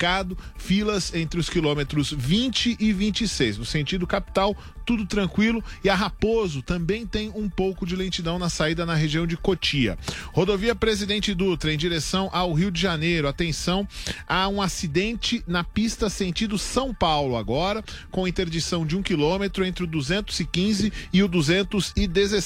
filas 0.56 1.14
entre 1.14 1.38
os 1.38 1.48
quilômetros 1.48 2.12
20 2.16 2.76
e 2.80 2.92
26. 2.92 3.58
No 3.58 3.64
sentido 3.64 4.06
capital, 4.06 4.56
tudo 4.90 5.06
tranquilo. 5.06 5.62
E 5.84 5.88
a 5.88 5.94
Raposo 5.94 6.62
também 6.62 7.06
tem 7.06 7.30
um 7.34 7.48
pouco 7.48 7.86
de 7.86 7.94
lentidão 7.94 8.38
na 8.38 8.48
saída 8.48 8.84
na 8.84 8.94
região 8.94 9.26
de 9.26 9.36
Cotia. 9.36 9.98
Rodovia 10.32 10.74
Presidente 10.74 11.34
Dutra, 11.34 11.72
em 11.72 11.78
direção 11.78 12.28
ao 12.32 12.52
Rio 12.52 12.70
de 12.70 12.80
Janeiro. 12.80 13.28
Atenção, 13.28 13.86
há 14.26 14.48
um 14.48 14.60
acidente 14.60 15.44
na 15.46 15.62
pista 15.62 16.08
sentido 16.08 16.58
São 16.58 16.92
Paulo 16.92 17.36
agora, 17.36 17.84
com 18.10 18.26
interdição 18.26 18.84
de 18.84 18.96
um 18.96 19.02
quilômetro 19.02 19.64
entre 19.64 19.84
o 19.84 19.86
215 19.86 20.92
e 21.12 21.22
o 21.22 21.28
216. 21.28 22.30